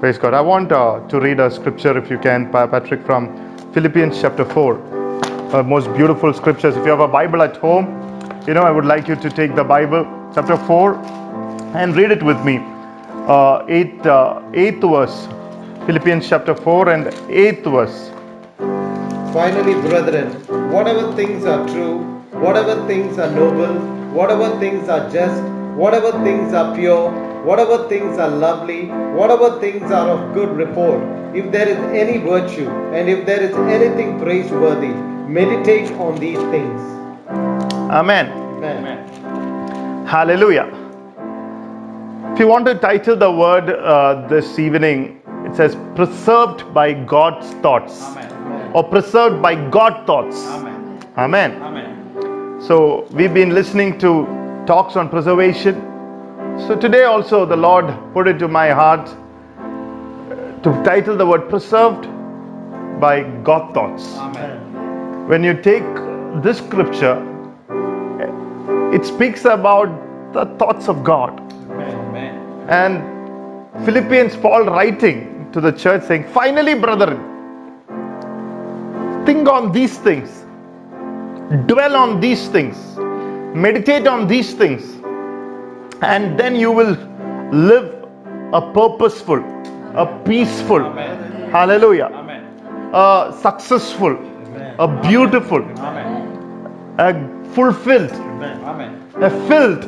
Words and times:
Praise 0.00 0.16
God. 0.16 0.32
I 0.32 0.40
want 0.40 0.72
uh, 0.72 1.06
to 1.08 1.20
read 1.20 1.40
a 1.40 1.50
scripture, 1.50 1.94
if 1.98 2.10
you 2.10 2.18
can, 2.18 2.50
Pa- 2.50 2.66
Patrick, 2.66 3.04
from 3.04 3.28
Philippians 3.74 4.18
chapter 4.18 4.46
4. 4.46 4.78
Uh, 5.52 5.62
most 5.62 5.92
beautiful 5.92 6.32
scriptures. 6.32 6.74
If 6.74 6.86
you 6.86 6.90
have 6.90 7.00
a 7.00 7.06
Bible 7.06 7.42
at 7.42 7.58
home, 7.58 7.84
you 8.46 8.54
know, 8.54 8.62
I 8.62 8.70
would 8.70 8.86
like 8.86 9.08
you 9.08 9.16
to 9.16 9.28
take 9.28 9.54
the 9.54 9.62
Bible, 9.62 10.06
chapter 10.34 10.56
4, 10.56 10.94
and 11.76 11.94
read 11.94 12.12
it 12.12 12.22
with 12.22 12.42
me. 12.46 12.60
Uh, 13.28 13.66
eight, 13.68 14.06
uh, 14.06 14.40
eighth 14.54 14.80
verse. 14.80 15.28
Philippians 15.84 16.26
chapter 16.26 16.54
4 16.54 16.88
and 16.88 17.14
eighth 17.28 17.64
verse. 17.64 18.10
Finally, 19.34 19.74
brethren, 19.86 20.28
whatever 20.72 21.12
things 21.14 21.44
are 21.44 21.68
true, 21.68 21.98
whatever 22.32 22.86
things 22.86 23.18
are 23.18 23.30
noble, 23.30 23.74
whatever 24.14 24.58
things 24.60 24.88
are 24.88 25.10
just, 25.10 25.42
whatever 25.76 26.12
things 26.24 26.54
are 26.54 26.74
pure, 26.74 27.29
whatever 27.44 27.88
things 27.88 28.18
are 28.18 28.28
lovely, 28.28 28.86
whatever 29.14 29.60
things 29.60 29.90
are 29.90 30.08
of 30.08 30.34
good 30.34 30.50
report, 30.50 31.02
if 31.34 31.50
there 31.52 31.68
is 31.68 31.78
any 31.94 32.18
virtue, 32.18 32.68
and 32.92 33.08
if 33.08 33.24
there 33.26 33.40
is 33.40 33.54
anything 33.56 34.18
praiseworthy, 34.18 34.92
meditate 35.38 35.90
on 35.92 36.18
these 36.18 36.38
things. 36.54 36.80
Amen. 37.90 38.30
Amen. 38.62 40.06
Hallelujah. 40.06 40.66
If 42.32 42.38
you 42.38 42.46
want 42.46 42.66
to 42.66 42.74
title 42.74 43.16
the 43.16 43.30
word 43.30 43.70
uh, 43.70 44.26
this 44.28 44.58
evening, 44.58 45.20
it 45.44 45.56
says 45.56 45.76
preserved 45.94 46.72
by 46.74 46.92
God's 46.92 47.50
thoughts 47.62 48.02
Amen. 48.02 48.72
or 48.74 48.84
preserved 48.84 49.40
by 49.42 49.54
God 49.70 50.06
thoughts. 50.06 50.44
Amen. 50.46 51.00
Amen. 51.16 51.62
Amen. 51.62 52.60
So 52.60 53.06
we've 53.12 53.34
been 53.34 53.50
listening 53.50 53.98
to 54.00 54.26
talks 54.66 54.96
on 54.96 55.08
preservation. 55.08 55.89
So 56.58 56.76
today 56.76 57.04
also 57.04 57.46
the 57.46 57.56
Lord 57.56 57.86
put 58.14 58.28
it 58.28 58.38
to 58.40 58.48
my 58.48 58.70
heart 58.70 59.08
uh, 59.08 60.60
to 60.62 60.82
title 60.84 61.16
the 61.16 61.26
word 61.26 61.48
preserved 61.50 62.08
by 63.00 63.22
God 63.42 63.74
thoughts. 63.74 64.04
Amen. 64.16 65.28
When 65.28 65.44
you 65.44 65.54
take 65.54 65.84
this 66.42 66.58
scripture, 66.58 67.16
it 68.92 69.04
speaks 69.06 69.44
about 69.44 70.32
the 70.32 70.46
thoughts 70.58 70.88
of 70.88 71.04
God. 71.04 71.40
Amen. 71.70 72.66
And 72.68 73.84
Philippians, 73.84 74.36
Paul 74.36 74.64
writing 74.64 75.50
to 75.52 75.60
the 75.60 75.72
church 75.72 76.04
saying, 76.04 76.28
Finally, 76.28 76.74
brethren, 76.74 77.44
think 79.24 79.48
on 79.48 79.72
these 79.72 79.98
things, 79.98 80.44
dwell 81.66 81.96
on 81.96 82.20
these 82.20 82.48
things, 82.48 82.76
meditate 83.54 84.06
on 84.06 84.26
these 84.28 84.54
things, 84.54 84.99
and 86.02 86.38
then 86.38 86.56
you 86.56 86.72
will 86.72 86.96
live 87.52 87.94
a 88.52 88.60
purposeful, 88.72 89.38
a 89.94 90.06
peaceful, 90.24 90.84
Amen. 90.84 91.50
hallelujah, 91.50 92.06
Amen. 92.06 92.44
a 92.94 93.36
successful, 93.40 94.16
a 94.78 94.88
beautiful, 95.02 95.62
Amen. 95.78 96.94
a 96.98 97.54
fulfilled, 97.54 98.12
Amen. 98.12 99.12
a 99.16 99.30
filled 99.48 99.84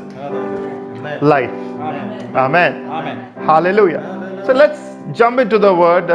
life. 1.22 1.50
Amen. 1.50 2.36
Amen. 2.36 2.86
Amen. 2.88 3.32
Hallelujah. 3.44 4.42
So 4.46 4.52
let's 4.52 4.80
jump 5.16 5.40
into 5.40 5.58
the 5.58 5.74
word. 5.74 6.08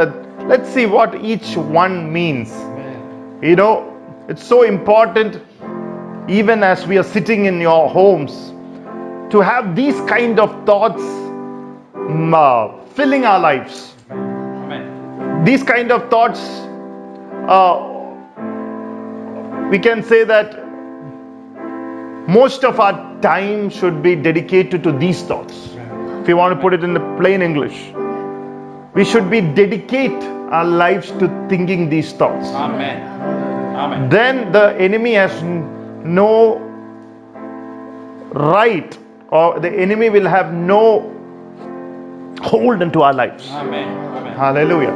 Let's 0.46 0.68
see 0.70 0.86
what 0.86 1.14
each 1.22 1.56
one 1.56 2.12
means. 2.12 2.50
You 3.42 3.54
know, 3.56 4.24
it's 4.28 4.42
so 4.42 4.62
important, 4.62 5.42
even 6.28 6.62
as 6.62 6.86
we 6.86 6.98
are 6.98 7.02
sitting 7.04 7.44
in 7.44 7.60
your 7.60 7.88
homes, 7.88 8.52
to 9.30 9.40
have 9.40 9.74
these 9.76 10.00
kind 10.02 10.38
of 10.40 10.50
thoughts 10.64 11.02
mm, 11.02 12.34
uh, 12.34 12.84
filling 12.94 13.24
our 13.24 13.38
lives. 13.38 13.94
Amen. 14.10 15.44
These 15.44 15.62
kind 15.62 15.92
of 15.92 16.08
thoughts, 16.10 16.40
uh, 17.48 17.94
we 19.70 19.78
can 19.78 20.02
say 20.02 20.24
that 20.24 20.66
most 22.28 22.64
of 22.64 22.80
our 22.80 23.20
time 23.20 23.70
should 23.70 24.02
be 24.02 24.14
dedicated 24.14 24.82
to 24.82 24.92
these 24.92 25.22
thoughts. 25.22 25.70
If 26.22 26.28
you 26.28 26.36
want 26.36 26.54
to 26.54 26.60
put 26.60 26.74
it 26.74 26.84
in 26.84 26.92
the 26.92 27.00
plain 27.18 27.42
English, 27.42 27.92
we 28.94 29.04
should 29.04 29.30
be 29.30 29.40
dedicate 29.40 30.22
our 30.50 30.64
lives 30.64 31.10
to 31.12 31.28
thinking 31.48 31.88
these 31.88 32.12
thoughts. 32.12 32.48
Amen. 32.48 33.02
Amen. 33.76 34.08
Then 34.08 34.52
the 34.52 34.74
enemy 34.78 35.14
has 35.14 35.42
no 35.42 36.58
right, 38.32 38.98
or 39.30 39.60
the 39.60 39.70
enemy 39.70 40.10
will 40.10 40.26
have 40.26 40.52
no 40.52 41.14
hold 42.42 42.82
into 42.82 43.02
our 43.02 43.12
lives. 43.12 43.48
Amen. 43.50 43.88
Amen. 44.16 44.36
Hallelujah. 44.36 44.94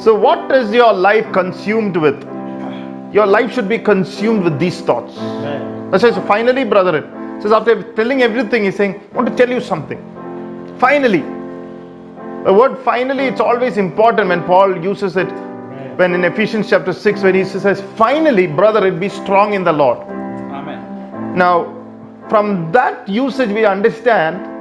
So, 0.00 0.14
what 0.14 0.50
is 0.52 0.72
your 0.72 0.92
life 0.92 1.30
consumed 1.32 1.96
with? 1.96 2.22
Your 3.12 3.26
life 3.26 3.52
should 3.52 3.68
be 3.68 3.78
consumed 3.78 4.44
with 4.44 4.58
these 4.58 4.80
thoughts. 4.80 5.14
That's 5.90 6.02
why, 6.02 6.10
so 6.12 6.22
finally, 6.22 6.64
brethren, 6.64 7.40
says 7.40 7.52
after 7.52 7.82
telling 7.94 8.22
everything, 8.22 8.64
he's 8.64 8.76
saying, 8.76 9.00
I 9.12 9.16
want 9.16 9.28
to 9.28 9.34
tell 9.34 9.48
you 9.48 9.60
something. 9.60 9.98
Finally. 10.78 11.22
The 12.44 12.52
word 12.52 12.78
finally, 12.84 13.24
it's 13.24 13.40
always 13.40 13.76
important 13.76 14.28
when 14.28 14.44
Paul 14.44 14.82
uses 14.82 15.16
it 15.16 15.28
when 15.98 16.14
in 16.14 16.24
Ephesians 16.24 16.70
chapter 16.70 16.92
6, 16.92 17.22
when 17.22 17.34
he 17.34 17.44
says, 17.44 17.82
Finally, 17.96 18.46
brethren, 18.46 19.00
be 19.00 19.08
strong 19.08 19.54
in 19.54 19.64
the 19.64 19.72
Lord. 19.72 19.98
Amen. 19.98 21.36
Now, 21.36 21.77
from 22.28 22.70
that 22.72 23.08
usage, 23.08 23.50
we 23.50 23.64
understand 23.64 24.58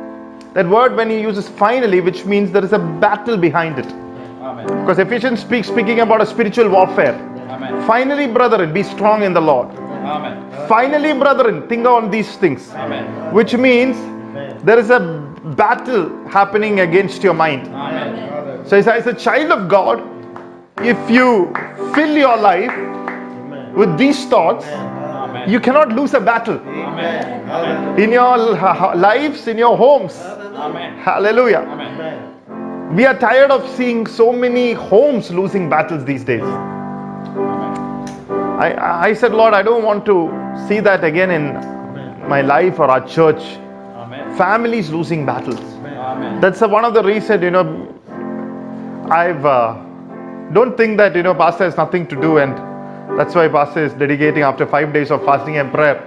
that 0.53 0.67
word 0.67 0.95
when 0.95 1.09
he 1.09 1.19
uses 1.19 1.47
finally, 1.47 2.01
which 2.01 2.25
means 2.25 2.51
there 2.51 2.63
is 2.63 2.73
a 2.73 2.79
battle 2.79 3.37
behind 3.37 3.77
it. 3.77 3.85
Amen. 4.41 4.65
Because 4.65 4.99
Ephesians 4.99 5.41
speaks 5.41 5.67
speaking 5.67 5.99
about 5.99 6.21
a 6.21 6.25
spiritual 6.25 6.69
warfare. 6.69 7.15
Amen. 7.49 7.85
Finally, 7.85 8.27
brethren, 8.27 8.73
be 8.73 8.83
strong 8.83 9.23
in 9.23 9.33
the 9.33 9.41
Lord. 9.41 9.67
Amen. 9.69 10.67
Finally, 10.67 11.13
brethren, 11.13 11.67
think 11.67 11.85
on 11.85 12.09
these 12.09 12.37
things. 12.37 12.71
Amen. 12.71 13.33
Which 13.33 13.53
means 13.53 13.97
there 14.63 14.79
is 14.79 14.89
a 14.89 14.99
battle 15.55 16.09
happening 16.27 16.79
against 16.81 17.23
your 17.23 17.33
mind. 17.33 17.67
Amen. 17.67 18.65
So, 18.65 18.77
as 18.77 19.07
a 19.07 19.13
child 19.13 19.51
of 19.51 19.69
God, 19.69 20.01
if 20.79 21.09
you 21.09 21.53
fill 21.93 22.17
your 22.17 22.37
life 22.37 22.75
with 23.75 23.97
these 23.97 24.25
thoughts, 24.27 24.65
Amen. 24.65 24.96
You 25.47 25.59
cannot 25.59 25.89
lose 25.93 26.13
a 26.13 26.19
battle 26.19 26.59
Amen. 26.59 27.99
In 27.99 28.11
your 28.11 28.37
lives, 28.95 29.47
in 29.47 29.57
your 29.57 29.77
homes. 29.77 30.15
Amen. 30.17 30.97
Hallelujah. 30.99 31.59
Amen. 31.59 32.95
We 32.95 33.05
are 33.05 33.17
tired 33.17 33.51
of 33.51 33.67
seeing 33.75 34.05
so 34.07 34.31
many 34.31 34.73
homes 34.73 35.31
losing 35.31 35.69
battles 35.69 36.05
these 36.05 36.23
days. 36.23 36.43
I, 38.59 39.09
I 39.09 39.13
said, 39.13 39.33
Lord, 39.33 39.53
I 39.53 39.61
don't 39.61 39.83
want 39.83 40.05
to 40.05 40.29
see 40.67 40.79
that 40.79 41.03
again 41.03 41.31
in 41.31 41.53
my 42.27 42.41
life 42.41 42.79
or 42.79 42.85
our 42.85 43.07
church. 43.07 43.41
Amen. 43.41 44.35
Families 44.37 44.89
losing 44.89 45.25
battles. 45.25 45.59
Amen. 45.59 46.41
That's 46.41 46.61
one 46.61 46.85
of 46.85 46.93
the 46.93 47.03
reasons, 47.03 47.43
you 47.43 47.51
know, 47.51 47.93
I've 49.09 49.45
uh, 49.45 49.73
don't 50.53 50.75
think 50.75 50.97
that 50.97 51.15
you 51.15 51.23
know 51.23 51.33
pastor 51.33 51.63
has 51.65 51.77
nothing 51.77 52.07
to 52.07 52.19
do, 52.19 52.37
and 52.39 52.57
that's 53.15 53.35
why 53.35 53.47
pastor 53.47 53.85
is 53.85 53.93
dedicating 53.93 54.43
after 54.43 54.65
five 54.65 54.93
days 54.93 55.11
of 55.11 55.23
fasting 55.25 55.57
and 55.57 55.71
prayer. 55.71 55.97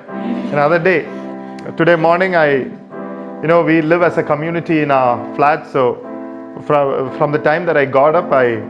Another 0.52 0.78
day, 0.78 1.04
today 1.76 1.96
morning, 1.96 2.36
I, 2.36 2.50
you 3.42 3.48
know, 3.48 3.62
we 3.62 3.80
live 3.82 4.02
as 4.02 4.18
a 4.18 4.22
community 4.22 4.80
in 4.80 4.90
our 4.90 5.34
flat, 5.36 5.66
so 5.66 5.94
from 6.66 7.16
from 7.18 7.32
the 7.32 7.38
time 7.38 7.66
that 7.66 7.76
I 7.76 7.84
got 7.84 8.14
up, 8.14 8.32
I 8.32 8.60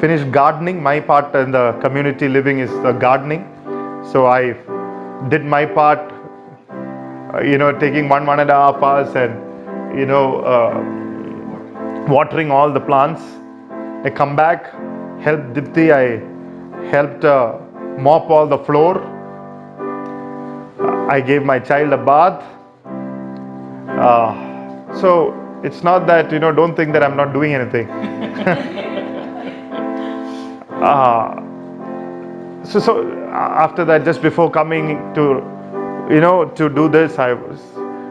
finished 0.00 0.30
gardening. 0.32 0.82
My 0.82 1.00
part 1.00 1.34
in 1.34 1.50
the 1.50 1.72
community 1.82 2.28
living 2.28 2.58
is 2.60 2.70
the 2.82 2.92
gardening, 2.92 3.44
so 4.12 4.26
I 4.26 4.54
did 5.28 5.44
my 5.44 5.66
part. 5.66 6.00
uh, 7.34 7.40
you 7.42 7.58
know, 7.58 7.72
taking 7.78 8.08
one 8.08 8.26
one 8.26 8.40
and 8.40 8.50
a 8.50 8.54
half 8.54 8.82
hours 8.82 9.14
and 9.16 9.98
you 9.98 10.06
know. 10.06 10.40
Uh, 10.40 11.00
watering 12.08 12.50
all 12.50 12.70
the 12.70 12.80
plants. 12.80 13.22
I 14.04 14.10
come 14.10 14.36
back, 14.36 14.66
help 15.20 15.40
Dipti. 15.54 15.90
I 15.90 16.33
helped 16.90 17.24
uh, 17.24 17.58
mop 17.98 18.30
all 18.30 18.46
the 18.46 18.58
floor. 18.58 19.02
I 21.10 21.20
gave 21.20 21.42
my 21.42 21.58
child 21.58 21.92
a 21.92 21.96
bath. 21.96 22.42
Uh, 23.88 24.94
so 25.00 25.34
it's 25.62 25.82
not 25.82 26.06
that 26.06 26.32
you 26.32 26.38
know. 26.38 26.52
Don't 26.52 26.74
think 26.74 26.92
that 26.92 27.02
I'm 27.02 27.16
not 27.16 27.32
doing 27.32 27.54
anything. 27.54 27.88
uh, 30.90 31.40
so 32.64 32.80
so 32.80 33.08
uh, 33.28 33.64
after 33.66 33.84
that, 33.84 34.04
just 34.04 34.22
before 34.22 34.50
coming 34.50 35.14
to 35.14 35.42
you 36.10 36.20
know 36.20 36.44
to 36.56 36.68
do 36.68 36.88
this, 36.88 37.18
I 37.18 37.34
was 37.34 37.60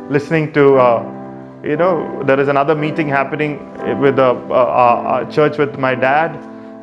listening 0.10 0.54
to. 0.54 0.76
Uh, 0.78 1.20
you 1.64 1.78
know 1.78 2.22
there 2.26 2.40
is 2.42 2.50
another 2.50 2.76
meeting 2.76 3.08
happening 3.08 3.58
with 4.00 4.20
a, 4.20 4.32
uh, 4.32 4.54
uh, 4.54 5.32
church 5.32 5.58
with 5.58 5.80
my 5.80 5.96
dad 5.96 6.36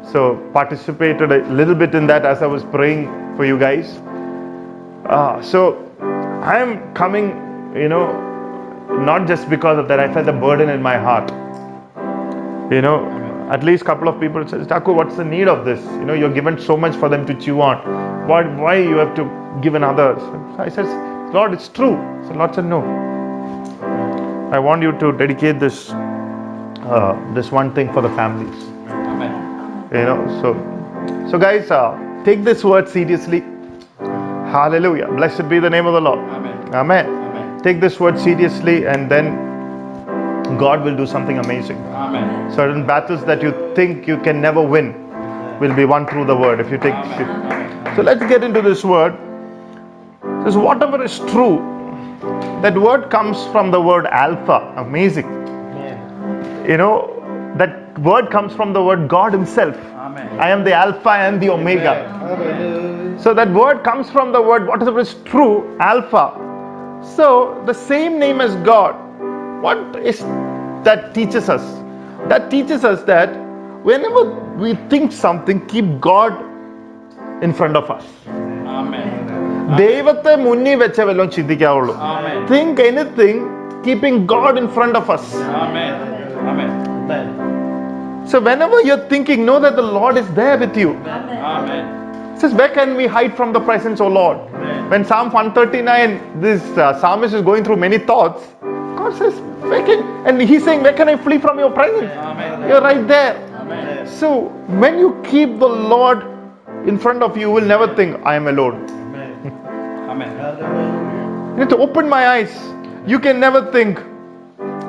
so 0.04 0.36
participated 0.54 1.32
a 1.32 1.40
little 1.50 1.74
bit 1.74 1.94
in 1.94 2.06
that 2.06 2.26
as 2.26 2.42
i 2.42 2.46
was 2.46 2.64
praying 2.64 3.06
for 3.36 3.44
you 3.46 3.58
guys 3.58 3.98
uh, 5.06 5.42
so 5.42 5.62
i 6.42 6.58
am 6.58 6.94
coming 6.94 7.28
you 7.76 7.88
know 7.88 8.06
not 9.10 9.26
just 9.28 9.50
because 9.50 9.78
of 9.78 9.88
that 9.88 10.00
i 10.00 10.12
felt 10.14 10.28
a 10.28 10.32
burden 10.32 10.68
in 10.70 10.82
my 10.82 10.98
heart 10.98 11.32
You 12.70 12.82
know, 12.82 13.06
at 13.50 13.64
least 13.64 13.82
a 13.82 13.86
couple 13.86 14.08
of 14.08 14.20
people 14.20 14.46
says, 14.48 14.66
Taku, 14.66 14.92
what's 14.92 15.16
the 15.16 15.24
need 15.24 15.48
of 15.48 15.64
this? 15.64 15.80
You 15.84 16.04
know, 16.04 16.14
you're 16.14 16.34
given 16.34 16.60
so 16.60 16.76
much 16.76 16.96
for 16.96 17.08
them 17.08 17.26
to 17.26 17.34
chew 17.34 17.62
on. 17.62 17.78
Why, 18.28 18.42
why 18.56 18.76
you 18.76 18.96
have 18.98 19.14
to 19.16 19.24
give 19.62 19.74
another? 19.74 20.16
I 20.58 20.68
says, 20.68 20.88
Lord, 21.34 21.54
it's 21.54 21.68
true. 21.68 21.94
So 22.28 22.34
Lord 22.34 22.54
said, 22.54 22.66
no. 22.66 23.08
I 24.52 24.58
want 24.60 24.82
you 24.82 24.92
to 24.98 25.12
dedicate 25.12 25.60
this, 25.60 25.90
uh, 26.70 27.32
this 27.34 27.52
one 27.52 27.74
thing 27.74 27.92
for 27.92 28.02
the 28.02 28.10
families. 28.10 28.64
Amen. 28.88 29.49
You 29.92 30.04
know, 30.04 30.24
so, 30.40 31.28
so 31.32 31.36
guys, 31.36 31.68
uh, 31.72 32.22
take 32.24 32.44
this 32.44 32.62
word 32.62 32.88
seriously. 32.88 33.40
Hallelujah. 33.98 35.08
Blessed 35.08 35.48
be 35.48 35.58
the 35.58 35.68
name 35.68 35.84
of 35.86 35.94
the 35.94 36.00
Lord. 36.00 36.20
Amen. 36.20 36.74
Amen. 36.74 37.06
Amen. 37.06 37.60
Take 37.62 37.80
this 37.80 37.98
word 37.98 38.16
seriously, 38.16 38.86
and 38.86 39.10
then 39.10 39.34
God 40.58 40.84
will 40.84 40.96
do 40.96 41.06
something 41.06 41.38
amazing. 41.38 41.76
Amen. 41.86 42.52
Certain 42.54 42.86
battles 42.86 43.24
that 43.24 43.42
you 43.42 43.50
think 43.74 44.06
you 44.06 44.16
can 44.18 44.40
never 44.40 44.62
win 44.62 44.94
will 45.58 45.74
be 45.74 45.84
won 45.84 46.06
through 46.06 46.26
the 46.26 46.36
word 46.36 46.60
if 46.60 46.70
you 46.70 46.78
take. 46.78 46.94
Amen. 46.94 47.96
So 47.96 48.02
let's 48.02 48.24
get 48.26 48.44
into 48.44 48.62
this 48.62 48.84
word. 48.84 49.18
Says 50.44 50.56
whatever 50.56 51.02
is 51.02 51.18
true. 51.18 51.58
That 52.62 52.78
word 52.78 53.10
comes 53.10 53.44
from 53.46 53.72
the 53.72 53.80
word 53.80 54.06
alpha. 54.06 54.72
Amazing. 54.76 55.26
You 56.68 56.76
know 56.76 57.19
that 57.57 57.97
word 57.99 58.29
comes 58.31 58.53
from 58.53 58.73
the 58.73 58.83
word 58.83 59.07
God 59.07 59.31
Himself. 59.33 59.75
Amen. 60.05 60.39
I 60.39 60.49
am 60.49 60.63
the 60.63 60.73
alpha 60.73 61.11
and 61.11 61.41
the 61.41 61.49
omega. 61.49 61.93
Hallelujah. 62.19 63.19
So 63.19 63.33
that 63.33 63.49
word 63.51 63.83
comes 63.83 64.09
from 64.09 64.31
the 64.31 64.41
word 64.41 64.67
whatever 64.67 64.99
is 64.99 65.15
true, 65.25 65.77
alpha. 65.79 66.25
So 67.15 67.61
the 67.65 67.73
same 67.73 68.19
name 68.19 68.41
as 68.41 68.55
God. 68.57 68.95
What 69.61 69.95
is 69.97 70.19
that 70.87 71.13
teaches 71.13 71.49
us? 71.49 71.63
That 72.29 72.51
teaches 72.51 72.83
us 72.83 73.03
that 73.03 73.29
whenever 73.83 74.23
we 74.57 74.75
think 74.89 75.11
something, 75.11 75.65
keep 75.67 75.99
God 75.99 76.33
in 77.43 77.53
front 77.53 77.77
of 77.77 77.89
us. 77.89 78.05
Amen. 78.77 79.11
ദൈവത്തെ 79.81 80.33
മുന്നിൽ 80.45 80.75
വെച്ച 80.81 80.99
വല്ലതും 81.09 81.29
ചിന്തിക്കാവുള്ളൂ 81.35 81.93
Amen. 82.09 82.39
Think 82.51 82.81
anything 82.89 83.43
keeping 83.85 84.21
God 84.33 84.59
in 84.61 84.67
front 84.77 84.97
of 85.01 85.11
us 85.15 85.25
Amen. 85.63 85.93
Amen. 86.03 86.49
Amen. 86.51 86.68
so 88.30 88.40
whenever 88.40 88.80
you're 88.82 89.04
thinking 89.08 89.44
know 89.44 89.58
that 89.64 89.76
the 89.76 89.82
lord 89.82 90.16
is 90.16 90.28
there 90.34 90.56
with 90.58 90.76
you 90.76 90.90
Amen. 90.90 92.34
It 92.34 92.40
says 92.40 92.54
where 92.54 92.68
can 92.68 92.94
we 92.94 93.06
hide 93.06 93.36
from 93.36 93.52
the 93.52 93.60
presence 93.60 94.00
of 94.00 94.12
lord 94.12 94.38
Amen. 94.38 94.88
when 94.90 95.04
psalm 95.04 95.32
139 95.32 96.40
this 96.40 96.62
uh, 96.78 96.98
psalmist 97.00 97.34
is 97.34 97.42
going 97.42 97.64
through 97.64 97.76
many 97.76 97.98
thoughts 97.98 98.46
god 99.00 99.16
says 99.18 99.40
where 99.72 99.84
can 99.84 100.04
and 100.26 100.40
he's 100.40 100.64
saying 100.64 100.82
where 100.82 100.92
can 100.92 101.08
i 101.08 101.16
flee 101.16 101.38
from 101.38 101.58
your 101.58 101.70
presence 101.70 102.12
Amen. 102.12 102.68
you're 102.68 102.80
right 102.80 103.06
there 103.08 103.34
Amen. 103.62 104.06
so 104.06 104.48
when 104.84 104.98
you 104.98 105.20
keep 105.28 105.58
the 105.58 105.72
lord 105.94 106.24
in 106.86 106.98
front 106.98 107.22
of 107.22 107.36
you 107.36 107.48
you 107.48 107.50
will 107.50 107.70
never 107.74 107.94
think 107.94 108.24
i 108.24 108.34
am 108.34 108.46
alone 108.46 108.88
Amen. 108.90 109.30
Amen. 110.10 111.00
You 111.52 111.64
need 111.64 111.70
to 111.70 111.78
open 111.78 112.08
my 112.08 112.26
eyes. 112.28 112.52
You 113.06 113.18
can 113.18 113.38
never 113.38 113.70
think 113.70 113.98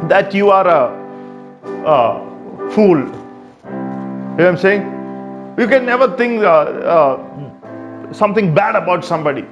that 0.10 0.34
you 0.34 0.50
are 0.50 0.68
a, 0.68 0.82
a 1.86 2.72
fool. 2.72 3.21
You 4.32 4.38
know 4.38 4.46
what 4.46 4.56
I'm 4.56 4.58
saying? 4.58 4.82
You 5.60 5.68
can 5.68 5.86
never 5.86 6.16
think 6.16 6.42
uh, 6.42 6.48
uh, 6.48 8.14
something 8.14 8.54
bad 8.56 8.76
about 8.76 9.04
somebody. 9.04 9.46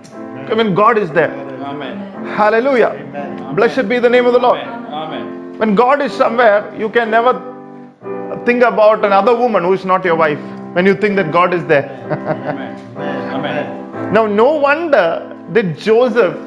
I 0.50 0.56
mean, 0.56 0.74
God 0.74 0.98
is 0.98 1.12
there. 1.12 1.32
Amen. 1.64 1.98
Hallelujah. 2.26 2.88
Amen. 2.88 3.56
Blessed 3.56 3.90
be 3.90 4.00
the 4.00 4.10
name 4.10 4.26
of 4.26 4.34
the 4.34 4.40
Lord. 4.40 4.60
Amen. 4.60 5.58
When 5.58 5.76
God 5.76 6.02
is 6.02 6.14
somewhere, 6.14 6.74
you 6.78 6.90
can 6.90 7.12
never 7.12 7.34
think 8.46 8.64
about 8.64 9.04
another 9.04 9.36
woman 9.36 9.64
who 9.64 9.74
is 9.74 9.84
not 9.84 10.06
your 10.06 10.16
wife. 10.16 10.40
When 10.74 10.86
you 10.86 10.96
think 10.96 11.18
that 11.18 11.32
God 11.32 11.54
is 11.54 11.66
there. 11.66 11.90
Amen. 12.10 12.98
Amen. 12.98 14.14
now, 14.14 14.26
no 14.28 14.54
wonder 14.54 15.36
that 15.52 15.78
Joseph 15.78 16.38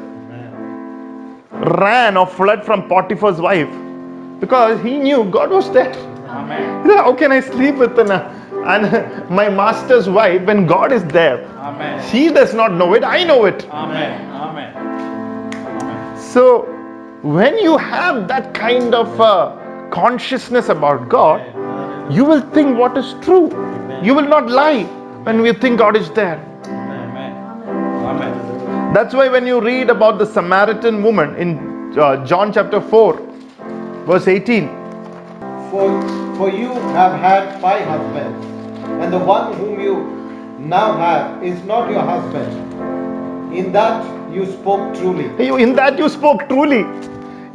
ran 1.51 2.17
or 2.17 2.27
fled 2.27 2.65
from 2.65 2.89
Potiphar's 2.89 3.41
wife 3.41 3.71
because 4.41 4.83
he 4.83 4.97
knew 4.99 5.25
God 5.31 5.51
was 5.51 5.71
there. 5.71 5.93
Amen. 6.33 6.89
How 6.89 7.15
can 7.15 7.31
I 7.31 7.41
sleep 7.41 7.75
with 7.75 7.99
an, 7.99 8.11
and 8.11 9.31
my 9.31 9.49
master's 9.51 10.09
wife 10.09 10.43
when 10.43 10.67
God 10.67 10.91
is 10.91 11.05
there? 11.05 11.45
Amen. 11.59 12.11
She 12.11 12.31
does 12.31 12.55
not 12.55 12.73
know 12.73 12.95
it, 12.95 13.05
I 13.05 13.23
know 13.25 13.45
it. 13.45 13.67
Amen. 13.69 14.31
Amen. 14.31 14.77
Amen. 15.55 16.19
So, 16.19 16.63
when 17.23 17.59
you 17.59 17.77
have 17.77 18.29
that 18.29 18.55
kind 18.55 18.95
of 18.95 19.21
uh, 19.21 19.57
consciousness 19.91 20.71
about 20.71 21.11
God, 21.11 21.41
you 22.11 22.25
will 22.25 22.41
think 22.51 22.79
what 22.79 22.97
is 22.97 23.15
true. 23.21 23.47
You 24.03 24.15
will 24.15 24.29
not 24.29 24.49
lie 24.51 24.85
when 25.25 25.45
you 25.45 25.53
think 25.53 25.79
God 25.79 25.97
is 25.97 26.11
there. 26.13 26.39
Amen. 26.65 27.37
Amen. 28.07 28.95
That's 28.95 29.15
why 29.15 29.29
when 29.29 29.47
you 29.47 29.61
read 29.61 29.91
about 29.91 30.19
the 30.19 30.27
Samaritan 30.27 31.03
woman 31.03 31.37
in 31.37 31.99
uh, 31.99 32.25
John 32.25 32.53
chapter 32.53 32.81
4, 32.81 33.21
verse 34.07 34.27
18, 34.27 34.82
For, 35.73 35.89
for 36.37 36.49
you 36.51 36.69
have 36.95 37.13
had 37.19 37.59
five 37.61 37.85
husbands, 37.87 38.47
and 39.03 39.11
the 39.13 39.19
one 39.19 39.55
whom 39.55 39.81
you 39.81 39.95
now 40.59 40.97
have 40.99 41.43
is 41.43 41.63
not 41.65 41.91
your 41.91 42.03
husband. 42.03 43.55
In 43.61 43.73
that 43.73 44.05
you 44.35 44.45
spoke 44.51 44.95
truly. 44.99 45.25
you- 45.47 45.57
in 45.57 45.75
that 45.79 45.99
you 45.99 46.11
spoke 46.11 46.45
truly. 46.51 46.83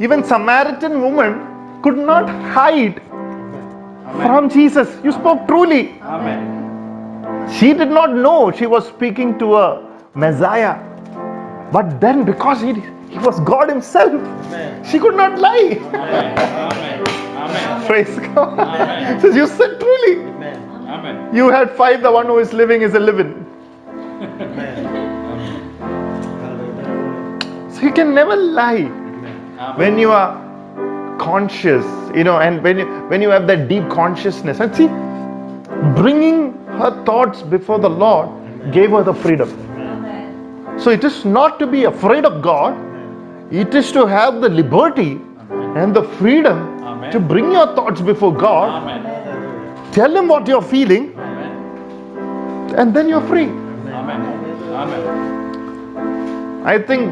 Even 0.00 0.24
Samaritan 0.32 1.00
woman 1.04 1.38
could 1.82 1.96
not 2.10 2.28
hide 2.56 3.00
from 4.26 4.48
Jesus. 4.56 4.98
You 5.04 5.12
spoke 5.12 5.46
truly. 5.46 5.80
Amen. 6.02 7.48
She 7.60 7.72
did 7.72 7.96
not 8.00 8.14
know 8.26 8.50
she 8.50 8.66
was 8.66 8.86
speaking 8.88 9.38
to 9.38 9.56
a 9.56 9.66
Messiah. 10.14 10.76
But 11.72 12.00
then, 12.00 12.24
because 12.24 12.60
he, 12.62 12.74
he 13.10 13.18
was 13.18 13.40
God 13.40 13.68
Himself, 13.68 14.12
Amen. 14.12 14.84
she 14.84 14.98
could 14.98 15.14
not 15.16 15.38
lie. 15.38 15.78
Amen. 15.80 17.06
Amen. 17.36 17.86
Praise 17.86 18.18
God. 18.34 18.58
Amen. 18.58 19.20
Says, 19.20 19.34
You 19.34 19.46
said 19.46 19.78
truly. 19.80 20.20
Amen. 20.20 21.34
You 21.34 21.50
had 21.50 21.70
five, 21.70 22.02
the 22.02 22.10
one 22.10 22.26
who 22.26 22.38
is 22.38 22.52
living 22.52 22.82
is 22.82 22.94
a 22.94 23.00
living. 23.00 23.44
So 27.70 27.82
you 27.82 27.92
can 27.92 28.14
never 28.14 28.34
lie 28.34 28.76
Amen. 28.76 29.78
when 29.78 29.98
you 29.98 30.10
are 30.10 30.34
conscious, 31.18 31.84
you 32.14 32.24
know, 32.24 32.38
and 32.38 32.62
when 32.62 32.78
you, 32.78 32.86
when 33.08 33.22
you 33.22 33.28
have 33.28 33.46
that 33.46 33.68
deep 33.68 33.88
consciousness. 33.88 34.60
And 34.60 34.74
see, 34.74 34.88
bringing 36.00 36.54
her 36.66 37.04
thoughts 37.04 37.42
before 37.42 37.78
the 37.78 37.90
Lord 37.90 38.72
gave 38.72 38.90
her 38.90 39.02
the 39.02 39.14
freedom. 39.14 39.48
So 40.78 40.90
it 40.90 41.04
is 41.04 41.24
not 41.24 41.58
to 41.58 41.66
be 41.66 41.84
afraid 41.84 42.24
of 42.24 42.40
God, 42.42 42.74
it 43.50 43.74
is 43.74 43.90
to 43.92 44.06
have 44.06 44.40
the 44.42 44.48
liberty 44.48 45.20
and 45.74 45.94
the 45.96 46.02
freedom 46.18 46.82
Amen. 46.84 47.10
to 47.12 47.18
bring 47.18 47.50
your 47.50 47.74
thoughts 47.74 48.00
before 48.00 48.34
God, 48.34 48.82
Amen. 48.82 49.92
Tell 49.92 50.14
Him 50.14 50.28
what 50.28 50.46
you're 50.46 50.60
feeling, 50.62 51.14
Amen. 51.18 52.74
and 52.76 52.94
then 52.94 53.08
you're 53.08 53.26
free. 53.26 53.48
Amen. 53.48 54.20
Amen. 54.74 55.18
I 56.66 56.78
think 56.78 57.10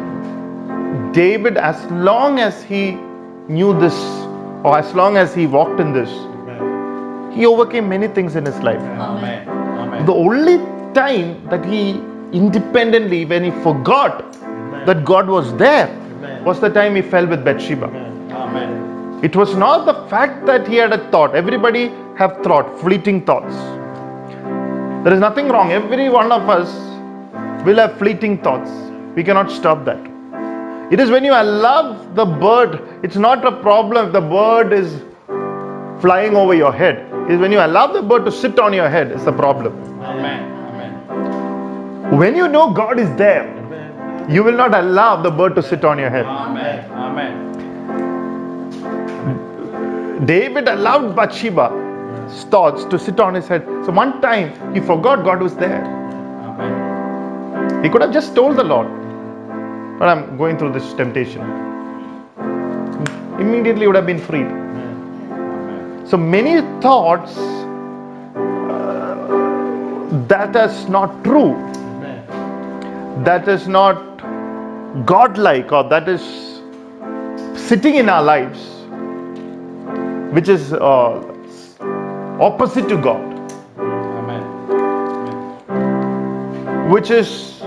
David, 1.15 1.57
as 1.57 1.83
long 1.91 2.39
as 2.39 2.63
he 2.63 2.99
knew 3.49 3.79
this, 3.81 3.95
or 4.63 4.79
as 4.79 4.93
long 4.95 5.17
as 5.17 5.35
he 5.35 5.47
walked 5.47 5.81
in 5.81 5.95
this, 5.95 6.11
Amen. 6.11 7.33
he 7.33 7.47
overcame 7.47 7.89
many 7.89 8.09
things 8.09 8.37
in 8.37 8.45
his 8.45 8.59
life. 8.59 8.81
Amen. 8.81 9.49
Amen. 9.49 10.05
The 10.05 10.13
only 10.13 10.59
time 10.93 11.43
that 11.49 11.65
he 11.65 11.93
independently, 12.33 13.25
when 13.25 13.43
he 13.45 13.51
forgot 13.63 14.33
that 14.85 15.05
God 15.05 15.29
was 15.29 15.57
there, 15.57 15.89
was 16.47 16.61
the 16.61 16.69
time 16.69 16.95
he 16.95 17.03
fell 17.03 17.27
with 17.27 17.45
Bathsheba. 17.45 17.87
Amen. 17.87 18.33
Amen. 18.33 19.21
It 19.25 19.35
was 19.35 19.57
not 19.57 19.85
the 19.85 19.95
fact 20.09 20.47
that 20.47 20.69
he 20.69 20.77
had 20.77 20.93
a 20.93 21.11
thought. 21.11 21.35
Everybody 21.35 21.89
have 22.17 22.41
thought, 22.45 22.79
fleeting 22.81 23.25
thoughts. 23.27 23.55
There 25.05 25.13
is 25.13 25.19
nothing 25.19 25.49
wrong. 25.49 25.73
Every 25.73 26.09
one 26.09 26.31
of 26.31 26.49
us 26.49 26.69
will 27.67 27.79
have 27.79 27.99
fleeting 27.99 28.39
thoughts. 28.43 28.71
We 29.17 29.25
cannot 29.25 29.51
stop 29.51 29.85
that. 29.87 29.99
It 30.93 31.01
is 31.01 31.11
when 31.11 31.25
you 31.25 31.33
allow 31.33 31.95
the 32.15 32.25
bird, 32.25 32.81
it's 33.03 33.17
not 33.17 33.45
a 33.45 33.51
problem 33.51 34.07
if 34.07 34.13
the 34.13 34.21
bird 34.21 34.73
is 34.73 35.03
flying 36.01 36.37
over 36.37 36.55
your 36.55 36.73
head. 36.73 37.11
It's 37.29 37.41
when 37.41 37.51
you 37.51 37.59
allow 37.59 37.89
the 37.89 38.03
bird 38.03 38.25
to 38.25 38.31
sit 38.31 38.61
on 38.61 38.73
your 38.73 38.89
head, 38.89 39.11
it's 39.11 39.25
the 39.25 39.33
problem. 39.33 39.77
Amen. 40.01 40.53
Amen. 40.69 42.19
When 42.19 42.37
you 42.37 42.47
know 42.47 42.71
God 42.71 43.01
is 43.01 43.13
there. 43.17 43.57
You 44.29 44.43
will 44.43 44.57
not 44.57 44.75
allow 44.75 45.23
the 45.23 45.31
bird 45.31 45.55
to 45.55 45.63
sit 45.63 45.85
on 45.85 45.99
your 45.99 46.11
head. 46.11 46.27
Amen. 46.27 46.91
Amen. 46.91 47.47
David 50.27 50.69
allowed 50.69 51.15
Bathsheba's 51.15 52.45
thoughts 52.45 52.85
to 52.87 52.99
sit 52.99 53.21
on 53.21 53.35
his 53.35 53.47
head. 53.47 53.63
So 53.85 53.93
one 53.93 54.21
time 54.21 54.75
he 54.75 54.81
forgot 54.81 55.23
God 55.25 55.43
was 55.43 55.55
there. 55.57 55.85
Amen. 55.85 57.85
He 57.85 57.91
could 57.91 58.03
have 58.03 58.13
just 58.13 58.35
told 58.35 58.57
the 58.57 58.65
Lord, 58.65 58.89
but 59.99 60.09
I'm 60.09 60.37
going 60.37 60.59
through 60.59 60.73
this 60.73 60.93
temptation. 60.95 61.43
Immediately 63.39 63.87
would 63.87 63.97
have 63.97 64.07
been 64.07 64.19
freed. 64.19 64.49
So 66.09 66.17
many 66.17 66.63
thoughts 66.81 67.37
uh, 67.37 67.43
that 70.29 70.57
is 70.57 70.89
not 70.89 71.23
true, 71.23 71.55
that 73.25 73.47
is 73.47 73.69
not 73.69 74.16
godlike, 75.05 75.73
or 75.73 75.85
that 75.89 76.09
is 76.09 76.23
sitting 77.69 77.97
in 77.97 78.09
our 78.09 78.23
lives, 78.23 78.59
which 80.33 80.49
is 80.49 80.73
uh, 80.73 81.23
opposite 82.41 82.89
to 82.89 82.97
God, 82.97 83.51
Amen. 83.79 84.43
which 86.91 87.11
is 87.11 87.61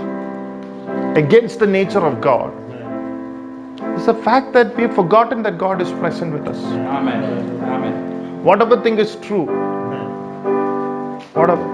against 1.16 1.58
the 1.58 1.66
nature 1.66 2.00
of 2.00 2.20
God. 2.20 2.52
It's 3.96 4.06
the 4.06 4.14
fact 4.14 4.52
that 4.54 4.76
we've 4.76 4.94
forgotten 4.94 5.42
that 5.42 5.58
God 5.58 5.82
is 5.82 5.90
present 5.92 6.32
with 6.32 6.48
us. 6.48 6.56
Amen. 6.56 7.62
Amen. 7.62 8.42
Whatever 8.44 8.80
thing 8.80 8.98
is 8.98 9.16
true, 9.16 9.46
whatever. 11.34 11.66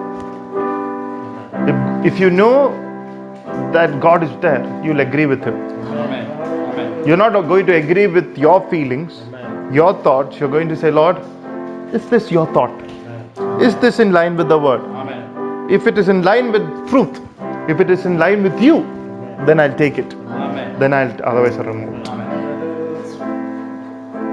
If, 1.68 2.14
if 2.14 2.20
you 2.20 2.30
know 2.30 2.85
that 3.72 4.00
God 4.00 4.22
is 4.22 4.30
there, 4.40 4.64
you'll 4.84 5.00
agree 5.00 5.26
with 5.26 5.42
Him. 5.44 5.54
Amen. 5.54 6.30
Amen. 6.30 7.06
You're 7.06 7.16
not 7.16 7.32
going 7.32 7.66
to 7.66 7.74
agree 7.74 8.06
with 8.06 8.36
your 8.36 8.60
feelings, 8.70 9.22
your 9.72 9.94
thoughts. 10.02 10.38
You're 10.38 10.48
going 10.48 10.68
to 10.68 10.76
say, 10.76 10.90
Lord, 10.90 11.16
is 11.94 12.08
this 12.08 12.30
your 12.30 12.46
thought? 12.52 12.82
Is 13.60 13.76
this 13.76 13.98
in 14.00 14.12
line 14.12 14.36
with 14.36 14.48
the 14.48 14.58
word? 14.58 14.80
Amen. 14.80 15.70
If 15.70 15.86
it 15.86 15.98
is 15.98 16.08
in 16.08 16.22
line 16.22 16.52
with 16.52 16.62
truth, 16.88 17.20
if 17.68 17.80
it 17.80 17.90
is 17.90 18.06
in 18.06 18.18
line 18.18 18.42
with 18.42 18.60
you, 18.60 18.84
then 19.46 19.60
I'll 19.60 19.76
take 19.76 19.98
it. 19.98 20.12
Amen. 20.14 20.78
Then 20.78 20.92
I'll 20.92 21.10
otherwise 21.24 21.56
I'll 21.58 21.64
remove 21.64 22.00
it. 22.00 22.08
Amen. 22.08 22.26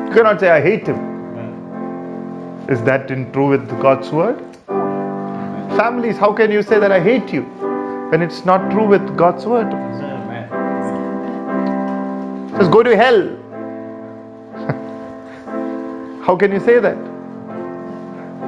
You 0.08 0.14
cannot 0.14 0.40
say 0.40 0.50
I 0.50 0.62
hate 0.62 0.88
him. 0.88 1.12
Is 2.70 2.82
that 2.84 3.12
in 3.12 3.32
true 3.34 3.50
with 3.50 3.68
God's 3.82 4.10
word? 4.12 4.40
Families, 5.78 6.18
how 6.18 6.32
can 6.32 6.52
you 6.52 6.62
say 6.62 6.80
that 6.80 6.92
I 6.92 7.00
hate 7.00 7.34
you 7.34 7.44
when 8.14 8.22
it's 8.22 8.46
not 8.46 8.70
true 8.70 8.86
with 8.86 9.18
God's 9.18 9.44
word? 9.44 9.72
Says 12.56 12.68
go 12.68 12.84
to 12.84 12.96
hell. 12.96 13.22
how 16.24 16.36
can 16.36 16.52
you 16.52 16.60
say 16.60 16.78
that? 16.78 16.96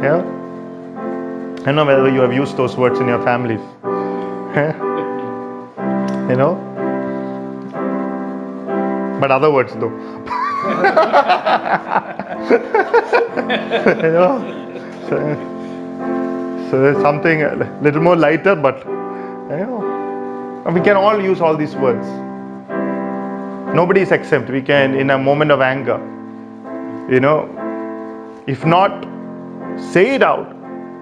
Yeah. 0.03 0.22
I 1.62 1.63
don't 1.65 1.75
know 1.77 1.84
whether 1.84 2.12
you 2.12 2.22
have 2.22 2.31
used 2.31 2.57
those 2.57 2.77
words 2.77 3.00
in 3.00 3.07
your 3.07 3.24
families. 3.24 3.60
you 6.29 6.36
know? 6.36 6.53
But 9.19 9.31
other 9.31 9.50
words 9.50 9.74
though. 9.74 9.89
you 14.03 14.12
know? 14.17 14.34
So, 15.10 15.17
so 16.69 16.81
there's 16.81 17.01
something 17.01 17.41
a 17.41 17.55
little 17.81 18.03
more 18.03 18.15
lighter, 18.15 18.55
but 18.55 18.86
you 19.49 19.57
know, 19.57 20.71
we 20.73 20.81
can 20.81 20.95
all 20.97 21.21
use 21.21 21.41
all 21.41 21.55
these 21.55 21.75
words. 21.75 22.07
Nobody 23.75 24.01
is 24.01 24.11
exempt. 24.11 24.49
We 24.49 24.61
can, 24.61 24.95
in 24.95 25.09
a 25.09 25.17
moment 25.17 25.51
of 25.51 25.61
anger, 25.61 25.97
you 27.09 27.19
know, 27.19 27.49
if 28.47 28.65
not 28.65 29.03
say 29.77 30.15
it 30.15 30.23
out, 30.23 30.55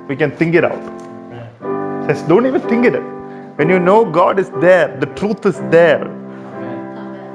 we 0.08 0.16
can 0.16 0.32
think 0.32 0.56
it 0.56 0.64
out. 0.66 0.82
Says, 2.08 2.22
don't 2.24 2.46
even 2.46 2.62
think 2.62 2.86
it. 2.86 3.00
When 3.58 3.70
you 3.70 3.80
know 3.80 4.04
God 4.04 4.40
is 4.40 4.50
there, 4.60 4.98
the 5.00 5.06
truth 5.06 5.46
is 5.46 5.60
there, 5.70 6.04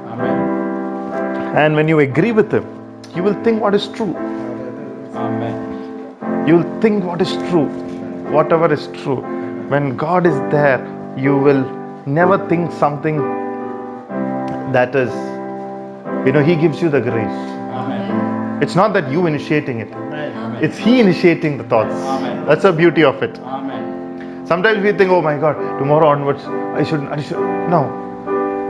Amen. 0.07 1.57
and 1.57 1.75
when 1.75 1.87
you 1.87 1.99
agree 1.99 2.31
with 2.31 2.51
Him, 2.51 2.65
you 3.15 3.23
will 3.23 3.41
think 3.43 3.61
what 3.61 3.73
is 3.73 3.87
true. 3.87 4.15
Amen. 5.15 6.45
You 6.47 6.57
will 6.57 6.81
think 6.81 7.03
what 7.05 7.21
is 7.21 7.31
true, 7.49 7.67
whatever 8.31 8.71
is 8.71 8.87
true. 8.87 9.21
When 9.69 9.95
God 9.95 10.27
is 10.27 10.37
there, 10.51 10.98
you 11.19 11.37
will 11.37 11.63
never 12.05 12.37
think 12.47 12.71
something 12.71 13.17
that 14.71 14.95
is, 14.95 15.11
you 16.25 16.31
know, 16.31 16.43
He 16.43 16.55
gives 16.55 16.81
you 16.81 16.89
the 16.89 17.01
grace. 17.01 17.25
Amen. 17.25 18.61
It's 18.63 18.75
not 18.75 18.93
that 18.93 19.11
you 19.11 19.25
initiating 19.25 19.79
it, 19.79 19.91
Amen. 19.93 20.63
it's 20.63 20.77
He 20.77 20.99
initiating 20.99 21.57
the 21.57 21.63
thoughts. 21.63 21.93
Amen. 21.93 22.45
That's 22.45 22.63
the 22.63 22.71
beauty 22.71 23.03
of 23.03 23.21
it. 23.23 23.37
Amen. 23.39 24.45
Sometimes 24.45 24.83
we 24.83 24.91
think, 24.93 25.11
oh 25.11 25.21
my 25.21 25.37
God, 25.37 25.55
tomorrow 25.77 26.07
onwards, 26.07 26.43
I 26.43 26.83
should, 26.83 27.01
I 27.01 27.21
should. 27.21 27.37
No. 27.69 28.07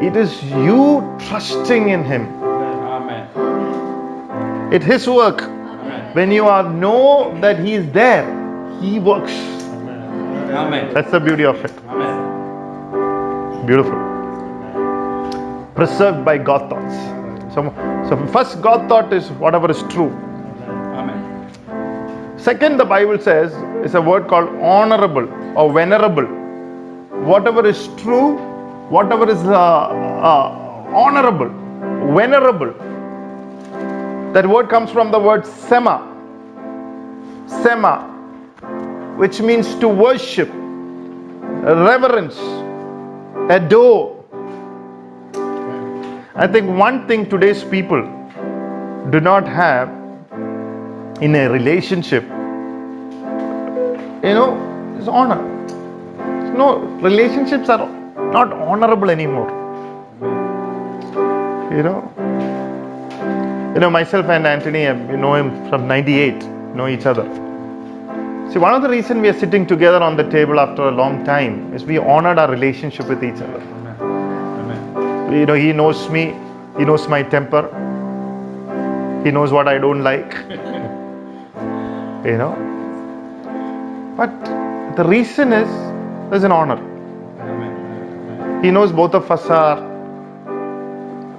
It 0.02 0.16
is 0.16 0.44
you 0.44 1.18
trusting 1.28 1.90
in 1.90 2.04
Him. 2.04 2.28
Amen. 2.44 3.28
It's 4.74 4.86
His 4.86 5.08
work. 5.08 5.42
Amen. 5.44 6.14
When 6.16 6.32
you 6.32 6.46
are 6.46 6.64
know 6.70 7.34
that 7.42 7.60
He 7.60 7.74
is 7.76 7.92
there, 7.92 8.26
He 8.82 9.00
works. 9.00 9.32
Amen. 10.52 10.94
That's 10.94 11.12
the 11.12 11.20
beauty 11.20 11.46
of 11.46 11.64
it. 11.64 11.72
Amen. 11.88 12.19
Beautiful. 13.70 14.00
Preserved 15.76 16.26
by 16.26 16.40
God 16.40 16.72
thoughts. 16.72 16.96
So, 17.54 17.62
so 18.10 18.18
first 18.34 18.64
God 18.64 18.90
thought 18.90 19.14
is 19.14 19.30
whatever 19.44 19.70
is 19.70 19.84
true. 19.94 20.10
Amen. 21.00 22.40
Second, 22.40 22.78
the 22.78 22.86
Bible 22.86 23.20
says 23.20 23.54
is 23.86 23.94
a 23.94 24.02
word 24.02 24.28
called 24.28 24.50
honorable 24.60 25.28
or 25.56 25.72
venerable. 25.72 26.26
Whatever 27.32 27.64
is 27.68 27.90
true, 27.98 28.38
whatever 28.90 29.30
is 29.30 29.38
uh, 29.44 29.54
uh, 29.54 30.48
honorable, 31.04 31.50
venerable. 32.16 32.74
That 34.34 34.48
word 34.48 34.70
comes 34.70 34.90
from 34.90 35.12
the 35.12 35.20
word 35.20 35.46
sema. 35.46 35.98
Sema, 37.62 38.00
which 39.18 39.40
means 39.42 39.76
to 39.76 39.88
worship, 39.88 40.50
reverence, 41.92 42.40
adore. 43.50 44.24
I 46.36 46.48
think 46.48 46.70
one 46.80 47.08
thing 47.08 47.28
today's 47.30 47.64
people 47.64 48.02
do 49.10 49.20
not 49.20 49.48
have 49.48 49.90
in 51.22 51.36
a 51.36 51.50
relationship, 51.50 52.24
you 54.24 54.36
know, 54.38 54.56
is 55.00 55.08
honor. 55.08 55.42
No, 56.56 56.78
relationships 57.02 57.70
are 57.70 57.90
not 58.32 58.54
honorable 58.54 59.10
anymore. 59.10 59.50
You 61.72 61.84
know, 61.84 62.12
you 63.74 63.80
know 63.80 63.90
myself 63.90 64.28
and 64.28 64.46
Anthony, 64.46 64.86
uh, 64.86 64.96
you 65.12 65.18
know 65.18 65.34
him 65.36 65.70
from 65.70 65.88
'98, 65.88 66.44
know 66.76 66.88
each 66.88 67.06
other. 67.06 67.49
See, 68.52 68.58
one 68.58 68.74
of 68.74 68.82
the 68.82 68.90
reasons 68.90 69.22
we 69.22 69.30
are 69.30 69.38
sitting 69.38 69.68
together 69.68 70.02
on 70.02 70.18
the 70.18 70.28
table 70.28 70.60
after 70.60 70.88
a 70.88 70.92
long 70.92 71.24
time 71.24 71.72
is 71.72 71.84
we 71.84 72.00
honored 72.00 72.40
our 72.40 72.50
relationship 72.50 73.08
with 73.08 73.24
each 73.24 73.40
other. 73.40 73.62
Amen. 74.02 75.32
You 75.32 75.46
know, 75.46 75.54
he 75.54 75.72
knows 75.72 76.10
me, 76.10 76.34
he 76.76 76.84
knows 76.84 77.08
my 77.08 77.22
temper, 77.22 77.70
he 79.24 79.30
knows 79.30 79.52
what 79.52 79.68
I 79.68 79.78
don't 79.78 80.02
like. 80.02 80.34
you 82.26 82.38
know, 82.40 82.56
but 84.18 84.32
the 84.96 85.04
reason 85.04 85.54
is 85.54 85.70
there's 86.32 86.44
an 86.44 86.52
honor. 86.52 86.78
Amen. 87.40 88.64
He 88.64 88.72
knows 88.72 88.92
both 88.92 89.14
of 89.14 89.30
us 89.30 89.46
are 89.46 89.78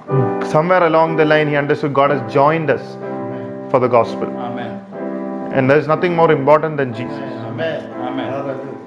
hmm. 0.07 0.49
somewhere 0.49 0.87
along 0.87 1.17
the 1.17 1.25
line, 1.25 1.49
he 1.49 1.57
understood 1.57 1.93
God 1.93 2.11
has 2.11 2.33
joined 2.33 2.69
us 2.69 2.95
for 3.69 3.81
the 3.81 3.89
gospel, 3.89 4.29
Amen. 4.37 4.90
And 5.51 5.69
there's 5.69 5.87
nothing 5.87 6.15
more 6.15 6.31
important 6.31 6.77
than 6.77 6.93
Jesus. 6.93 7.13
Amen. 7.13 7.91
Amen. 7.93 8.31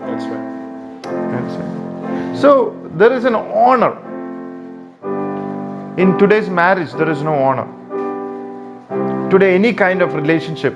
That's 0.01 0.25
right. 0.25 1.03
That's 1.03 1.55
it. 1.55 2.41
So 2.41 2.75
there 2.95 3.13
is 3.13 3.25
an 3.25 3.35
honor. 3.35 3.99
In 5.99 6.19
today's 6.19 6.49
marriage, 6.49 6.93
there 6.93 7.09
is 7.11 7.23
no 7.23 7.35
honor. 7.35 7.69
Today, 9.31 9.55
any 9.55 9.73
kind 9.73 10.03
of 10.03 10.15
relationship, 10.15 10.75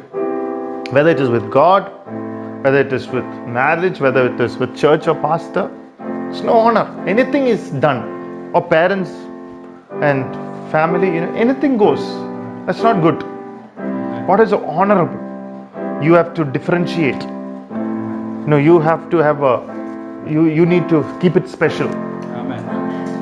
whether 0.93 1.11
it 1.11 1.21
is 1.21 1.29
with 1.29 1.51
God, 1.51 1.91
whether 2.65 2.79
it 2.81 2.93
is 2.93 3.07
with 3.09 3.25
marriage, 3.47 4.01
whether 4.01 4.33
it 4.33 4.41
is 4.41 4.57
with 4.57 4.77
church 4.77 5.07
or 5.09 5.15
pastor, 5.15 5.71
it's 6.31 6.41
no 6.43 6.53
honor. 6.53 6.87
Anything 7.07 7.47
is 7.47 7.71
done, 7.71 8.51
or 8.55 8.63
parents 8.63 9.11
and 10.03 10.25
family, 10.71 11.15
you 11.15 11.21
know, 11.23 11.35
anything 11.35 11.77
goes. 11.79 12.01
That's 12.67 12.83
not 12.83 13.01
good. 13.03 13.23
What 14.29 14.41
is 14.41 14.53
honorable? 14.53 15.28
You 16.03 16.15
have 16.15 16.35
to 16.35 16.45
differentiate. 16.45 17.23
No, 18.47 18.57
you 18.57 18.79
have 18.81 19.11
to 19.11 19.19
have 19.19 19.43
a 19.43 19.61
you 20.27 20.47
you 20.47 20.65
need 20.67 20.89
to 20.89 21.03
keep 21.21 21.37
it 21.37 21.49
special. 21.49 21.89
Amen. 21.89 22.63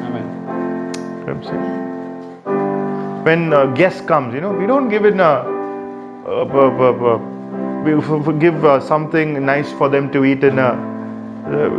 Amen. 0.07 0.27
What 1.21 1.31
I'm 1.31 1.43
saying? 1.45 3.25
When 3.25 3.53
a 3.53 3.67
guest 3.75 4.07
comes, 4.07 4.35
you 4.35 4.41
know, 4.41 4.53
we 4.53 4.67
don't 4.67 4.89
give 4.89 5.05
it 5.05 5.15
a, 5.19 5.45
a, 6.27 6.47
a, 6.47 7.15
a- 7.15 7.19
we 7.87 8.39
give 8.39 8.65
uh, 8.65 8.81
something 8.81 9.45
nice 9.45 9.73
for 9.73 9.89
them 9.89 10.11
to 10.13 10.25
eat 10.25 10.45
in 10.45 10.59
a 10.59 10.73
uh, 11.47 11.71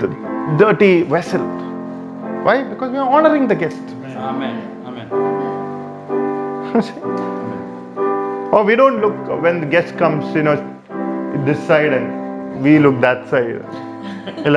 uh, 0.00 0.56
dirty 0.58 1.02
vessel. 1.02 1.40
Why? 2.44 2.62
Because 2.62 2.90
we 2.92 2.98
are 2.98 3.08
honoring 3.08 3.48
the 3.48 3.54
guest. 3.54 3.82
Amen. 4.16 4.82
Amen. 4.86 5.08
Or 8.56 8.64
we 8.64 8.74
don't 8.74 9.02
look 9.02 9.42
when 9.42 9.60
the 9.60 9.66
guest 9.66 9.98
comes, 9.98 10.34
you 10.34 10.42
know, 10.42 10.56
this 11.44 11.58
side 11.66 11.92
and 11.92 12.62
we 12.62 12.78
look 12.78 13.02
that 13.02 13.28
side. 13.28 13.60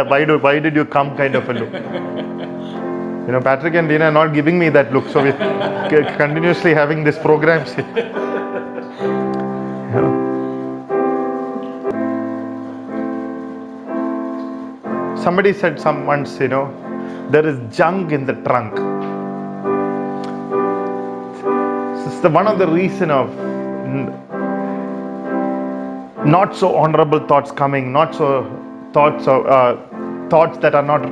Why, 0.09 0.23
do, 0.23 0.37
why 0.39 0.59
did 0.59 0.73
you 0.73 0.85
come 0.85 1.17
kind 1.17 1.35
of 1.35 1.49
a 1.49 1.53
look? 1.53 1.73
You 1.73 3.33
know, 3.33 3.41
Patrick 3.43 3.73
and 3.73 3.89
Dina 3.89 4.05
are 4.05 4.11
not 4.11 4.33
giving 4.33 4.57
me 4.57 4.69
that 4.69 4.93
look, 4.93 5.09
so 5.09 5.21
we're 5.21 5.33
continuously 6.15 6.73
having 6.73 7.03
these 7.03 7.17
programs. 7.17 7.75
You 9.89 9.95
know. 9.95 10.15
Somebody 15.21 15.51
said 15.51 15.77
some 15.81 16.05
once, 16.05 16.39
you 16.39 16.47
know, 16.47 16.71
there 17.31 17.45
is 17.45 17.59
junk 17.75 18.13
in 18.13 18.25
the 18.25 18.33
trunk. 18.43 18.75
Is 22.19 22.21
the 22.21 22.29
one 22.29 22.47
of 22.47 22.59
the 22.59 22.67
reason 22.67 23.09
of 23.11 23.48
not 26.25 26.55
so 26.55 26.75
honorable 26.75 27.19
thoughts 27.27 27.51
coming, 27.51 27.91
not 27.91 28.13
so 28.15 28.43
thoughts 28.93 29.27
of 29.27 29.45
uh, 29.45 29.75
thoughts 30.29 30.57
that 30.59 30.75
are 30.75 30.83
not 30.83 31.03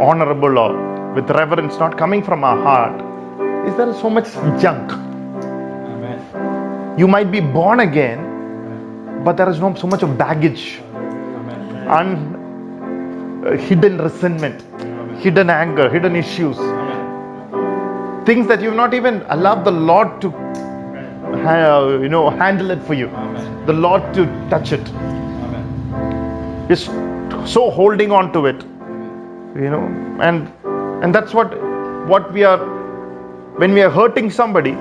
honorable 0.00 0.58
or 0.58 1.14
with 1.14 1.28
reverence, 1.30 1.78
not 1.78 1.98
coming 1.98 2.22
from 2.22 2.44
our 2.44 2.56
heart. 2.56 3.68
Is 3.68 3.76
there 3.76 3.92
so 3.94 4.08
much 4.08 4.32
junk? 4.62 4.92
Amen. 4.92 6.98
You 6.98 7.08
might 7.08 7.30
be 7.30 7.40
born 7.40 7.80
again, 7.80 9.22
but 9.24 9.36
there 9.36 9.48
is 9.48 9.58
no 9.60 9.74
so 9.74 9.86
much 9.86 10.02
of 10.02 10.16
baggage, 10.16 10.78
Amen. 10.94 11.88
un, 11.88 13.44
uh, 13.46 13.56
hidden 13.56 13.98
resentment, 13.98 14.62
hidden 15.20 15.50
anger, 15.50 15.90
hidden 15.90 16.14
issues, 16.16 16.56
Amen. 16.58 18.24
things 18.24 18.46
that 18.46 18.62
you've 18.62 18.76
not 18.76 18.94
even 18.94 19.22
allowed 19.28 19.64
the 19.64 19.72
Lord 19.72 20.20
to, 20.20 20.30
you 22.02 22.08
know, 22.08 22.30
handle 22.30 22.70
it 22.70 22.82
for 22.82 22.94
you, 22.94 23.08
Amen. 23.08 23.66
the 23.66 23.72
Lord 23.72 24.02
to 24.14 24.26
touch 24.50 24.72
it. 24.72 24.88
Amen. 24.88 26.66
You're 26.68 27.46
so 27.46 27.70
holding 27.70 28.12
on 28.12 28.32
to 28.32 28.46
it, 28.46 28.62
you 29.54 29.70
know, 29.70 29.86
and 30.20 30.52
and 31.02 31.14
that's 31.14 31.34
what 31.34 31.54
what 32.08 32.32
we 32.32 32.44
are 32.44 32.58
when 33.56 33.72
we 33.72 33.82
are 33.82 33.90
hurting 33.90 34.30
somebody. 34.30 34.76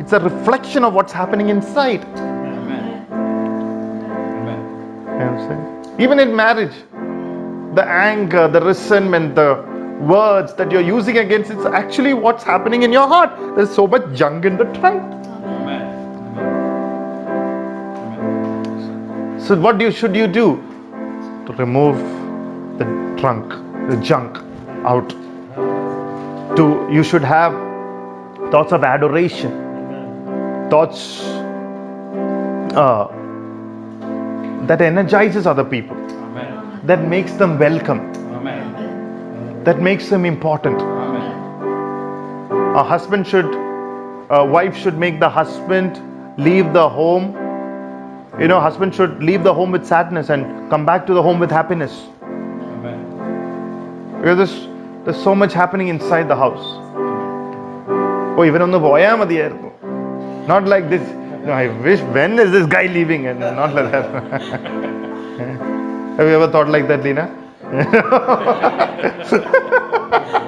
It's 0.00 0.12
a 0.12 0.18
reflection 0.18 0.84
of 0.84 0.92
what's 0.94 1.12
happening 1.12 1.48
inside. 1.48 2.04
Amen. 2.18 3.06
Amen. 3.12 4.60
You 5.06 5.18
know 5.18 5.32
what 5.32 5.40
I'm 5.40 5.48
saying? 5.48 6.00
Even 6.00 6.18
in 6.18 6.34
marriage, 6.34 6.74
the 7.74 7.84
anger, 7.84 8.48
the 8.48 8.60
resentment, 8.60 9.34
the 9.34 9.62
words 10.00 10.54
that 10.54 10.70
you're 10.70 10.80
using 10.80 11.18
against 11.18 11.50
it's 11.50 11.64
actually 11.66 12.14
what's 12.14 12.42
happening 12.42 12.82
in 12.82 12.92
your 12.92 13.06
heart. 13.06 13.30
There's 13.56 13.74
so 13.74 13.86
much 13.86 14.16
junk 14.16 14.44
in 14.44 14.56
the 14.56 14.64
trunk. 14.74 15.23
So 19.46 19.54
what 19.60 19.76
do 19.76 19.84
you, 19.84 19.90
should 19.90 20.16
you 20.16 20.26
do 20.26 20.56
to 21.46 21.52
remove 21.58 21.98
the 22.78 22.86
trunk, 23.20 23.50
the 23.90 23.96
junk 23.98 24.38
out? 24.86 25.10
To 26.56 26.88
you 26.90 27.02
should 27.02 27.22
have 27.22 27.52
thoughts 28.50 28.72
of 28.72 28.84
adoration, 28.84 29.50
thoughts 30.70 31.20
uh, 32.74 33.08
that 34.66 34.80
energizes 34.80 35.46
other 35.46 35.64
people, 35.64 35.94
Amen. 35.98 36.80
that 36.84 37.06
makes 37.06 37.32
them 37.34 37.58
welcome, 37.58 38.00
Amen. 38.32 39.62
that 39.64 39.82
makes 39.82 40.08
them 40.08 40.24
important. 40.24 40.80
Amen. 40.80 42.76
A 42.76 42.82
husband 42.82 43.26
should, 43.26 43.54
a 44.30 44.42
wife 44.42 44.74
should 44.74 44.96
make 44.96 45.20
the 45.20 45.28
husband 45.28 46.00
leave 46.38 46.72
the 46.72 46.88
home. 46.88 47.36
You 48.40 48.48
know, 48.48 48.60
husband 48.60 48.92
should 48.94 49.22
leave 49.22 49.44
the 49.44 49.54
home 49.54 49.70
with 49.70 49.86
sadness 49.86 50.28
and 50.28 50.68
come 50.68 50.84
back 50.84 51.06
to 51.06 51.14
the 51.14 51.22
home 51.22 51.38
with 51.38 51.52
happiness. 51.52 52.08
Amen. 52.22 54.18
Because 54.20 54.38
there's, 54.38 54.66
there's 55.04 55.22
so 55.22 55.36
much 55.36 55.52
happening 55.52 55.86
inside 55.86 56.26
the 56.26 56.34
house. 56.34 56.64
Oh, 58.36 58.44
even 58.44 58.60
on 58.60 58.72
the 58.72 58.80
voyam 58.80 59.20
at 59.20 59.28
the. 59.28 59.48
Not 60.48 60.64
like 60.64 60.90
this. 60.90 61.00
No, 61.46 61.52
I 61.52 61.68
wish, 61.82 62.00
when 62.00 62.40
is 62.40 62.50
this 62.50 62.66
guy 62.66 62.86
leaving? 62.86 63.28
And 63.28 63.38
not 63.38 63.72
like 63.72 63.92
that. 63.92 64.10
Have 66.16 66.26
you 66.26 66.34
ever 66.34 66.50
thought 66.50 66.68
like 66.68 66.88
that, 66.88 67.04
Lena? 67.04 67.30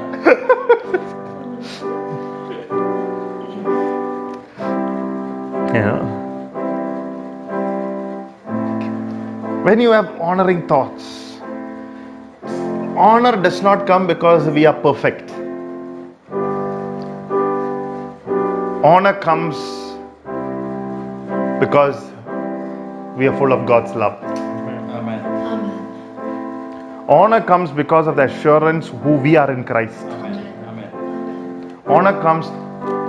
when 9.67 9.81
you 9.81 9.91
have 9.91 10.09
honoring 10.27 10.59
thoughts 10.71 11.07
honor 13.05 13.33
does 13.47 13.57
not 13.67 13.81
come 13.89 14.05
because 14.11 14.45
we 14.57 14.65
are 14.71 14.75
perfect 14.85 15.33
honor 18.91 19.15
comes 19.25 19.57
because 21.65 21.99
we 23.19 23.27
are 23.31 23.37
full 23.41 23.57
of 23.57 23.67
god's 23.73 23.97
love 24.05 24.17
Amen. 25.01 25.19
honor 27.19 27.43
comes 27.51 27.73
because 27.83 28.07
of 28.07 28.15
the 28.21 28.27
assurance 28.31 28.95
who 29.03 29.17
we 29.27 29.35
are 29.43 29.51
in 29.57 29.65
christ 29.73 30.07
Amen. 30.19 30.39
Amen. 30.71 31.83
honor 31.97 32.15
comes 32.29 32.47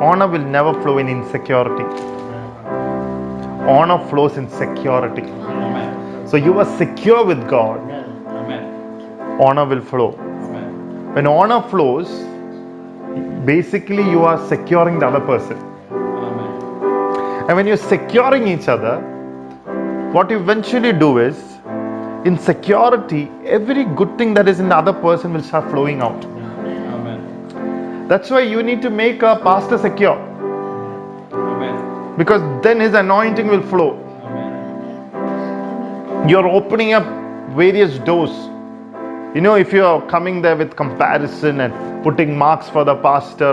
honor 0.09 0.27
will 0.35 0.49
never 0.57 0.73
flow 0.81 0.97
in 0.97 1.07
insecurity 1.17 1.87
honor 3.77 3.99
flows 4.09 4.37
in 4.43 4.49
security 4.49 5.27
Amen. 5.29 5.66
So 6.29 6.35
you 6.35 6.53
are 6.61 6.69
secure 6.77 7.23
with 7.25 7.41
god 7.49 7.79
Amen. 8.39 9.39
honor 9.45 9.65
will 9.65 9.81
flow 9.91 10.07
Amen. 10.13 11.13
when 11.15 11.27
honor 11.27 11.61
flows 11.73 12.09
basically 13.45 14.03
you 14.13 14.23
are 14.31 14.39
securing 14.47 14.99
the 14.99 15.07
other 15.07 15.21
person 15.31 15.57
Amen. 15.91 17.45
and 17.47 17.55
when 17.55 17.67
you're 17.67 17.83
securing 17.93 18.47
each 18.47 18.67
other 18.67 18.95
what 20.15 20.29
you 20.29 20.39
eventually 20.39 20.91
do 21.05 21.17
is 21.17 21.37
in 22.25 22.37
security 22.37 23.29
every 23.45 23.85
good 24.01 24.17
thing 24.17 24.33
that 24.33 24.47
is 24.49 24.59
in 24.59 24.69
the 24.69 24.75
other 24.75 24.93
person 24.93 25.33
will 25.33 25.43
start 25.51 25.69
flowing 25.71 26.01
out 26.01 26.25
Amen. 26.95 28.07
that's 28.09 28.29
why 28.29 28.41
you 28.41 28.63
need 28.63 28.81
to 28.81 28.89
make 28.89 29.23
a 29.23 29.37
pastor 29.47 29.77
secure 29.77 30.17
Amen. 31.31 32.17
because 32.17 32.41
then 32.63 32.79
his 32.79 32.93
anointing 32.93 33.47
will 33.47 33.61
flow. 33.61 34.06
You're 36.29 36.47
opening 36.47 36.91
up 36.91 37.05
various 37.55 37.97
doors 37.99 38.31
you 39.33 39.39
know 39.39 39.55
if 39.55 39.71
you're 39.71 40.01
coming 40.09 40.41
there 40.41 40.57
with 40.57 40.75
comparison 40.75 41.61
and 41.61 42.03
putting 42.03 42.37
marks 42.37 42.69
for 42.69 42.83
the 42.83 42.95
pastor 42.95 43.51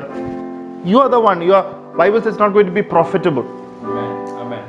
you 0.84 0.98
are 0.98 1.08
the 1.08 1.20
one 1.20 1.40
Your 1.40 1.62
bible 1.96 2.20
says 2.20 2.32
it's 2.32 2.38
not 2.38 2.52
going 2.52 2.66
to 2.66 2.72
be 2.72 2.82
profitable 2.82 3.44
Amen. 3.84 4.28
Amen. 4.42 4.64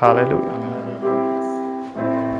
hallelujah 0.00 0.56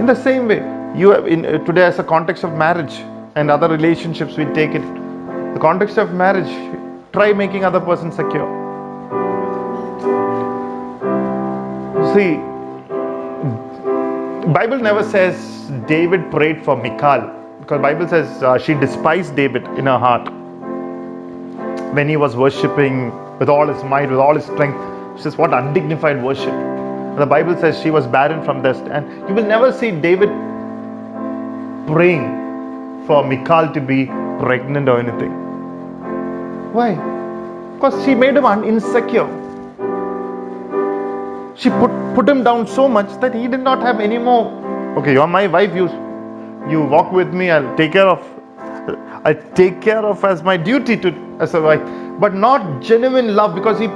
in 0.00 0.06
the 0.06 0.14
same 0.14 0.48
way 0.48 0.60
you 0.98 1.10
have 1.10 1.26
in 1.26 1.44
uh, 1.44 1.58
today 1.66 1.84
as 1.84 1.98
a 1.98 2.04
context 2.04 2.44
of 2.44 2.54
marriage 2.54 2.94
and 3.34 3.50
other 3.50 3.68
relationships 3.68 4.38
we 4.38 4.46
take 4.60 4.70
it 4.70 4.86
the 5.54 5.60
context 5.60 5.98
of 5.98 6.14
marriage 6.14 6.54
try 7.12 7.32
making 7.34 7.64
other 7.66 7.80
person 7.80 8.10
secure 8.10 8.48
see 12.14 12.49
bible 14.54 14.78
never 14.78 15.02
says 15.04 15.36
david 15.86 16.28
prayed 16.30 16.64
for 16.64 16.76
michal 16.76 17.20
because 17.60 17.80
bible 17.80 18.08
says 18.08 18.42
uh, 18.42 18.58
she 18.58 18.74
despised 18.74 19.36
david 19.36 19.64
in 19.78 19.86
her 19.86 19.98
heart. 19.98 20.28
When 21.94 22.08
he 22.08 22.16
was 22.16 22.34
worshipping 22.34 23.12
with 23.38 23.48
all 23.48 23.68
his 23.68 23.84
might 23.84 24.10
with 24.10 24.18
all 24.18 24.34
his 24.34 24.44
strength 24.44 24.80
she 25.16 25.22
says 25.22 25.36
what 25.36 25.54
undignified 25.54 26.20
worship. 26.22 26.54
The 27.18 27.26
bible 27.26 27.56
says 27.58 27.80
she 27.80 27.92
was 27.92 28.08
barren 28.08 28.44
from 28.44 28.62
this 28.62 28.78
and 28.78 29.28
you 29.28 29.34
will 29.36 29.46
never 29.46 29.72
see 29.72 29.92
david 29.92 30.30
praying 31.86 32.26
for 33.06 33.24
michal 33.24 33.72
to 33.72 33.80
be 33.80 34.06
pregnant 34.40 34.88
or 34.88 34.98
anything. 34.98 35.30
Why? 36.72 36.94
Because 37.74 38.04
she 38.04 38.16
made 38.16 38.36
him 38.36 38.64
insecure 38.64 39.28
she 41.60 41.70
put, 41.70 41.90
put 42.14 42.28
him 42.28 42.42
down 42.42 42.66
so 42.66 42.88
much 42.88 43.08
that 43.20 43.34
he 43.34 43.46
did 43.46 43.60
not 43.60 43.82
have 43.82 44.00
any 44.00 44.18
more. 44.18 44.44
Okay 44.98 45.12
you're 45.12 45.26
my 45.26 45.46
wife 45.46 45.74
you 45.74 45.88
you 46.68 46.82
walk 46.82 47.12
with 47.12 47.32
me 47.40 47.50
i'll 47.50 47.68
take 47.76 47.92
care 47.92 48.08
of 48.12 48.22
i 49.30 49.32
take 49.60 49.80
care 49.80 50.04
of 50.12 50.24
as 50.24 50.42
my 50.42 50.56
duty 50.56 50.96
to 50.96 51.12
as 51.40 51.54
a 51.54 51.60
wife. 51.60 51.82
But 52.20 52.34
not 52.34 52.82
genuine 52.82 53.34
love 53.34 53.54
because 53.54 53.78
he 53.78 53.86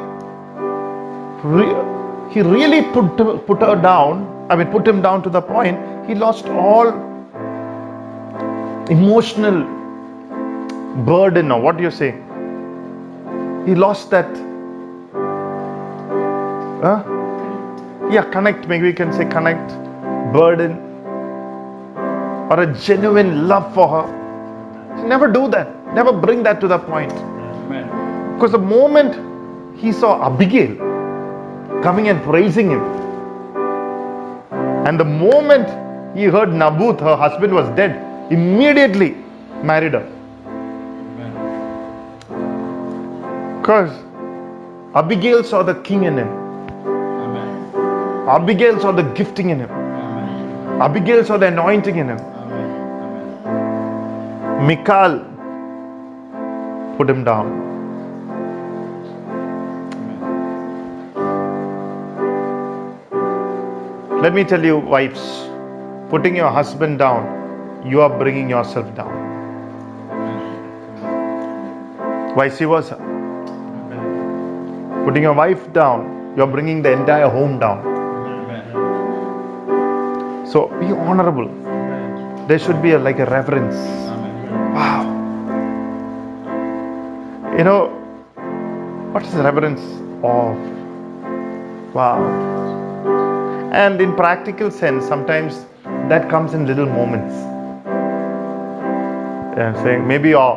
he 2.35 2.43
really 2.43 2.83
put 2.93 3.25
put 3.47 3.61
her 3.69 3.77
down 3.89 4.23
i 4.51 4.57
mean 4.57 4.71
put 4.77 4.87
him 4.93 5.03
down 5.03 5.23
to 5.23 5.31
the 5.31 5.43
point 5.43 6.09
he 6.09 6.15
lost 6.15 6.47
all 6.47 6.93
emotional 8.91 9.59
burden 11.11 11.51
or 11.51 11.61
what 11.61 11.77
do 11.77 11.83
you 11.83 11.91
say? 11.91 12.13
He 13.67 13.75
lost 13.75 14.11
that 14.11 14.29
huh? 16.83 17.14
Yeah, 18.15 18.31
connect. 18.31 18.69
Maybe 18.69 18.85
we 18.85 18.93
can 18.93 19.13
say 19.13 19.25
connect, 19.25 19.69
burden, 20.33 20.73
or 22.51 22.61
a 22.61 22.75
genuine 22.75 23.49
love 23.49 23.75
for 23.75 23.89
her. 23.89 25.05
Never 25.09 25.27
do 25.31 25.49
that. 25.49 25.95
Never 25.95 26.13
bring 26.13 26.43
that 26.45 26.61
to 26.61 26.69
the 26.69 26.79
point. 26.79 27.13
Because 28.35 28.53
the 28.53 28.59
moment 28.59 29.81
he 29.81 29.93
saw 29.93 30.27
Abigail 30.27 30.77
coming 31.83 32.09
and 32.09 32.23
praising 32.23 32.71
him, 32.71 32.85
and 34.87 35.01
the 35.01 35.05
moment 35.05 35.69
he 36.17 36.25
heard 36.25 36.53
Naboth, 36.53 37.01
her 37.01 37.17
husband 37.17 37.53
was 37.53 37.69
dead, 37.77 38.33
immediately 38.33 39.17
married 39.63 39.95
her. 39.95 40.07
Because 43.61 43.91
Abigail 44.95 45.43
saw 45.43 45.63
the 45.65 45.75
king 45.83 46.05
in 46.05 46.19
him. 46.19 46.44
Amen. 48.35 48.43
Abigail 48.43 48.81
saw 48.81 48.93
the 48.93 49.03
gifting 49.15 49.51
in 49.51 49.61
him. 49.61 49.71
Amen. 49.71 50.83
Abigail 50.83 51.25
saw 51.25 51.37
the 51.37 51.47
anointing 51.47 51.97
in 51.97 52.09
him. 52.09 52.19
Amen. 52.19 53.47
Amen. 53.47 54.67
Michal 54.67 55.21
put 56.97 57.09
him 57.09 57.25
down. 57.25 57.63
Let 64.21 64.33
me 64.35 64.43
tell 64.43 64.65
you, 64.65 64.79
wives, 64.79 65.49
putting 66.09 66.35
your 66.35 66.51
husband 66.51 66.99
down, 66.99 67.85
you 67.87 68.01
are 68.01 68.09
bringing 68.19 68.49
yourself 68.49 68.95
down. 68.97 69.13
Vice 72.35 72.59
versa. 72.59 72.97
Putting 75.05 75.23
your 75.23 75.35
wife 75.35 75.73
down, 75.75 76.33
you're 76.37 76.47
bringing 76.47 76.83
the 76.83 76.91
entire 76.91 77.29
home 77.29 77.59
down. 77.59 77.94
So 80.55 80.69
be 80.79 80.87
honorable. 80.93 81.49
There 82.47 82.61
should 82.61 82.81
be 82.81 82.93
a, 82.93 82.99
like 83.01 83.19
a 83.19 83.27
reverence. 83.27 83.75
Wow. 84.77 85.03
You 87.59 87.65
know, 87.65 87.89
what 89.11 89.25
is 89.25 89.35
reverence 89.35 89.81
of? 90.23 90.57
Wow. 91.93 92.23
And 93.73 94.01
in 94.01 94.15
practical 94.15 94.71
sense, 94.71 95.05
sometimes 95.09 95.67
that 96.09 96.31
comes 96.31 96.55
in 96.55 96.69
little 96.69 96.87
moments. 96.87 97.35
Yeah, 99.57 99.75
I'm 99.75 99.83
saying 99.83 100.07
maybe 100.07 100.29
your 100.29 100.55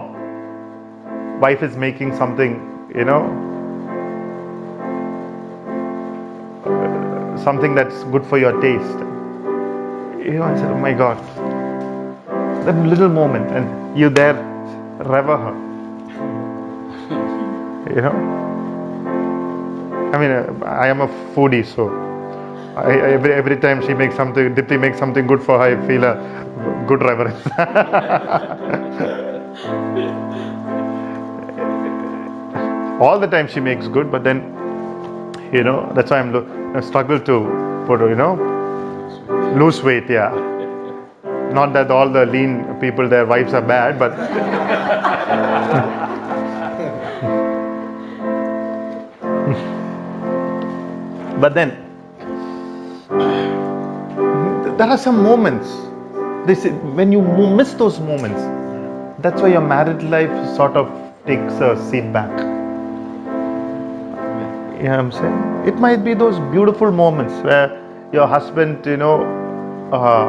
wife 1.41 1.63
is 1.63 1.75
making 1.75 2.15
something, 2.15 2.53
you 2.93 3.03
know, 3.03 3.23
something 7.43 7.73
that's 7.73 8.03
good 8.03 8.23
for 8.27 8.37
your 8.37 8.61
taste. 8.61 9.06
You 10.27 10.33
know, 10.33 10.43
I 10.43 10.55
said, 10.57 10.71
oh 10.71 10.77
my 10.77 10.93
God, 10.93 11.17
that 12.65 12.75
little 12.85 13.09
moment, 13.09 13.49
and 13.51 13.97
you 13.97 14.09
there 14.09 14.33
rever 14.99 15.37
her. 15.37 15.55
You 17.95 18.01
know, 18.01 18.47
I 20.13 20.17
mean, 20.19 20.31
uh, 20.31 20.65
I 20.65 20.87
am 20.87 21.01
a 21.01 21.07
foodie, 21.33 21.65
so 21.65 21.89
I, 22.75 22.91
I- 22.91 23.11
every 23.17 23.33
every 23.33 23.57
time 23.57 23.81
she 23.87 23.93
makes 23.93 24.15
something, 24.15 24.53
Dipti 24.55 24.79
makes 24.79 24.97
something 24.99 25.25
good 25.27 25.41
for 25.43 25.57
her, 25.59 25.65
I 25.77 25.87
feel 25.87 26.03
a 26.03 26.13
good 26.87 27.01
reverence. 27.01 27.41
All 32.99 33.19
the 33.19 33.27
time 33.27 33.47
she 33.47 33.59
makes 33.59 33.87
good, 33.87 34.11
but 34.11 34.23
then, 34.23 34.37
you 35.53 35.63
know, 35.63 35.91
that's 35.95 36.11
why 36.11 36.19
I'm 36.19 36.33
lo- 36.33 36.47
I 36.75 36.81
struggle 36.81 37.19
to 37.19 37.35
put, 37.87 38.01
you 38.01 38.15
know, 38.15 38.35
lose 39.55 39.81
weight. 39.81 40.09
Yeah. 40.09 40.31
Not 41.51 41.73
that 41.73 41.91
all 41.91 42.09
the 42.09 42.25
lean 42.25 42.65
people, 42.79 43.07
their 43.07 43.25
wives 43.25 43.53
are 43.53 43.61
bad, 43.61 43.97
but 43.97 44.15
but 51.41 51.53
then 51.53 51.69
there 54.77 54.87
are 54.87 54.97
some 54.97 55.23
moments. 55.23 55.69
They 56.45 56.55
say 56.55 56.71
when 56.71 57.11
you 57.11 57.21
miss 57.21 57.73
those 57.73 57.99
moments, 57.99 58.41
that's 59.21 59.41
why 59.41 59.49
your 59.49 59.61
married 59.61 60.03
life 60.03 60.31
sort 60.55 60.77
of 60.77 60.87
takes 61.25 61.53
a 61.53 61.75
seat 61.89 62.11
back. 62.13 62.29
You 64.77 64.83
know 64.83 64.89
what 64.89 64.99
I'm 64.99 65.11
saying? 65.11 65.67
It 65.67 65.79
might 65.79 66.03
be 66.03 66.13
those 66.13 66.39
beautiful 66.51 66.91
moments 66.91 67.33
where 67.43 67.86
your 68.17 68.27
husband, 68.27 68.85
you 68.91 68.97
know, 68.97 69.15
uh, 69.93 70.25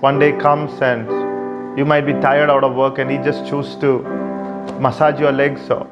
one 0.00 0.18
day 0.18 0.32
comes 0.46 0.82
and 0.82 1.78
you 1.78 1.84
might 1.92 2.04
be 2.08 2.12
tired 2.24 2.50
out 2.54 2.64
of 2.68 2.74
work 2.74 2.98
and 2.98 3.10
he 3.10 3.16
just 3.28 3.46
chooses 3.48 3.76
to 3.84 3.90
massage 4.86 5.18
your 5.18 5.32
legs 5.32 5.70
or 5.70 5.86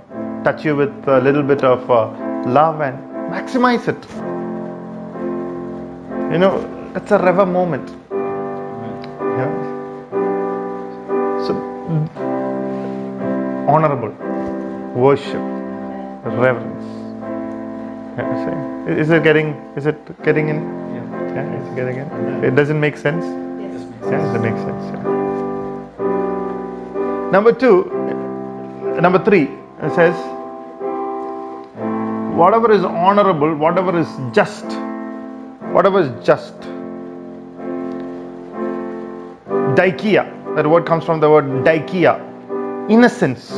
touch 0.44 0.64
you 0.66 0.76
with 0.76 1.08
a 1.08 1.20
little 1.26 1.42
bit 1.42 1.64
of 1.64 1.90
uh, 1.90 1.98
love 2.58 2.82
and 2.82 2.98
maximize 3.32 3.88
it. 3.94 4.02
You 6.32 6.38
know, 6.44 6.54
that's 6.92 7.10
a 7.10 7.18
rever 7.18 7.46
moment. 7.46 7.88
Yeah. 9.38 9.50
So, 11.46 11.52
honorable, 13.74 14.12
worship, 14.94 15.44
reverence. 16.42 16.86
Yeah. 18.18 18.98
Is 19.04 19.10
it 19.10 19.22
getting? 19.24 19.54
Is 19.76 19.86
it 19.86 20.22
getting 20.22 20.50
in? 20.50 20.83
Yeah. 21.34 21.52
It's 21.60 21.74
getting 21.74 21.98
in. 21.98 22.44
It 22.44 22.54
doesn't 22.54 22.78
make 22.78 22.96
sense. 22.96 23.24
Yeah, 23.24 24.36
it 24.36 24.40
makes 24.40 24.60
sense. 24.60 24.84
Yeah. 24.94 25.02
Number 27.32 27.52
two, 27.52 27.84
number 29.00 29.18
three, 29.24 29.48
it 29.82 29.94
says, 29.94 30.14
whatever 32.36 32.70
is 32.70 32.84
honorable, 32.84 33.54
whatever 33.56 33.98
is 33.98 34.08
just, 34.32 34.64
whatever 35.72 36.00
is 36.00 36.24
just. 36.24 36.54
Daikia, 39.74 40.54
that 40.54 40.68
word 40.68 40.86
comes 40.86 41.04
from 41.04 41.18
the 41.18 41.28
word 41.28 41.46
daikia, 41.64 42.20
innocence. 42.88 43.50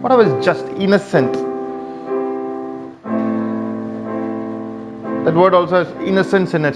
Whatever 0.00 0.22
is 0.22 0.44
just, 0.44 0.64
innocent. 0.78 1.53
That 5.24 5.34
word 5.34 5.54
also 5.54 5.84
has 5.84 6.06
innocence 6.06 6.52
in 6.54 6.66
it. 6.66 6.74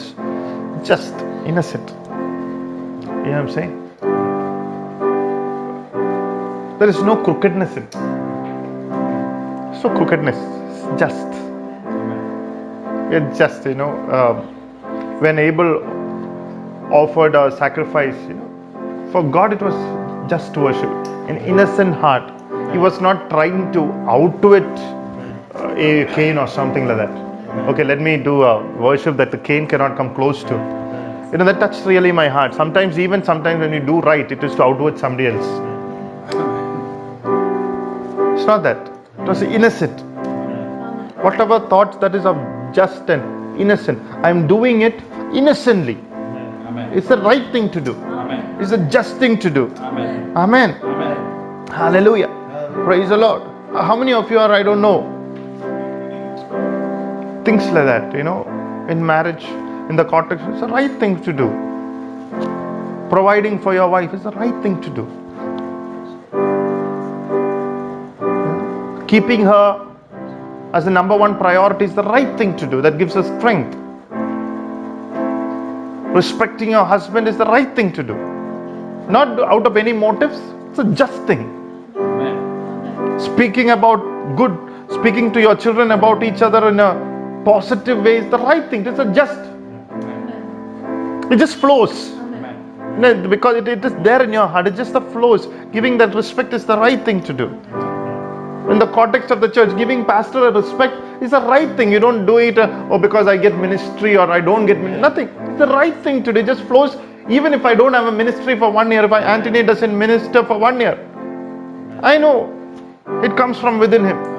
Just, 0.84 1.14
innocent. 1.44 1.90
You 1.90 1.96
know 1.96 3.30
what 3.30 3.34
I'm 3.34 3.50
saying? 3.50 3.74
There 6.78 6.88
is 6.88 7.02
no 7.02 7.16
crookedness 7.22 7.76
in 7.76 7.82
it. 7.82 7.92
There's 7.92 9.84
no 9.84 9.90
crookedness. 9.96 10.36
It's 10.92 11.00
just. 11.00 11.28
It's 13.12 13.38
just, 13.38 13.66
you 13.66 13.74
know, 13.74 13.90
um, 14.10 15.20
when 15.20 15.38
Abel 15.38 15.82
offered 16.90 17.34
a 17.34 17.54
sacrifice, 17.56 18.16
you 18.28 18.34
know, 18.34 19.08
for 19.12 19.22
God 19.22 19.52
it 19.52 19.60
was 19.60 19.74
just 20.30 20.56
worship, 20.56 20.90
an 21.28 21.36
innocent 21.38 21.94
heart. 21.94 22.32
He 22.72 22.78
was 22.78 23.00
not 23.02 23.28
trying 23.28 23.72
to 23.72 23.92
outwit 24.08 24.64
uh, 25.54 25.74
a 25.76 26.06
Cain 26.14 26.38
or 26.38 26.48
something 26.48 26.86
like 26.88 26.96
that. 26.96 27.27
Okay, 27.48 27.84
let 27.84 28.00
me 28.00 28.16
do 28.16 28.42
a 28.42 28.62
worship 28.76 29.16
that 29.16 29.30
the 29.30 29.38
Cain 29.38 29.66
cannot 29.66 29.96
come 29.96 30.14
close 30.14 30.42
to. 30.44 30.54
You 31.32 31.38
know, 31.38 31.44
that 31.44 31.60
touched 31.60 31.86
really 31.86 32.12
my 32.12 32.28
heart. 32.28 32.54
Sometimes, 32.54 32.98
even 32.98 33.24
sometimes 33.24 33.60
when 33.60 33.72
you 33.72 33.80
do 33.80 34.00
right, 34.00 34.30
it 34.30 34.44
is 34.44 34.54
to 34.56 34.62
outwit 34.64 34.98
somebody 34.98 35.28
else. 35.28 35.46
It's 38.38 38.46
not 38.46 38.62
that. 38.62 38.88
It 39.18 39.28
was 39.28 39.42
innocent. 39.42 40.00
Whatever 41.22 41.60
thoughts 41.68 41.96
that 41.98 42.14
is 42.14 42.24
of 42.24 42.36
just 42.74 43.08
and 43.10 43.58
innocent, 43.60 44.00
I'm 44.24 44.46
doing 44.46 44.82
it 44.82 45.02
innocently. 45.34 45.98
It's 46.92 47.08
the 47.08 47.18
right 47.18 47.50
thing 47.52 47.70
to 47.70 47.80
do. 47.80 47.96
It's 48.60 48.70
the 48.70 48.78
just 48.90 49.16
thing 49.16 49.38
to 49.40 49.50
do. 49.50 49.66
Amen. 49.76 50.32
Amen. 50.36 51.66
Hallelujah. 51.68 52.28
Praise 52.84 53.08
the 53.08 53.16
Lord. 53.16 53.42
How 53.72 53.96
many 53.96 54.12
of 54.12 54.30
you 54.30 54.38
are, 54.38 54.50
I 54.50 54.62
don't 54.62 54.80
know, 54.80 55.17
things 57.48 57.64
like 57.76 57.86
that, 57.86 58.14
you 58.14 58.22
know, 58.22 58.40
in 58.90 59.04
marriage, 59.04 59.44
in 59.90 59.96
the 59.96 60.04
context, 60.04 60.44
it's 60.48 60.60
the 60.60 60.66
right 60.68 60.94
thing 61.00 61.14
to 61.22 61.32
do. 61.32 61.46
Providing 63.08 63.58
for 63.58 63.72
your 63.72 63.88
wife 63.88 64.12
is 64.12 64.24
the 64.24 64.32
right 64.32 64.62
thing 64.62 64.74
to 64.82 64.90
do. 64.98 65.04
Keeping 69.08 69.46
her 69.46 69.96
as 70.74 70.84
the 70.84 70.90
number 70.90 71.16
one 71.16 71.38
priority 71.38 71.86
is 71.86 71.94
the 71.94 72.02
right 72.02 72.36
thing 72.36 72.54
to 72.58 72.66
do. 72.66 72.82
That 72.82 72.98
gives 72.98 73.16
us 73.16 73.26
strength. 73.38 73.74
Respecting 76.20 76.72
your 76.72 76.84
husband 76.84 77.26
is 77.28 77.38
the 77.38 77.46
right 77.46 77.74
thing 77.74 77.92
to 77.94 78.02
do. 78.02 78.14
Not 79.08 79.40
out 79.40 79.66
of 79.66 79.78
any 79.78 79.94
motives, 79.94 80.38
it's 80.68 80.80
a 80.80 80.84
just 80.84 81.22
thing 81.22 81.44
Amen. 81.96 83.18
speaking 83.18 83.70
about 83.70 84.02
good 84.36 84.54
speaking 84.90 85.32
to 85.32 85.40
your 85.40 85.56
children 85.56 85.92
about 85.92 86.22
each 86.22 86.42
other 86.42 86.68
in 86.68 86.78
a 86.78 87.17
positive 87.44 88.02
way 88.02 88.18
is 88.18 88.30
the 88.30 88.38
right 88.38 88.68
thing. 88.70 88.86
It's 88.86 88.98
a 88.98 89.12
just. 89.12 89.40
It 91.32 91.38
just 91.38 91.56
flows. 91.56 92.12
No, 92.98 93.28
because 93.28 93.56
it, 93.56 93.68
it 93.68 93.84
is 93.84 93.94
there 94.02 94.22
in 94.22 94.32
your 94.32 94.46
heart. 94.48 94.66
It 94.66 94.76
just 94.76 94.92
the 94.92 95.00
flows. 95.00 95.46
Giving 95.72 95.98
that 95.98 96.14
respect 96.14 96.52
is 96.52 96.66
the 96.66 96.76
right 96.76 97.04
thing 97.04 97.22
to 97.24 97.32
do. 97.32 97.46
In 98.70 98.78
the 98.78 98.86
context 98.88 99.30
of 99.30 99.40
the 99.40 99.48
church, 99.48 99.76
giving 99.78 100.04
pastor 100.04 100.48
a 100.48 100.52
respect 100.52 100.94
is 101.22 101.30
the 101.32 101.40
right 101.40 101.74
thing. 101.76 101.92
You 101.92 102.00
don't 102.00 102.26
do 102.26 102.38
it, 102.38 102.58
uh, 102.58 102.88
oh, 102.90 102.98
because 102.98 103.26
I 103.26 103.36
get 103.36 103.56
ministry 103.56 104.16
or 104.16 104.30
I 104.30 104.40
don't 104.40 104.66
get 104.66 104.78
min- 104.78 105.00
nothing. 105.00 105.28
It's 105.28 105.58
the 105.58 105.66
right 105.68 105.96
thing 106.04 106.22
to 106.24 106.32
do. 106.32 106.40
It 106.40 106.46
just 106.46 106.62
flows. 106.64 106.96
Even 107.28 107.54
if 107.54 107.64
I 107.64 107.74
don't 107.74 107.94
have 107.94 108.06
a 108.06 108.12
ministry 108.12 108.58
for 108.58 108.70
one 108.70 108.90
year, 108.90 109.04
if 109.04 109.12
I, 109.12 109.20
Anthony 109.22 109.62
doesn't 109.62 109.96
minister 109.96 110.44
for 110.44 110.58
one 110.58 110.80
year, 110.80 110.98
I 112.02 112.18
know 112.18 112.52
it 113.22 113.36
comes 113.36 113.58
from 113.58 113.78
within 113.78 114.04
him. 114.04 114.37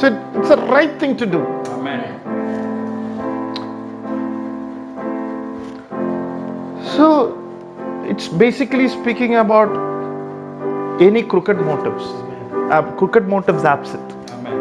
So 0.00 0.06
it's 0.36 0.48
the 0.50 0.56
right 0.56 0.96
thing 1.00 1.16
to 1.16 1.26
do. 1.26 1.40
Amen. 1.76 2.02
So 6.96 7.34
it's 8.04 8.28
basically 8.28 8.88
speaking 8.88 9.34
about 9.34 9.72
any 11.00 11.24
crooked 11.24 11.56
motives. 11.56 12.04
Uh, 12.70 12.82
crooked 12.96 13.26
motives 13.26 13.64
absent. 13.64 14.12
Amen. 14.30 14.52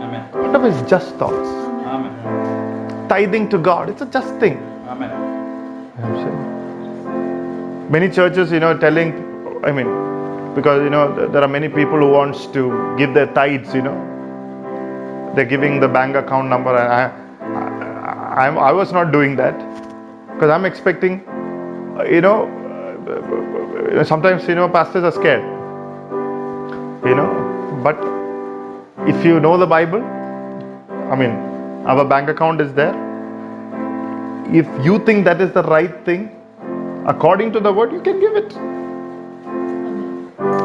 Amen. 0.00 0.22
Whatever 0.32 0.68
is 0.68 0.82
just 0.88 1.14
thoughts. 1.16 1.48
Amen. 1.86 3.08
Tithing 3.10 3.50
to 3.50 3.58
God, 3.58 3.90
it's 3.90 4.00
a 4.00 4.06
just 4.06 4.34
thing. 4.36 4.56
Amen. 4.88 5.10
I'm 6.02 6.16
saying. 6.16 7.90
Many 7.90 8.08
churches, 8.08 8.50
you 8.50 8.60
know, 8.60 8.78
telling, 8.78 9.12
I 9.64 9.70
mean, 9.70 10.54
because 10.54 10.82
you 10.82 10.88
know 10.88 11.28
there 11.28 11.42
are 11.42 11.48
many 11.48 11.68
people 11.68 11.98
who 11.98 12.10
wants 12.10 12.46
to 12.46 12.94
give 12.96 13.12
their 13.12 13.26
tithes, 13.34 13.74
you 13.74 13.82
know, 13.82 14.17
they're 15.38 15.46
giving 15.46 15.78
the 15.78 15.86
bank 15.86 16.16
account 16.16 16.48
number, 16.48 16.76
and 16.76 16.92
I, 16.92 17.02
I, 18.34 18.46
I'm, 18.46 18.58
I 18.58 18.72
was 18.72 18.92
not 18.92 19.12
doing 19.12 19.36
that. 19.36 19.56
Because 20.32 20.50
I'm 20.50 20.64
expecting, 20.64 21.20
uh, 21.96 22.02
you 22.04 22.20
know, 22.20 22.48
uh, 23.08 24.02
sometimes 24.02 24.48
you 24.48 24.56
know 24.56 24.68
pastors 24.68 25.04
are 25.04 25.12
scared, 25.12 25.44
you 27.06 27.14
know, 27.14 27.28
but 27.84 27.96
if 29.08 29.24
you 29.24 29.38
know 29.38 29.56
the 29.56 29.66
Bible, 29.66 30.02
I 31.12 31.14
mean, 31.14 31.30
our 31.86 32.04
bank 32.04 32.28
account 32.28 32.60
is 32.60 32.74
there. 32.74 32.96
If 34.52 34.66
you 34.84 34.98
think 35.04 35.24
that 35.24 35.40
is 35.40 35.52
the 35.52 35.62
right 35.62 36.04
thing 36.04 36.34
according 37.06 37.52
to 37.52 37.60
the 37.60 37.72
word 37.72 37.92
you 37.92 38.00
can 38.02 38.18
give 38.18 38.34
it. 38.34 38.46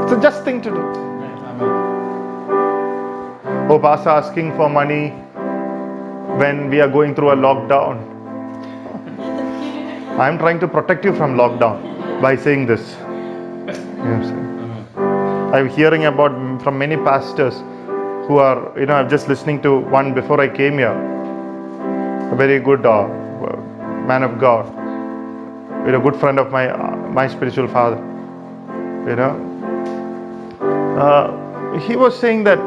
It's 0.03 0.13
a 0.13 0.19
just 0.19 0.43
thing 0.43 0.61
to 0.63 0.71
do. 0.71 1.12
Oh 3.69 3.79
pastor 3.79 4.09
asking 4.09 4.55
for 4.57 4.69
money 4.69 5.09
when 6.41 6.69
we 6.69 6.81
are 6.81 6.87
going 6.87 7.15
through 7.15 7.31
a 7.31 7.35
lockdown. 7.35 7.97
I'm 10.19 10.37
trying 10.37 10.59
to 10.59 10.67
protect 10.67 11.05
you 11.05 11.15
from 11.15 11.35
lockdown 11.35 12.21
by 12.21 12.35
saying 12.35 12.65
this. 12.65 12.95
I'm 14.03 14.21
i'm 15.55 15.69
hearing 15.69 16.05
about 16.05 16.33
from 16.63 16.77
many 16.77 16.97
pastors 16.97 17.57
who 18.27 18.37
are 18.37 18.59
you 18.79 18.85
know 18.85 18.95
i'm 18.95 19.09
just 19.09 19.27
listening 19.27 19.61
to 19.61 19.77
one 19.95 20.13
before 20.13 20.41
i 20.41 20.47
came 20.47 20.77
here. 20.77 20.95
A 22.31 22.35
very 22.35 22.59
good 22.59 22.85
uh, 22.85 23.07
man 24.07 24.23
of 24.23 24.39
God, 24.39 24.65
you 25.85 25.91
know, 25.91 26.01
good 26.01 26.15
friend 26.15 26.39
of 26.39 26.51
my 26.51 26.69
uh, 26.69 26.95
my 27.19 27.27
spiritual 27.27 27.67
father. 27.67 27.97
You 29.09 29.15
know, 29.15 29.33
uh, 31.05 31.79
he 31.79 31.95
was 31.95 32.17
saying 32.19 32.43
that 32.45 32.59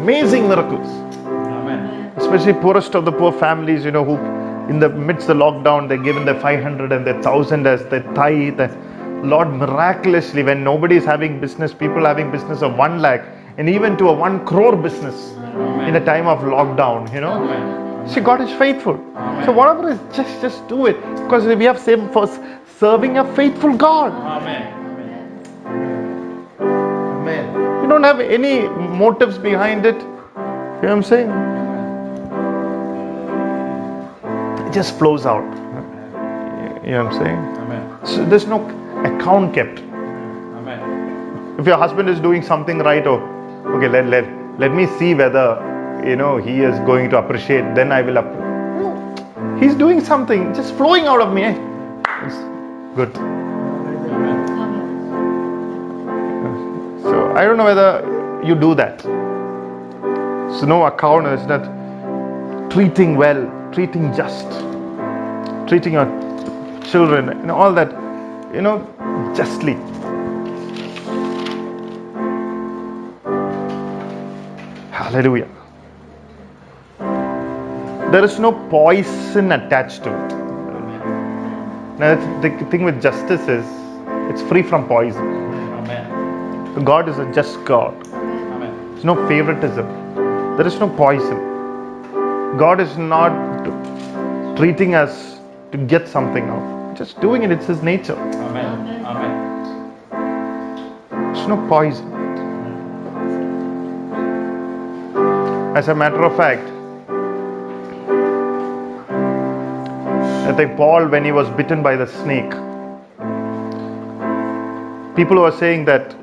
amazing 0.00 0.48
miracles, 0.48 0.86
Amen. 1.26 2.12
especially 2.16 2.54
poorest 2.54 2.94
of 2.94 3.04
the 3.04 3.12
poor 3.12 3.32
families. 3.32 3.84
You 3.84 3.90
know, 3.90 4.04
who 4.04 4.16
in 4.70 4.78
the 4.80 4.88
midst 4.88 5.28
of 5.28 5.38
the 5.38 5.44
lockdown 5.44 5.88
they 5.88 5.98
given 5.98 6.24
their 6.24 6.40
500 6.40 6.92
and 6.92 7.06
their 7.06 7.20
thousand 7.22 7.66
as 7.66 7.84
their 7.86 8.02
tithe. 8.14 8.60
And 8.60 9.30
Lord, 9.30 9.48
miraculously, 9.48 10.42
when 10.42 10.64
nobody 10.64 10.96
is 10.96 11.04
having 11.04 11.40
business, 11.40 11.74
people 11.74 12.04
having 12.06 12.30
business 12.30 12.62
of 12.62 12.76
one 12.76 13.00
lakh 13.00 13.22
and 13.58 13.68
even 13.68 13.96
to 13.98 14.08
a 14.08 14.12
one 14.12 14.44
crore 14.46 14.76
business 14.76 15.32
in 15.88 15.96
a 15.96 16.04
time 16.04 16.26
of 16.26 16.38
lockdown. 16.40 17.12
You 17.14 17.20
know. 17.20 17.32
Amen. 17.32 18.08
See, 18.08 18.20
God 18.20 18.40
is 18.40 18.50
faithful. 18.58 18.96
So 19.44 19.52
whatever 19.52 19.90
is 19.90 20.00
just 20.12 20.40
just 20.40 20.66
do 20.68 20.86
it 20.86 21.00
because 21.22 21.44
we 21.44 21.64
have 21.64 21.78
same 21.78 22.08
for 22.10 22.26
serving 22.78 23.18
a 23.18 23.24
faithful 23.36 23.76
God. 23.76 24.12
Amen. 24.12 24.76
Amen. 26.50 27.59
Don't 27.90 28.04
have 28.04 28.20
any 28.20 28.68
motives 28.68 29.36
behind 29.36 29.84
it. 29.84 29.96
You 29.96 30.02
know 30.02 30.80
what 30.80 30.90
I'm 30.90 31.02
saying? 31.02 31.30
It 34.68 34.72
just 34.72 34.96
flows 34.96 35.26
out. 35.26 35.42
You 36.84 36.92
know 36.92 37.04
what 37.04 37.14
I'm 37.14 37.18
saying? 37.24 37.38
Amen. 37.62 38.06
So 38.06 38.24
there's 38.26 38.46
no 38.46 38.60
account 39.04 39.54
kept. 39.54 39.80
Amen. 39.80 41.56
If 41.58 41.66
your 41.66 41.78
husband 41.78 42.08
is 42.08 42.20
doing 42.20 42.42
something 42.42 42.78
right, 42.78 43.04
oh, 43.08 43.18
okay, 43.74 43.88
let 43.88 44.06
let 44.06 44.24
let 44.60 44.72
me 44.72 44.86
see 44.96 45.12
whether 45.14 45.46
you 46.06 46.14
know 46.14 46.36
he 46.36 46.60
is 46.60 46.78
going 46.92 47.10
to 47.10 47.18
appreciate. 47.18 47.74
Then 47.74 47.90
I 47.90 48.02
will. 48.02 48.18
App- 48.18 48.38
no, 48.84 49.58
he's 49.58 49.74
doing 49.74 50.00
something, 50.00 50.54
just 50.54 50.74
flowing 50.74 51.06
out 51.06 51.20
of 51.20 51.34
me. 51.34 51.46
It's 52.22 52.40
good. 52.94 53.49
I 57.34 57.44
don't 57.44 57.56
know 57.56 57.64
whether 57.64 58.40
you 58.44 58.54
do 58.54 58.74
that. 58.74 59.00
So 60.58 60.66
no 60.66 60.84
account 60.86 61.26
is 61.28 61.46
not 61.46 61.62
treating 62.70 63.16
well, 63.16 63.48
treating 63.72 64.12
just, 64.12 64.48
treating 65.68 65.92
your 65.92 66.06
children, 66.82 67.28
and 67.28 67.50
all 67.50 67.72
that, 67.72 67.92
you 68.52 68.60
know, 68.60 68.84
justly. 69.36 69.74
Hallelujah. 74.90 75.48
There 78.10 78.24
is 78.24 78.40
no 78.40 78.52
poison 78.68 79.52
attached 79.52 80.02
to 80.02 80.10
it. 80.10 80.32
Now, 82.00 82.40
the 82.40 82.50
thing 82.70 82.82
with 82.82 83.00
justice 83.00 83.42
is 83.42 83.64
it's 84.30 84.42
free 84.42 84.62
from 84.62 84.88
poison. 84.88 85.49
God 86.78 87.08
is 87.08 87.18
a 87.18 87.30
just 87.32 87.62
God. 87.64 87.94
Amen. 88.06 88.92
There's 88.92 89.04
no 89.04 89.16
favoritism. 89.26 89.86
There 90.56 90.66
is 90.66 90.78
no 90.78 90.88
poison. 90.88 91.38
God 92.56 92.80
is 92.80 92.96
not 92.96 94.56
treating 94.56 94.94
us 94.94 95.38
to 95.72 95.78
get 95.78 96.06
something 96.08 96.48
out. 96.48 96.96
Just 96.96 97.20
doing 97.20 97.42
it, 97.42 97.50
it's 97.50 97.66
His 97.66 97.82
nature. 97.82 98.16
Amen. 98.16 99.04
Amen. 99.04 99.94
There's 101.34 101.48
no 101.48 101.56
poison. 101.68 102.06
As 105.76 105.88
a 105.88 105.94
matter 105.94 106.22
of 106.22 106.36
fact, 106.36 106.68
I 110.48 110.52
think 110.52 110.76
Paul, 110.76 111.06
when 111.08 111.24
he 111.24 111.32
was 111.32 111.48
bitten 111.50 111.82
by 111.82 111.96
the 111.96 112.06
snake, 112.06 112.50
people 115.16 115.40
were 115.40 115.52
saying 115.52 115.84
that 115.84 116.14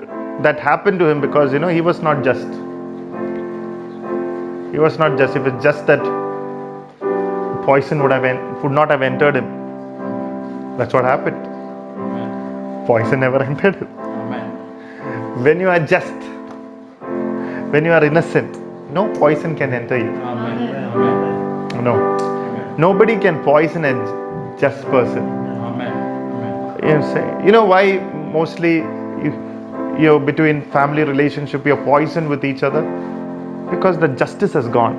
that 0.41 0.59
happened 0.59 0.99
to 0.99 1.07
him 1.07 1.19
because 1.21 1.51
you 1.53 1.59
know 1.59 1.67
he 1.67 1.81
was 1.81 1.99
not 1.99 2.23
just. 2.23 2.47
He 4.71 4.79
was 4.79 4.97
not 4.99 5.17
just. 5.17 5.35
If 5.35 5.45
it's 5.47 5.63
just 5.63 5.87
that 5.87 6.01
poison 7.63 8.01
would 8.03 8.11
have 8.11 8.23
en- 8.23 8.61
would 8.61 8.71
not 8.71 8.89
have 8.89 9.01
entered 9.01 9.35
him. 9.35 9.47
That's 10.77 10.93
what 10.93 11.03
happened. 11.05 11.37
Amen. 11.45 12.85
Poison 12.85 13.19
never 13.19 13.41
entered 13.51 13.75
him. 13.75 13.87
Amen. 13.97 15.43
When 15.43 15.59
you 15.59 15.69
are 15.69 15.79
just, 15.79 16.13
when 17.73 17.83
you 17.85 17.91
are 17.91 18.03
innocent, 18.03 18.57
no 18.91 19.11
poison 19.15 19.55
can 19.55 19.73
enter 19.73 19.97
you. 19.97 20.11
Amen. 20.11 20.93
Amen. 20.93 21.83
No. 21.83 21.95
Amen. 21.95 22.79
Nobody 22.79 23.17
can 23.17 23.43
poison 23.43 23.85
a 23.85 23.93
just 24.59 24.83
person. 24.85 25.27
Amen. 25.27 25.91
Amen. 25.91 26.79
You 26.83 26.89
know, 26.89 26.99
what 26.99 27.09
I'm 27.09 27.13
saying? 27.13 27.45
you 27.45 27.51
know 27.51 27.65
why 27.65 27.97
mostly 28.37 28.75
you, 28.77 29.33
you 29.97 30.05
know, 30.05 30.19
between 30.19 30.61
family 30.71 31.03
relationship 31.03 31.65
you're 31.65 31.83
poisoned 31.83 32.29
with 32.29 32.45
each 32.45 32.63
other? 32.63 32.83
Because 33.71 33.97
the 33.97 34.07
justice 34.09 34.53
has 34.53 34.67
gone. 34.67 34.97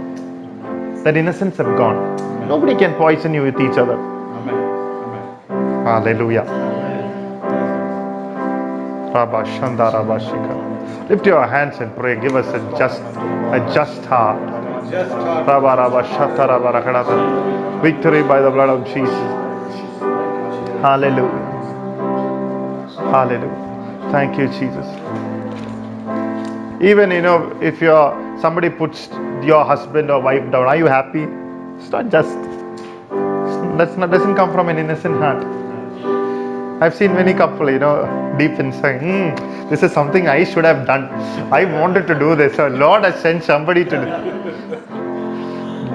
That 1.05 1.17
innocence 1.17 1.57
have 1.59 1.77
gone. 1.77 2.17
Nobody 2.49 2.75
can 2.77 2.95
poison 2.95 3.35
you 3.35 3.43
with 3.43 3.61
each 3.61 3.79
other. 3.79 3.95
Amen. 3.95 4.55
Amen. 4.55 5.87
Hallelujah. 5.87 6.45
Rabba 9.15 9.45
Shanda 9.45 9.93
Rabba 9.93 10.19
Shika. 10.21 11.09
Lift 11.09 11.27
your 11.27 11.47
hands 11.47 11.79
and 11.79 11.95
pray. 11.97 12.21
Give 12.21 12.37
us 12.37 12.47
a 12.49 12.61
just, 12.79 13.01
a 13.01 13.61
just 13.75 14.05
heart. 14.07 14.41
Just 14.91 15.11
heart. 15.13 15.47
Rabba 15.47 15.77
Rabba 15.83 16.03
Shata 16.09 16.49
Rabba 16.49 16.73
Rakadata. 16.81 17.83
Victory 17.83 18.23
by 18.23 18.41
the 18.41 18.51
blood 18.51 18.71
of 18.71 18.85
Jesus. 18.87 19.15
Hallelujah. 20.83 21.69
Hallelujah. 22.97 23.68
Thank 24.13 24.39
you, 24.39 24.47
Jesus. 24.49 24.87
Even 26.81 27.11
you 27.11 27.21
know, 27.21 27.57
if 27.61 27.81
you're 27.81 28.39
somebody 28.41 28.71
puts 28.71 29.09
your 29.43 29.65
husband 29.65 30.11
or 30.11 30.21
wife 30.23 30.51
down, 30.51 30.67
are 30.67 30.77
you 30.77 30.87
happy? 30.87 31.25
It's 31.79 31.91
not 31.91 32.09
just. 32.11 32.39
That's 33.77 33.97
not 33.97 34.11
doesn't 34.11 34.35
come 34.35 34.53
from 34.53 34.69
an 34.71 34.79
innocent 34.79 35.17
heart. 35.17 35.45
I've 36.83 36.95
seen 36.95 37.13
many 37.15 37.35
couple, 37.35 37.71
you 37.71 37.79
know, 37.79 38.07
deep 38.39 38.53
inside. 38.59 39.01
Hmm, 39.01 39.69
this 39.69 39.83
is 39.83 39.93
something 39.93 40.29
I 40.29 40.45
should 40.45 40.65
have 40.65 40.87
done. 40.87 41.05
I 41.53 41.65
wanted 41.65 42.07
to 42.07 42.19
do 42.19 42.35
this. 42.37 42.57
So 42.57 42.69
Lord 42.69 43.05
has 43.05 43.21
sent 43.21 43.45
somebody 43.45 43.85
to 43.85 43.91
do. 43.91 44.07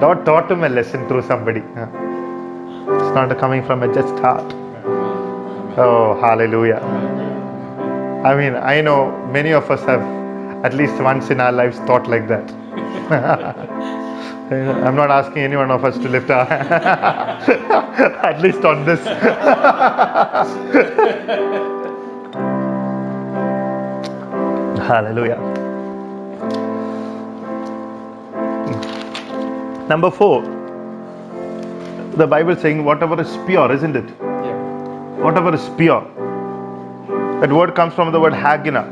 Lord 0.00 0.24
taught 0.26 0.50
him 0.50 0.64
a 0.64 0.68
lesson 0.68 1.08
through 1.08 1.22
somebody. 1.22 1.60
It's 1.60 3.14
not 3.14 3.36
coming 3.38 3.64
from 3.64 3.82
a 3.82 3.92
just 3.94 4.14
heart. 4.18 4.52
Oh, 5.76 6.18
hallelujah. 6.20 7.23
I 8.24 8.34
mean, 8.34 8.54
I 8.54 8.80
know 8.80 9.14
many 9.26 9.52
of 9.52 9.70
us 9.70 9.84
have 9.84 10.00
at 10.64 10.72
least 10.72 10.94
once 10.94 11.28
in 11.28 11.40
our 11.40 11.52
lives 11.52 11.78
thought 11.80 12.08
like 12.08 12.26
that. 12.28 13.64
Eh, 14.50 14.70
I'm 14.70 14.94
not 14.94 15.10
asking 15.10 15.38
any 15.38 15.56
one 15.56 15.70
of 15.70 15.86
us 15.86 15.96
to 15.96 16.06
lift 16.06 16.28
our 16.28 16.46
at 18.30 18.42
least 18.42 18.62
on 18.62 18.84
this. 18.84 19.02
Hallelujah. 24.86 25.38
Number 29.88 30.10
four, 30.10 30.42
the 32.16 32.26
Bible 32.26 32.54
saying 32.54 32.84
whatever 32.84 33.18
is 33.18 33.34
pure, 33.46 33.72
isn't 33.72 33.96
it? 33.96 34.10
Yeah. 34.20 35.22
Whatever 35.22 35.54
is 35.54 35.70
pure. 35.78 36.02
That 37.44 37.52
word 37.52 37.74
comes 37.74 37.92
from 37.92 38.10
the 38.10 38.18
word 38.18 38.32
hagina. 38.32 38.84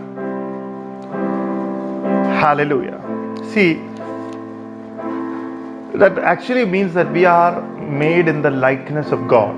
Hallelujah. 2.39 3.01
See, 3.51 3.77
that 5.95 6.19
actually 6.19 6.67
means 6.67 6.93
that 6.93 7.11
we 7.13 7.25
are 7.25 7.63
made 7.79 8.29
in 8.29 8.43
the 8.43 8.51
likeness 8.51 9.11
of 9.11 9.27
God. 9.27 9.57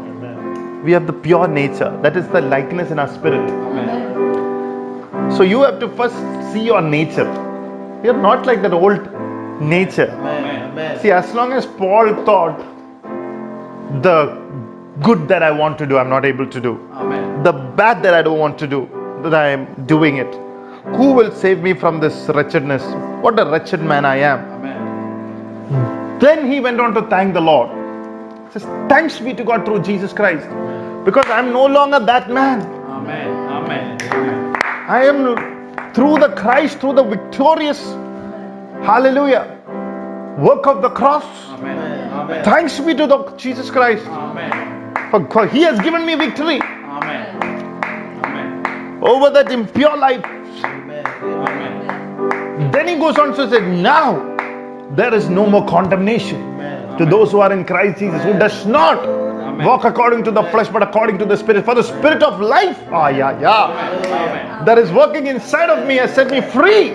We 0.84 0.92
have 0.92 1.08
the 1.08 1.12
pure 1.12 1.48
nature. 1.48 1.90
That 2.02 2.16
is 2.16 2.28
the 2.28 2.40
likeness 2.40 2.92
in 2.92 3.00
our 3.00 3.12
spirit. 3.12 3.50
Amen. 3.50 5.32
So 5.32 5.42
you 5.42 5.62
have 5.62 5.80
to 5.80 5.88
first 5.88 6.14
see 6.52 6.62
your 6.62 6.80
nature. 6.80 7.28
We 8.00 8.10
are 8.10 8.22
not 8.28 8.46
like 8.46 8.62
that 8.62 8.72
old 8.72 9.10
nature. 9.60 10.12
Amen. 10.12 10.70
Amen. 10.70 11.00
See, 11.00 11.10
as 11.10 11.34
long 11.34 11.52
as 11.52 11.66
Paul 11.66 12.14
thought 12.24 12.60
the 14.02 14.40
good 15.02 15.26
that 15.26 15.42
I 15.42 15.50
want 15.50 15.78
to 15.78 15.86
do, 15.86 15.98
I'm 15.98 16.08
not 16.08 16.24
able 16.24 16.46
to 16.46 16.60
do. 16.60 16.78
Amen. 16.92 17.33
The 17.44 17.52
bad 17.52 18.02
that 18.02 18.14
I 18.14 18.22
don't 18.22 18.38
want 18.38 18.58
to 18.60 18.66
do, 18.66 18.88
that 19.22 19.34
I 19.34 19.48
am 19.48 19.86
doing 19.86 20.16
it. 20.16 20.34
Who 20.96 21.12
will 21.12 21.30
save 21.30 21.60
me 21.60 21.74
from 21.74 22.00
this 22.00 22.28
wretchedness? 22.28 22.82
What 23.22 23.38
a 23.38 23.44
wretched 23.44 23.80
man 23.80 24.06
I 24.06 24.16
am. 24.16 24.40
Amen. 24.52 26.18
Then 26.20 26.50
he 26.50 26.60
went 26.60 26.80
on 26.80 26.94
to 26.94 27.02
thank 27.02 27.34
the 27.34 27.42
Lord. 27.42 27.68
He 28.46 28.58
says, 28.58 28.62
Thanks 28.88 29.18
be 29.18 29.34
to 29.34 29.44
God 29.44 29.66
through 29.66 29.82
Jesus 29.82 30.14
Christ. 30.14 30.48
Because 31.04 31.26
I'm 31.26 31.52
no 31.52 31.66
longer 31.66 32.00
that 32.00 32.30
man. 32.30 32.62
Amen. 32.62 33.28
Amen. 33.28 33.98
Amen. 34.00 34.56
I 34.88 35.04
am 35.04 35.92
through 35.92 36.20
the 36.20 36.34
Christ, 36.36 36.78
through 36.80 36.94
the 36.94 37.02
victorious, 37.02 37.82
hallelujah, 38.88 39.58
work 40.38 40.66
of 40.66 40.80
the 40.80 40.88
cross. 40.88 41.26
Amen. 41.50 42.10
Amen. 42.10 42.42
Thanks 42.42 42.80
be 42.80 42.94
to 42.94 43.06
the 43.06 43.18
Jesus 43.36 43.70
Christ. 43.70 44.06
Amen. 44.06 45.10
For, 45.10 45.28
for 45.30 45.46
he 45.46 45.60
has 45.62 45.78
given 45.80 46.06
me 46.06 46.14
victory. 46.14 46.60
Over 49.04 49.30
that 49.30 49.52
impure 49.52 49.96
life. 49.96 50.24
Amen. 50.64 51.04
Then 52.72 52.88
he 52.88 52.96
goes 52.96 53.18
on 53.18 53.34
to 53.34 53.48
say, 53.50 53.60
Now 53.60 54.34
there 54.92 55.12
is 55.14 55.28
no 55.28 55.48
more 55.48 55.66
condemnation 55.66 56.40
Amen. 56.42 56.98
to 56.98 57.04
those 57.04 57.30
who 57.32 57.40
are 57.40 57.52
in 57.52 57.64
Christ 57.64 57.98
Jesus, 57.98 58.22
who 58.22 58.32
does 58.38 58.64
not 58.66 59.06
walk 59.58 59.84
according 59.84 60.24
to 60.24 60.30
the 60.30 60.42
flesh, 60.44 60.68
but 60.68 60.82
according 60.82 61.18
to 61.18 61.24
the 61.24 61.36
Spirit. 61.36 61.64
For 61.64 61.74
the 61.74 61.82
Spirit 61.82 62.22
of 62.22 62.40
life, 62.40 62.78
ah, 62.90 63.08
yeah, 63.08 63.38
yeah, 63.40 64.64
that 64.64 64.78
is 64.78 64.90
working 64.92 65.26
inside 65.26 65.70
of 65.70 65.86
me 65.86 65.96
has 65.96 66.14
set 66.14 66.30
me 66.30 66.40
free 66.40 66.90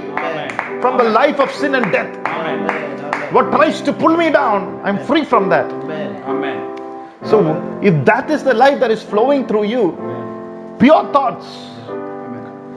from 0.81 0.97
the 0.97 1.03
life 1.03 1.39
of 1.39 1.51
sin 1.51 1.75
and 1.75 1.91
death. 1.91 2.15
What 3.33 3.51
tries 3.51 3.81
to 3.81 3.93
pull 3.93 4.17
me 4.17 4.31
down, 4.31 4.81
I'm 4.83 5.05
free 5.05 5.23
from 5.23 5.49
that. 5.49 5.71
Amen. 5.71 6.59
So, 7.25 7.79
if 7.83 8.05
that 8.05 8.31
is 8.31 8.43
the 8.43 8.53
life 8.53 8.79
that 8.79 8.91
is 8.91 9.03
flowing 9.03 9.45
through 9.45 9.65
you, 9.65 9.91
pure 10.79 11.11
thoughts. 11.11 11.45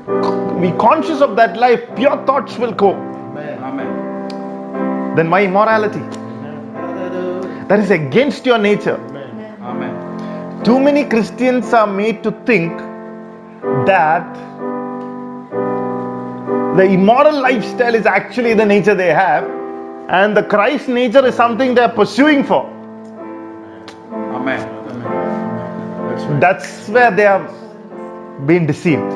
Be 0.07 0.73
conscious 0.79 1.21
of 1.21 1.37
that 1.37 1.57
life, 1.57 1.81
pure 1.97 2.17
thoughts 2.27 2.59
will 2.59 2.73
go. 2.73 2.93
Amen. 2.95 3.63
Amen. 3.63 5.15
Then, 5.17 5.29
my 5.29 5.45
immorality, 5.45 6.01
Hallelujah. 6.01 7.65
that 7.69 7.79
is 7.79 7.91
against 7.91 8.45
your 8.47 8.59
nature. 8.59 8.97
Amen. 8.97 9.59
Amen. 9.63 10.65
Too 10.65 10.81
many 10.81 11.05
Christians 11.05 11.73
are 11.73 11.87
made 11.87 12.23
to 12.25 12.33
think 12.47 12.77
that 13.87 14.27
the 16.77 16.85
immoral 16.85 17.41
lifestyle 17.41 17.95
is 17.95 18.07
actually 18.07 18.55
the 18.55 18.65
nature 18.67 18.95
they 18.95 19.13
have, 19.13 19.45
and 20.09 20.37
the 20.37 20.43
Christ 20.43 20.89
nature 20.89 21.25
is 21.27 21.35
something 21.35 21.75
they 21.75 21.83
are 21.83 21.93
pursuing 21.93 22.43
for. 22.45 22.67
Amen. 24.13 24.81
That's 26.41 26.89
where 26.89 27.11
they 27.11 27.23
have 27.23 27.49
been 28.47 28.67
deceived. 28.67 29.13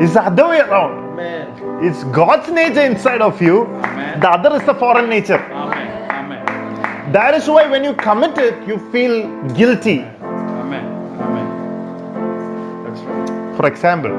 It's 0.00 0.14
the 0.14 0.22
other 0.22 0.48
way 0.48 0.60
around. 0.60 1.12
Amen. 1.12 1.84
It's 1.84 2.04
God's 2.04 2.50
nature 2.50 2.80
inside 2.82 3.20
of 3.22 3.40
you, 3.42 3.64
Amen. 3.66 4.20
the 4.20 4.28
other 4.30 4.56
is 4.56 4.64
the 4.66 4.74
foreign 4.74 5.08
nature. 5.10 5.38
Amen. 5.38 6.10
Amen. 6.10 7.12
That 7.12 7.34
is 7.34 7.48
why 7.48 7.66
when 7.70 7.84
you 7.84 7.94
commit 7.94 8.38
it, 8.38 8.66
you 8.66 8.78
feel 8.90 9.28
guilty. 9.54 10.00
Amen. 10.00 10.84
Amen. 11.20 12.84
That's 12.84 13.00
right. 13.02 13.56
For 13.56 13.66
example, 13.66 14.12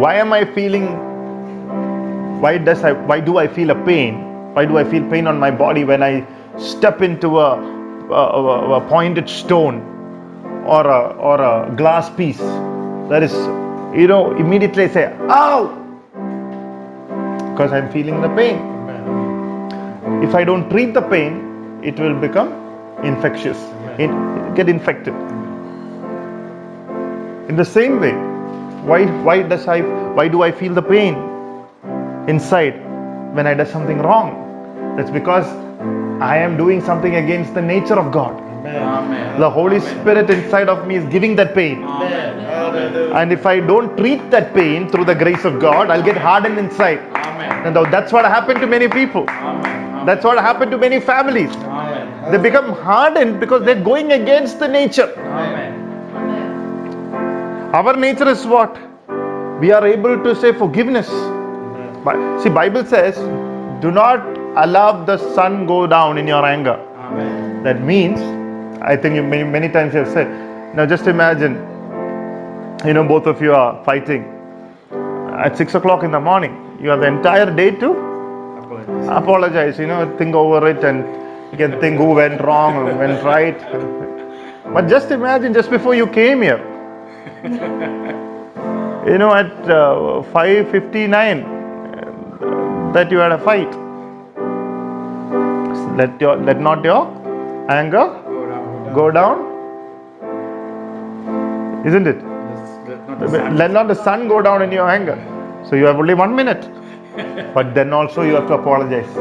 why 0.00 0.14
am 0.16 0.32
I 0.32 0.44
feeling 0.54 0.86
why 2.40 2.58
does 2.58 2.84
I 2.84 2.92
why 2.92 3.20
do 3.20 3.38
I 3.38 3.46
feel 3.48 3.70
a 3.70 3.84
pain? 3.84 4.14
Why 4.54 4.64
do 4.64 4.78
I 4.78 4.84
feel 4.84 5.08
pain 5.10 5.26
on 5.26 5.38
my 5.38 5.50
body 5.50 5.84
when 5.84 6.02
I 6.02 6.26
step 6.58 7.02
into 7.02 7.38
a, 7.40 7.50
a, 8.10 8.14
a- 8.14 8.72
a 8.78 8.88
pointed 8.88 9.28
stone 9.28 9.80
or 10.70 10.86
a, 10.86 11.00
or 11.18 11.40
a 11.42 11.74
glass 11.76 12.08
piece? 12.10 12.38
That 13.10 13.22
is, 13.24 13.32
you 13.98 14.06
know, 14.06 14.36
immediately 14.36 14.84
I 14.84 14.88
say, 14.88 15.16
ow! 15.28 15.76
Because 17.52 17.72
I'm 17.72 17.90
feeling 17.92 18.20
the 18.22 18.28
pain. 18.28 18.58
If 20.22 20.34
I 20.34 20.44
don't 20.44 20.70
treat 20.70 20.94
the 20.94 21.02
pain, 21.02 21.80
it 21.82 21.98
will 21.98 22.14
become 22.18 22.52
infectious, 23.02 23.58
in, 23.98 24.54
get 24.54 24.68
infected. 24.68 25.14
In 27.48 27.56
the 27.56 27.64
same 27.64 28.00
way, 28.00 28.12
why 28.90 29.06
why 29.24 29.42
does 29.42 29.66
I 29.66 29.80
why 30.14 30.28
do 30.28 30.42
I 30.42 30.52
feel 30.52 30.72
the 30.72 30.82
pain 30.82 31.14
inside 32.28 32.74
when 33.34 33.46
I 33.46 33.54
do 33.54 33.64
something 33.66 33.98
wrong? 33.98 34.30
That's 34.96 35.10
because 35.10 35.46
I 36.22 36.36
am 36.38 36.56
doing 36.56 36.80
something 36.80 37.16
against 37.16 37.54
the 37.54 37.62
nature 37.62 37.98
of 37.98 38.12
God. 38.12 38.49
Amen. 38.76 39.12
Amen. 39.18 39.40
The 39.40 39.50
Holy 39.50 39.76
Amen. 39.76 40.00
Spirit 40.00 40.30
inside 40.30 40.68
of 40.68 40.86
me 40.86 40.96
is 40.96 41.04
giving 41.06 41.36
that 41.36 41.54
pain. 41.54 41.84
Amen. 41.84 43.12
And 43.12 43.32
if 43.32 43.46
I 43.46 43.60
don't 43.60 43.96
treat 43.96 44.30
that 44.30 44.54
pain 44.54 44.88
through 44.88 45.04
the 45.06 45.14
grace 45.14 45.44
of 45.44 45.60
God, 45.60 45.90
I'll 45.90 46.02
get 46.02 46.16
hardened 46.16 46.58
inside. 46.58 46.98
Amen. 47.16 47.66
And 47.66 47.76
that's 47.92 48.12
what 48.12 48.24
happened 48.24 48.60
to 48.60 48.66
many 48.66 48.88
people. 48.88 49.26
Amen. 49.28 50.06
That's 50.06 50.24
what 50.24 50.38
happened 50.38 50.70
to 50.72 50.78
many 50.78 51.00
families. 51.00 51.54
Amen. 51.56 52.32
They 52.32 52.38
become 52.38 52.72
hardened 52.72 53.40
because 53.40 53.64
they're 53.64 53.82
going 53.82 54.12
against 54.12 54.58
the 54.60 54.68
nature. 54.68 55.12
Amen. 55.18 56.00
Our 57.74 57.96
nature 57.96 58.28
is 58.28 58.46
what? 58.46 58.78
We 59.60 59.72
are 59.72 59.86
able 59.86 60.22
to 60.24 60.34
say 60.36 60.52
forgiveness. 60.52 61.08
Amen. 61.10 62.04
Bi- 62.04 62.40
See, 62.42 62.48
Bible 62.50 62.84
says, 62.84 63.16
do 63.82 63.90
not 63.90 64.20
allow 64.56 65.04
the 65.04 65.18
sun 65.34 65.66
go 65.66 65.86
down 65.86 66.18
in 66.18 66.26
your 66.26 66.44
anger. 66.46 66.78
Amen. 66.96 67.62
That 67.64 67.82
means, 67.82 68.20
I 68.82 68.96
think 68.96 69.14
you 69.14 69.22
many, 69.22 69.44
many 69.44 69.68
times 69.68 69.94
you 69.94 70.00
have 70.00 70.08
said, 70.08 70.28
now 70.74 70.86
just 70.86 71.06
imagine, 71.06 71.54
you 72.86 72.94
know, 72.94 73.04
both 73.06 73.26
of 73.26 73.40
you 73.42 73.52
are 73.54 73.82
fighting 73.84 74.24
at 75.32 75.56
six 75.56 75.74
o'clock 75.74 76.02
in 76.02 76.10
the 76.12 76.20
morning. 76.20 76.78
You 76.80 76.90
have 76.90 77.00
the 77.00 77.06
entire 77.08 77.54
day 77.54 77.70
to 77.72 77.90
Apologies. 78.58 79.06
apologize, 79.08 79.78
you 79.78 79.86
know, 79.86 80.16
think 80.16 80.34
over 80.34 80.68
it 80.68 80.82
and 80.84 81.04
you 81.52 81.58
can 81.58 81.78
think 81.80 81.98
who 81.98 82.12
went 82.14 82.40
wrong 82.40 82.76
or 82.76 82.94
went 82.96 83.22
right. 83.24 83.58
But 84.72 84.88
just 84.88 85.10
imagine 85.10 85.52
just 85.52 85.68
before 85.70 85.94
you 85.94 86.06
came 86.06 86.42
here, 86.42 86.58
you 87.44 89.18
know, 89.18 89.34
at 89.34 89.50
uh, 89.68 90.22
5:59, 90.32 91.42
uh, 91.44 92.92
that 92.92 93.10
you 93.10 93.18
had 93.18 93.32
a 93.32 93.38
fight. 93.38 93.72
Let 95.96 96.20
your 96.20 96.36
let 96.36 96.60
not 96.60 96.84
your 96.84 97.02
anger 97.68 98.04
Go 98.94 99.10
down. 99.10 99.48
isn't 101.88 102.06
it? 102.06 102.16
Let's- 102.22 102.88
let 102.88 103.08
not 103.42 103.52
let 103.60 103.70
not 103.76 103.88
the 103.88 103.94
sun 103.94 104.28
go 104.28 104.40
down 104.42 104.62
in 104.62 104.70
your 104.72 104.88
anger. 104.94 105.16
So 105.68 105.76
you 105.76 105.86
have 105.86 105.98
only 106.02 106.14
one 106.14 106.34
minute. 106.40 106.68
But 107.54 107.74
then 107.74 107.92
also 107.92 108.22
you 108.22 108.34
have 108.34 108.46
to 108.48 108.54
apologize. 108.54 109.12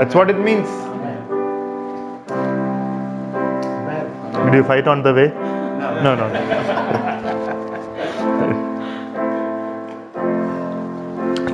That's 0.00 0.14
what 0.14 0.30
it 0.30 0.38
means. 0.48 0.68
Amen. 0.94 1.18
Did 4.44 4.54
you 4.54 4.64
fight 4.72 4.86
on 4.94 5.02
the 5.02 5.12
way? 5.14 5.28
No, 5.28 6.02
No, 6.06 6.12
no, 6.20 6.26
no. 6.34 6.40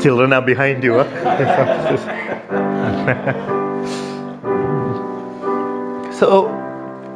Children 0.02 0.32
are 0.32 0.42
behind 0.42 0.82
you. 0.82 0.94
Huh? 0.94 1.04
so 6.20 6.61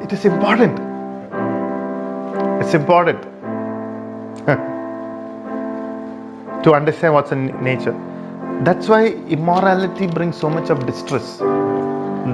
it 0.07 0.13
is 0.13 0.25
important. 0.25 0.79
It's 2.63 2.75
important 2.75 3.23
to 6.65 6.75
understand 6.75 7.15
what's 7.15 7.33
in 7.33 7.47
nature. 7.63 7.95
That's 8.63 8.89
why 8.89 9.07
immorality 9.37 10.07
brings 10.07 10.37
so 10.37 10.49
much 10.49 10.71
of 10.71 10.87
distress. 10.87 11.39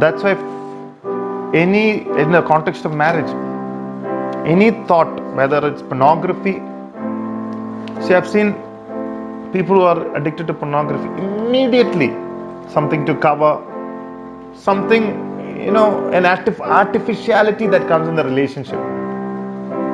That's 0.02 0.22
why 0.22 0.34
any 1.54 2.02
in 2.24 2.32
the 2.32 2.42
context 2.42 2.84
of 2.84 2.94
marriage, 2.94 3.30
any 4.46 4.70
thought, 4.86 5.12
whether 5.34 5.66
it's 5.66 5.80
pornography. 5.80 6.60
See, 8.06 8.14
I've 8.14 8.28
seen 8.28 8.52
people 9.52 9.76
who 9.76 9.82
are 9.82 10.14
addicted 10.14 10.46
to 10.48 10.54
pornography 10.54 11.08
immediately 11.24 12.10
something 12.68 13.06
to 13.06 13.14
cover, 13.14 13.60
something, 14.54 15.31
you 15.64 15.70
know, 15.70 16.08
an 16.10 16.24
artif- 16.24 16.60
artificiality 16.60 17.66
that 17.68 17.86
comes 17.88 18.08
in 18.08 18.16
the 18.16 18.24
relationship. 18.24 18.80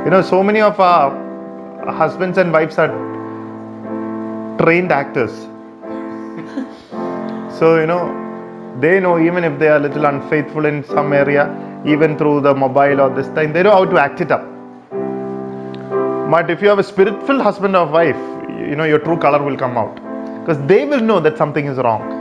You 0.05 0.11
know, 0.11 0.23
so 0.23 0.43
many 0.43 0.61
of 0.61 0.81
our 0.81 1.11
husbands 1.93 2.39
and 2.39 2.53
wives 2.53 2.79
are 2.79 2.89
trained 4.59 4.93
actors. 4.93 5.31
so, 7.59 7.79
you 7.81 7.87
know, 7.87 8.15
they 8.81 9.01
know 9.01 9.19
even 9.19 9.45
if 9.45 9.59
they 9.59 9.69
are 9.69 9.77
a 9.77 9.81
little 9.81 10.07
unfaithful 10.07 10.65
in 10.65 10.85
some 10.85 11.13
area, 11.13 11.45
even 11.87 12.17
through 12.17 12.41
the 12.41 12.55
mobile 12.55 13.01
or 13.01 13.15
this 13.15 13.29
thing, 13.29 13.53
they 13.53 13.63
know 13.63 13.73
how 13.73 13.85
to 13.85 13.99
act 13.99 14.21
it 14.21 14.31
up. 14.31 14.43
But 16.31 16.51
if 16.51 16.63
you 16.63 16.69
have 16.69 16.79
a 16.79 16.85
spirit-filled 16.85 17.43
husband 17.43 17.77
or 17.77 17.87
wife, 17.87 18.17
you 18.69 18.77
know 18.77 18.85
your 18.85 18.99
true 18.99 19.19
color 19.19 19.43
will 19.43 19.57
come 19.57 19.79
out 19.79 19.95
because 20.41 20.59
they 20.67 20.85
will 20.85 21.01
know 21.01 21.21
that 21.21 21.39
something 21.39 21.67
is 21.67 21.79
wrong. 21.79 22.18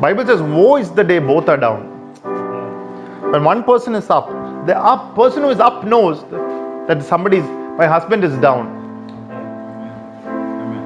Bible 0.00 0.24
says, 0.26 0.40
"Woe 0.40 0.76
is 0.76 0.90
the 0.90 1.04
day 1.04 1.18
both 1.18 1.48
are 1.48 1.58
down." 1.58 1.80
When 3.32 3.44
one 3.44 3.62
person 3.64 3.94
is 3.94 4.08
up, 4.10 4.28
the 4.66 4.76
up 4.92 5.14
person 5.14 5.42
who 5.42 5.50
is 5.50 5.60
up 5.60 5.84
knows 5.84 6.24
that, 6.88 7.02
somebody's 7.02 7.44
my 7.80 7.86
husband 7.86 8.24
is 8.24 8.36
down. 8.38 8.70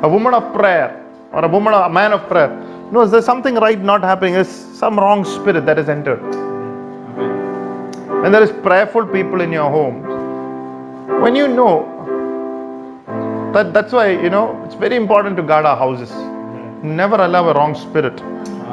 A 0.02 0.08
woman 0.08 0.34
of 0.34 0.52
prayer 0.52 0.88
or 1.32 1.44
a 1.44 1.48
woman, 1.48 1.72
a 1.74 1.88
man 1.88 2.12
of 2.12 2.26
prayer 2.32 2.50
knows 2.90 3.10
there's 3.10 3.24
something 3.24 3.54
right 3.66 3.80
not 3.92 4.02
happening. 4.02 4.34
There's 4.34 4.48
some 4.82 4.98
wrong 4.98 5.24
spirit 5.24 5.64
that 5.66 5.78
has 5.78 5.88
entered. 5.88 6.20
When 8.22 8.32
there 8.32 8.42
is 8.42 8.52
prayerful 8.68 9.06
people 9.06 9.40
in 9.40 9.52
your 9.52 9.70
home, 9.70 9.96
when 11.22 11.34
you 11.36 11.48
know 11.48 11.72
that 13.54 13.72
that's 13.72 13.92
why 13.92 14.06
you 14.10 14.30
know 14.36 14.44
it's 14.64 14.74
very 14.74 14.96
important 14.96 15.36
to 15.36 15.42
guard 15.54 15.64
our 15.64 15.76
houses. 15.76 16.12
Never 16.82 17.16
allow 17.16 17.48
a 17.48 17.54
wrong 17.54 17.74
spirit. 17.74 18.22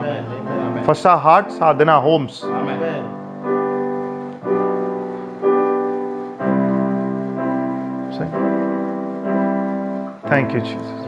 Amen. 0.02 0.26
Amen. 0.48 0.86
First 0.86 1.06
our 1.06 1.18
hearts, 1.18 1.58
ah, 1.62 1.74
then 1.74 1.90
our 1.90 2.02
homes. 2.02 2.44
Amen. 2.44 2.82
Amen. 2.82 3.22
Thank 10.32 10.54
you, 10.54 10.62
Jesus. 10.62 11.02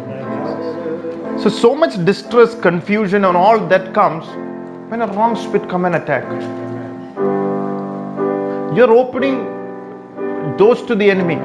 So 1.41 1.49
so 1.49 1.73
much 1.73 1.93
distress, 2.05 2.55
confusion, 2.55 3.23
and 3.23 3.37
all 3.37 3.57
that 3.67 3.93
comes 3.93 4.25
when 4.91 5.01
a 5.01 5.07
wrong 5.07 5.35
spirit 5.37 5.69
come 5.69 5.85
and 5.85 5.95
attack. 5.95 6.25
You're 8.75 8.91
opening 8.91 9.37
doors 10.57 10.81
to 10.83 10.95
the 10.95 11.09
enemy. 11.09 11.35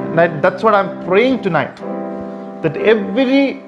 That's 0.41 0.61
what 0.61 0.73
I'm 0.75 1.05
praying 1.05 1.41
tonight. 1.41 1.75
That 2.63 2.75
every 2.75 3.63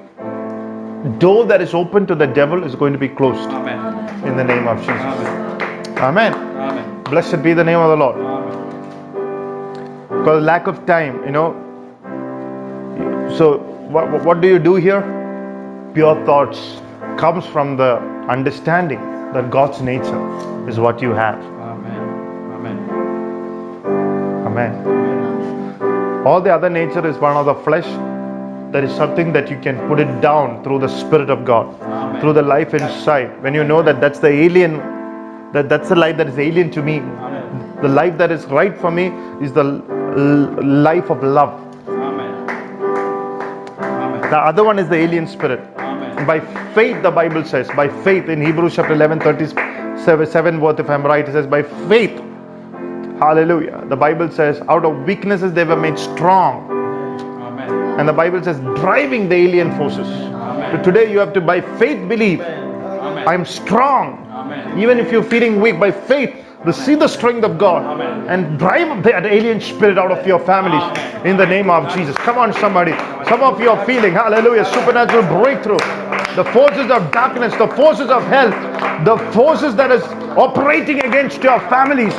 door 1.10 1.44
that 1.46 1.60
is 1.60 1.74
open 1.74 2.06
to 2.06 2.14
the 2.14 2.26
devil 2.26 2.64
is 2.64 2.74
going 2.74 2.92
to 2.92 2.98
be 2.98 3.08
closed 3.08 3.50
Amen. 3.50 4.26
in 4.26 4.36
the 4.36 4.44
name 4.44 4.68
of 4.68 4.78
Jesus. 4.78 4.92
Amen. 4.92 5.98
Amen. 5.98 6.34
Amen. 6.34 7.02
Blessed 7.04 7.42
be 7.42 7.54
the 7.54 7.64
name 7.64 7.78
of 7.78 7.90
the 7.90 7.96
Lord. 7.96 8.16
Amen. 8.16 8.42
because 10.22 10.42
lack 10.44 10.68
of 10.68 10.86
time 10.86 11.24
you 11.24 11.32
know 11.32 11.52
so 13.36 13.58
what, 13.94 14.24
what 14.24 14.40
do 14.40 14.46
you 14.46 14.58
do 14.58 14.76
here 14.76 15.00
pure 15.94 16.14
thoughts 16.24 16.80
comes 17.18 17.44
from 17.46 17.76
the 17.76 17.96
understanding 18.28 19.00
that 19.32 19.50
god's 19.50 19.80
nature 19.80 20.20
is 20.68 20.78
what 20.78 21.02
you 21.02 21.10
have 21.10 21.40
Amen. 21.70 22.00
Amen. 22.52 22.78
amen 24.46 24.72
Amen. 24.86 26.24
all 26.24 26.40
the 26.40 26.54
other 26.54 26.70
nature 26.70 27.04
is 27.04 27.18
one 27.18 27.36
of 27.36 27.46
the 27.46 27.54
flesh 27.64 27.86
there 28.72 28.84
is 28.84 28.94
something 28.96 29.32
that 29.32 29.50
you 29.50 29.58
can 29.60 29.78
put 29.88 30.00
it 30.00 30.20
down 30.22 30.62
through 30.64 30.78
the 30.80 30.88
spirit 30.88 31.30
of 31.30 31.44
god 31.44 31.66
Amen. 31.82 32.20
through 32.20 32.34
the 32.34 32.42
life 32.42 32.74
inside 32.74 33.42
when 33.42 33.54
you 33.54 33.64
know 33.64 33.82
that 33.82 34.00
that's 34.00 34.20
the 34.20 34.28
alien 34.46 34.78
that 35.54 35.68
that's 35.68 35.88
the 35.90 35.96
life 35.96 36.16
that 36.18 36.28
is 36.28 36.38
alien 36.38 36.70
to 36.70 36.82
me 36.82 36.98
Amen. 37.00 37.78
the 37.82 37.88
life 37.88 38.18
that 38.18 38.32
is 38.32 38.46
right 38.46 38.76
for 38.78 38.90
me 38.90 39.06
is 39.46 39.52
the 39.52 39.64
l- 39.64 40.64
life 40.88 41.10
of 41.10 41.22
love 41.22 41.54
Amen. 41.88 42.60
The 44.30 44.38
other 44.38 44.64
one 44.64 44.78
is 44.78 44.88
the 44.88 44.96
alien 44.96 45.26
spirit 45.28 45.60
Amen. 45.78 46.26
by 46.26 46.40
faith 46.74 47.02
the 47.02 47.10
bible 47.10 47.44
says 47.44 47.68
by 47.70 47.88
faith 48.04 48.28
in 48.28 48.40
hebrews 48.44 48.76
chapter 48.76 48.94
11 48.94 49.20
37 49.20 50.26
7 50.26 50.60
worth 50.60 50.80
if 50.80 50.90
i'm 50.90 51.04
right 51.06 51.28
it 51.28 51.32
says 51.32 51.46
by 51.46 51.62
faith 51.88 52.20
hallelujah 53.20 53.84
the 53.88 53.96
bible 53.96 54.30
says 54.30 54.60
out 54.68 54.84
of 54.84 55.04
weaknesses 55.06 55.52
they 55.54 55.64
were 55.64 55.76
made 55.76 55.98
strong. 55.98 56.68
And 58.02 58.08
the 58.08 58.12
bible 58.12 58.42
says 58.42 58.58
driving 58.82 59.28
the 59.28 59.36
alien 59.36 59.70
forces. 59.76 60.08
Amen. 60.08 60.76
so 60.76 60.82
today 60.82 61.12
you 61.12 61.20
have 61.20 61.32
to 61.34 61.40
by 61.40 61.60
faith 61.78 62.08
believe. 62.08 62.40
Amen. 62.40 63.28
i'm 63.28 63.44
strong. 63.44 64.26
Amen. 64.28 64.76
even 64.76 64.98
if 64.98 65.12
you're 65.12 65.28
feeling 65.34 65.60
weak 65.60 65.78
by 65.78 65.92
faith 65.92 66.34
receive 66.64 66.98
the 66.98 67.06
strength 67.06 67.44
of 67.44 67.58
god 67.58 68.00
and 68.28 68.58
drive 68.58 69.04
that 69.04 69.24
alien 69.24 69.60
spirit 69.60 69.98
out 69.98 70.10
of 70.10 70.26
your 70.26 70.40
families 70.40 70.82
in 71.24 71.36
the 71.36 71.46
name 71.46 71.70
of 71.70 71.94
jesus. 71.94 72.16
Come 72.16 72.38
on 72.38 72.52
somebody. 72.52 72.90
Some 73.28 73.44
of 73.44 73.60
you 73.60 73.70
are 73.70 73.86
feeling 73.86 74.14
hallelujah 74.14 74.64
supernatural 74.64 75.22
breakthrough. 75.40 75.78
The 76.34 76.44
forces 76.58 76.90
of 76.90 77.12
darkness 77.12 77.54
the 77.54 77.68
forces 77.68 78.10
of 78.10 78.24
hell 78.24 78.50
the 79.04 79.16
forces 79.32 79.76
that 79.76 79.92
is 79.92 80.02
operating 80.46 81.04
against 81.04 81.40
your 81.44 81.60
families 81.70 82.14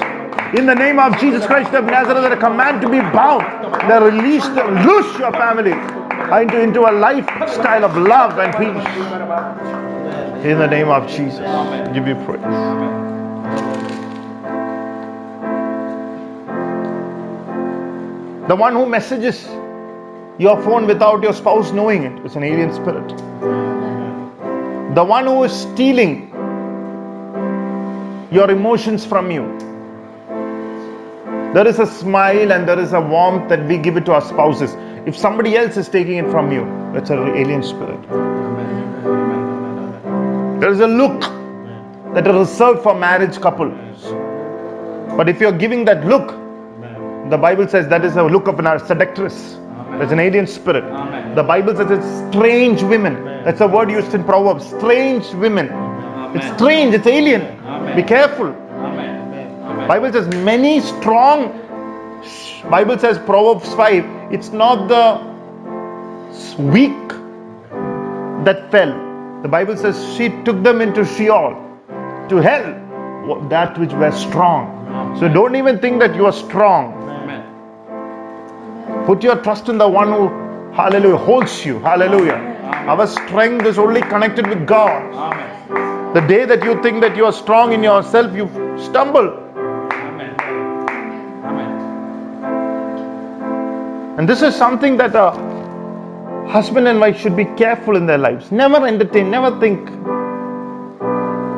in 0.57 0.65
the 0.65 0.75
name 0.75 0.99
of 0.99 1.17
jesus 1.19 1.45
christ 1.45 1.73
of 1.73 1.85
nazareth 1.85 2.23
are 2.31 2.37
command 2.37 2.81
to 2.81 2.89
be 2.89 2.99
bound 2.99 3.43
they 3.89 3.99
release 3.99 4.47
them 4.49 4.75
loose 4.85 5.17
your 5.19 5.31
family 5.33 5.71
into, 6.41 6.61
into 6.61 6.81
a 6.81 6.91
lifestyle 6.91 7.85
of 7.85 7.97
love 7.97 8.37
and 8.39 8.53
peace 8.55 8.87
in 10.45 10.57
the 10.59 10.67
name 10.67 10.89
of 10.89 11.07
jesus 11.09 11.39
give 11.93 12.07
you 12.07 12.15
praise. 12.25 12.93
The 18.49 18.55
one 18.57 18.73
who 18.73 18.85
messages 18.85 19.47
your 20.37 20.61
phone 20.63 20.85
without 20.85 21.23
your 21.23 21.31
spouse 21.31 21.71
knowing 21.71 22.03
it 22.03 22.25
is 22.25 22.35
an 22.35 22.43
alien 22.43 22.73
spirit. 22.73 23.07
The 24.95 25.03
one 25.03 25.25
who 25.27 25.45
is 25.45 25.53
stealing 25.53 26.29
your 28.31 28.51
emotions 28.51 29.05
from 29.05 29.31
you. 29.31 29.72
There 31.53 31.67
is 31.67 31.77
a 31.77 31.85
smile 31.85 32.51
and 32.51 32.67
there 32.67 32.79
is 32.79 32.93
a 32.93 32.99
warmth 32.99 33.47
that 33.49 33.67
we 33.67 33.77
give 33.77 33.95
it 33.95 34.05
to 34.05 34.13
our 34.13 34.21
spouses. 34.21 34.75
If 35.05 35.15
somebody 35.15 35.55
else 35.55 35.77
is 35.77 35.87
taking 35.87 36.17
it 36.17 36.31
from 36.31 36.51
you, 36.51 36.65
that's 36.93 37.11
an 37.11 37.19
alien 37.19 37.61
spirit. 37.61 38.01
There 40.59 40.71
is 40.71 40.79
a 40.79 40.87
look 40.87 41.21
that 42.15 42.25
is 42.25 42.33
reserved 42.33 42.81
for 42.81 42.95
marriage 42.95 43.39
couples. 43.39 43.77
But 45.15 45.29
if 45.29 45.39
you're 45.39 45.51
giving 45.51 45.85
that 45.85 46.05
look, 46.07 46.29
the 47.29 47.37
Bible 47.37 47.67
says 47.67 47.87
that 47.89 48.03
is 48.03 48.15
a 48.15 48.23
look 48.23 48.47
of 48.47 48.59
a 48.59 48.85
seductress. 48.87 49.59
That's 49.99 50.11
an 50.11 50.19
alien 50.19 50.47
spirit. 50.47 50.85
The 51.35 51.43
Bible 51.43 51.75
says 51.75 51.91
it's 51.91 52.35
strange 52.35 52.81
women. 52.81 53.25
That's 53.43 53.61
a 53.61 53.67
word 53.67 53.91
used 53.91 54.15
in 54.15 54.23
Proverbs. 54.23 54.65
Strange 54.65 55.31
women. 55.35 55.69
It's 56.35 56.47
strange. 56.55 56.95
It's 56.95 57.05
alien. 57.05 57.41
Be 57.95 58.01
careful. 58.01 58.55
Amen. 59.63 59.75
Amen. 59.75 59.87
Bible 59.87 60.11
says 60.11 60.27
many 60.43 60.79
strong. 60.81 61.51
Bible 62.69 62.97
says 62.97 63.17
Proverbs 63.17 63.73
five. 63.73 64.05
It's 64.31 64.49
not 64.49 64.87
the 64.87 65.19
weak 66.61 67.09
that 68.45 68.69
fell. 68.71 68.93
The 69.41 69.47
Bible 69.49 69.75
says 69.75 70.15
she 70.15 70.29
took 70.43 70.63
them 70.63 70.81
into 70.81 71.03
Sheol, 71.05 71.55
to 72.29 72.37
hell. 72.37 72.79
That 73.49 73.77
which 73.77 73.93
were 73.93 74.11
strong. 74.11 75.17
So 75.19 75.27
don't 75.27 75.55
even 75.55 75.79
think 75.79 75.99
that 75.99 76.15
you 76.15 76.25
are 76.25 76.33
strong. 76.33 76.93
Amen. 77.09 77.43
Put 79.05 79.23
your 79.23 79.35
trust 79.37 79.69
in 79.69 79.77
the 79.77 79.87
one 79.87 80.09
who, 80.09 80.29
hallelujah, 80.73 81.17
holds 81.17 81.65
you. 81.65 81.79
Hallelujah. 81.79 82.39
Our 82.87 83.07
strength 83.07 83.65
is 83.65 83.77
only 83.77 84.01
connected 84.01 84.47
with 84.47 84.65
God. 84.65 85.13
Amen. 85.13 86.13
The 86.13 86.21
day 86.21 86.45
that 86.45 86.63
you 86.63 86.81
think 86.81 87.01
that 87.01 87.15
you 87.15 87.25
are 87.25 87.33
strong 87.33 87.73
in 87.73 87.83
yourself, 87.83 88.33
you 88.35 88.49
stumble. 88.77 89.42
And 94.17 94.29
this 94.29 94.43
is 94.43 94.55
something 94.55 94.97
that 94.97 95.15
a 95.15 95.31
husband 96.47 96.87
and 96.87 96.99
wife 96.99 97.19
should 97.19 97.35
be 97.35 97.45
careful 97.45 97.95
in 97.95 98.05
their 98.05 98.19
lives. 98.19 98.51
Never 98.51 98.85
entertain, 98.85 99.31
never 99.31 99.59
think. 99.59 99.89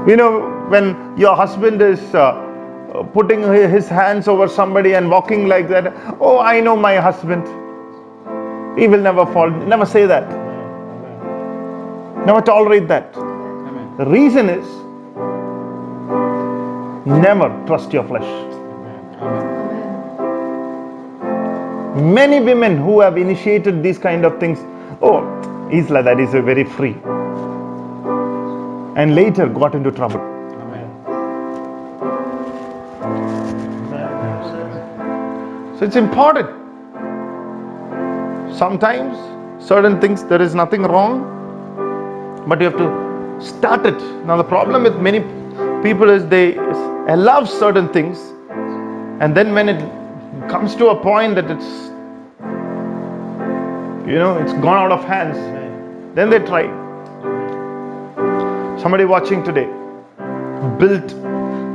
You 0.10 0.16
know, 0.16 0.66
when 0.70 1.18
your 1.18 1.36
husband 1.36 1.82
is 1.82 2.00
uh, 2.16 3.04
putting 3.14 3.42
his 3.42 3.90
hands 3.90 4.28
over 4.28 4.48
somebody 4.48 4.94
and 4.94 5.10
walking 5.10 5.48
like 5.48 5.68
that, 5.68 5.94
oh, 6.22 6.40
I 6.40 6.62
know 6.62 6.76
my 6.78 6.96
husband. 6.96 7.46
He 8.80 8.88
will 8.88 9.02
never 9.02 9.26
fall. 9.26 9.50
Never 9.50 9.86
say 9.86 10.06
that. 10.06 10.30
Never 12.26 12.42
tolerate 12.42 12.88
that. 12.88 13.14
The 13.14 14.06
reason 14.06 14.50
is 14.50 14.66
never 17.06 17.50
trust 17.68 17.94
your 17.94 18.04
flesh. 18.04 19.55
Many 21.96 22.42
women 22.42 22.78
who 22.78 23.00
have 23.00 23.18
initiated 23.18 23.82
these 23.82 23.98
kind 23.98 24.26
of 24.26 24.38
things, 24.38 24.60
oh, 25.02 25.24
Isla, 25.72 26.04
that 26.04 26.20
is 26.20 26.32
very 26.32 26.66
free. 26.66 26.96
And 28.98 29.16
later 29.16 29.48
got 29.48 29.76
into 29.76 29.92
trouble. 29.92 30.20
Amen. 30.20 30.90
So 35.80 35.86
it's 35.86 35.96
important. 35.96 36.50
Sometimes 38.58 39.18
certain 39.66 40.00
things 40.02 40.24
there 40.26 40.42
is 40.42 40.54
nothing 40.54 40.84
wrong, 40.84 41.24
but 42.48 42.60
you 42.60 42.70
have 42.70 42.78
to 42.78 43.42
start 43.42 43.86
it. 43.86 43.98
Now 44.26 44.36
the 44.36 44.44
problem 44.44 44.84
with 44.84 44.98
many 44.98 45.22
people 45.82 46.10
is 46.10 46.28
they 46.28 46.58
allow 47.08 47.46
certain 47.46 47.88
things, 47.88 48.20
and 49.22 49.34
then 49.36 49.54
when 49.54 49.70
it 49.70 50.05
comes 50.50 50.76
to 50.76 50.90
a 50.90 51.02
point 51.02 51.36
that 51.36 51.50
it's 51.52 51.66
you 54.08 54.18
know 54.20 54.38
it's 54.38 54.54
gone 54.54 54.78
out 54.78 54.92
of 54.92 55.04
hands, 55.06 55.38
then 56.16 56.30
they 56.30 56.40
try. 56.40 56.66
Somebody 58.82 59.06
watching 59.06 59.44
today 59.44 59.68
built 60.80 61.14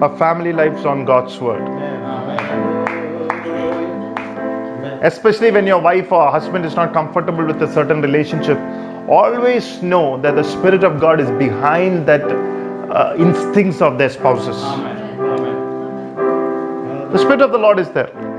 a 0.02 0.16
family 0.18 0.52
lives 0.52 0.84
on 0.84 1.04
God's 1.04 1.38
word. 1.38 1.80
especially 5.02 5.50
when 5.50 5.66
your 5.66 5.80
wife 5.80 6.12
or 6.12 6.30
husband 6.30 6.64
is 6.64 6.74
not 6.76 6.92
comfortable 6.92 7.44
with 7.44 7.62
a 7.62 7.72
certain 7.72 8.02
relationship 8.02 8.58
always 9.08 9.82
know 9.82 10.20
that 10.20 10.34
the 10.34 10.44
spirit 10.44 10.84
of 10.84 11.00
god 11.00 11.20
is 11.20 11.30
behind 11.38 12.06
that 12.06 12.22
uh, 12.22 13.14
instincts 13.18 13.80
of 13.80 13.96
their 13.98 14.10
spouses 14.10 14.56
Amen. 14.56 15.20
Amen. 15.20 17.12
the 17.12 17.18
spirit 17.18 17.40
of 17.40 17.50
the 17.52 17.58
lord 17.58 17.78
is 17.78 17.88
there 17.90 18.30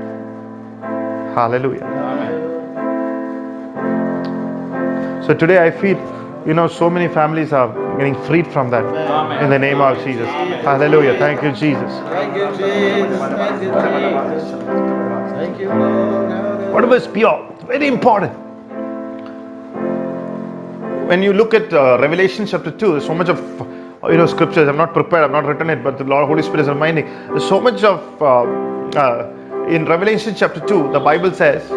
hallelujah 1.34 1.84
Amen. 1.84 2.32
so 5.24 5.34
today 5.34 5.58
i 5.66 5.70
feel 5.70 5.98
you 6.46 6.54
know 6.54 6.66
so 6.68 6.90
many 6.90 7.08
families 7.12 7.52
are 7.52 7.68
getting 7.98 8.14
freed 8.24 8.46
from 8.46 8.70
that 8.70 8.84
Amen. 8.84 9.44
in 9.44 9.50
the 9.50 9.58
name 9.58 9.80
of 9.80 9.96
jesus 10.04 10.28
hallelujah 10.70 11.18
thank 11.18 11.42
you 11.42 11.52
jesus 11.52 11.92
Thank 12.32 12.36
you, 12.36 12.46
Jesus. 12.56 13.18
Thank 13.18 13.62
you, 13.62 13.68
Jesus. 13.70 14.44
Thank 15.32 15.58
you, 15.60 15.68
Lord. 15.68 16.72
Whatever 16.72 16.96
is 16.96 17.06
pure, 17.06 17.54
very 17.66 17.88
important. 17.88 18.32
When 21.08 21.22
you 21.22 21.32
look 21.34 21.52
at 21.52 21.72
uh, 21.74 21.98
Revelation 22.00 22.46
chapter 22.46 22.70
2, 22.70 22.92
there's 22.92 23.04
so 23.04 23.14
much 23.14 23.28
of 23.28 23.38
you 24.10 24.16
know 24.16 24.26
scriptures. 24.26 24.66
I'm 24.68 24.78
not 24.78 24.94
prepared, 24.94 25.24
I've 25.24 25.30
not 25.30 25.44
written 25.44 25.68
it, 25.68 25.82
but 25.84 25.98
the 25.98 26.04
Lord 26.04 26.26
Holy 26.26 26.42
Spirit 26.42 26.60
is 26.60 26.68
reminding. 26.68 27.04
There's 27.28 27.46
so 27.46 27.60
much 27.60 27.82
of 27.84 28.00
uh, 28.22 28.44
uh, 28.98 29.32
in 29.68 29.86
Revelation 29.86 30.34
chapter 30.34 30.60
2, 30.60 30.92
the 30.92 31.00
Bible 31.00 31.32
says 31.32 31.68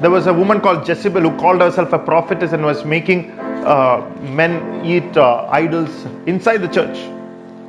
there 0.00 0.10
was 0.10 0.26
a 0.26 0.32
woman 0.32 0.60
called 0.60 0.88
Jezebel 0.88 1.20
who 1.20 1.36
called 1.38 1.60
herself 1.60 1.92
a 1.92 1.98
prophetess 1.98 2.52
and 2.52 2.64
was 2.64 2.84
making 2.84 3.30
uh, 3.38 4.08
men 4.20 4.84
eat 4.84 5.16
uh, 5.16 5.46
idols 5.50 6.04
inside 6.26 6.58
the 6.58 6.68
church. 6.68 6.96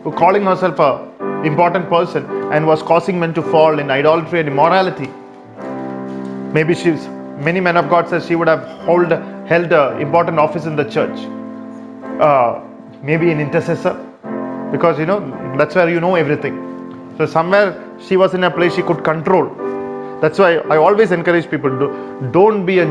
Who 0.03 0.11
calling 0.11 0.43
herself 0.43 0.79
a 0.79 1.11
important 1.45 1.89
person 1.89 2.25
and 2.53 2.65
was 2.65 2.81
causing 2.81 3.19
men 3.19 3.33
to 3.33 3.41
fall 3.41 3.79
in 3.79 3.91
idolatry 3.91 4.39
and 4.39 4.47
immorality. 4.47 5.09
Maybe 6.53 6.73
she's 6.73 7.07
many 7.37 7.59
men 7.59 7.77
of 7.77 7.89
God 7.89 8.09
says 8.09 8.25
she 8.25 8.35
would 8.35 8.47
have 8.47 8.63
hold 8.85 9.11
held 9.11 9.71
an 9.73 10.01
important 10.01 10.39
office 10.39 10.65
in 10.65 10.75
the 10.75 10.85
church. 10.85 11.17
Uh, 12.19 12.61
maybe 13.01 13.31
an 13.31 13.39
intercessor, 13.39 13.93
because 14.71 14.99
you 14.99 15.05
know 15.05 15.19
that's 15.57 15.75
where 15.75 15.89
you 15.89 15.99
know 15.99 16.15
everything. 16.15 17.15
So 17.17 17.25
somewhere 17.25 17.90
she 18.07 18.17
was 18.17 18.33
in 18.33 18.43
a 18.43 18.51
place 18.51 18.75
she 18.75 18.81
could 18.81 19.03
control. 19.03 19.45
That's 20.21 20.39
why 20.39 20.57
I 20.57 20.77
always 20.77 21.11
encourage 21.11 21.49
people 21.49 21.69
to 21.69 22.29
don't 22.31 22.65
be 22.65 22.79
a 22.79 22.85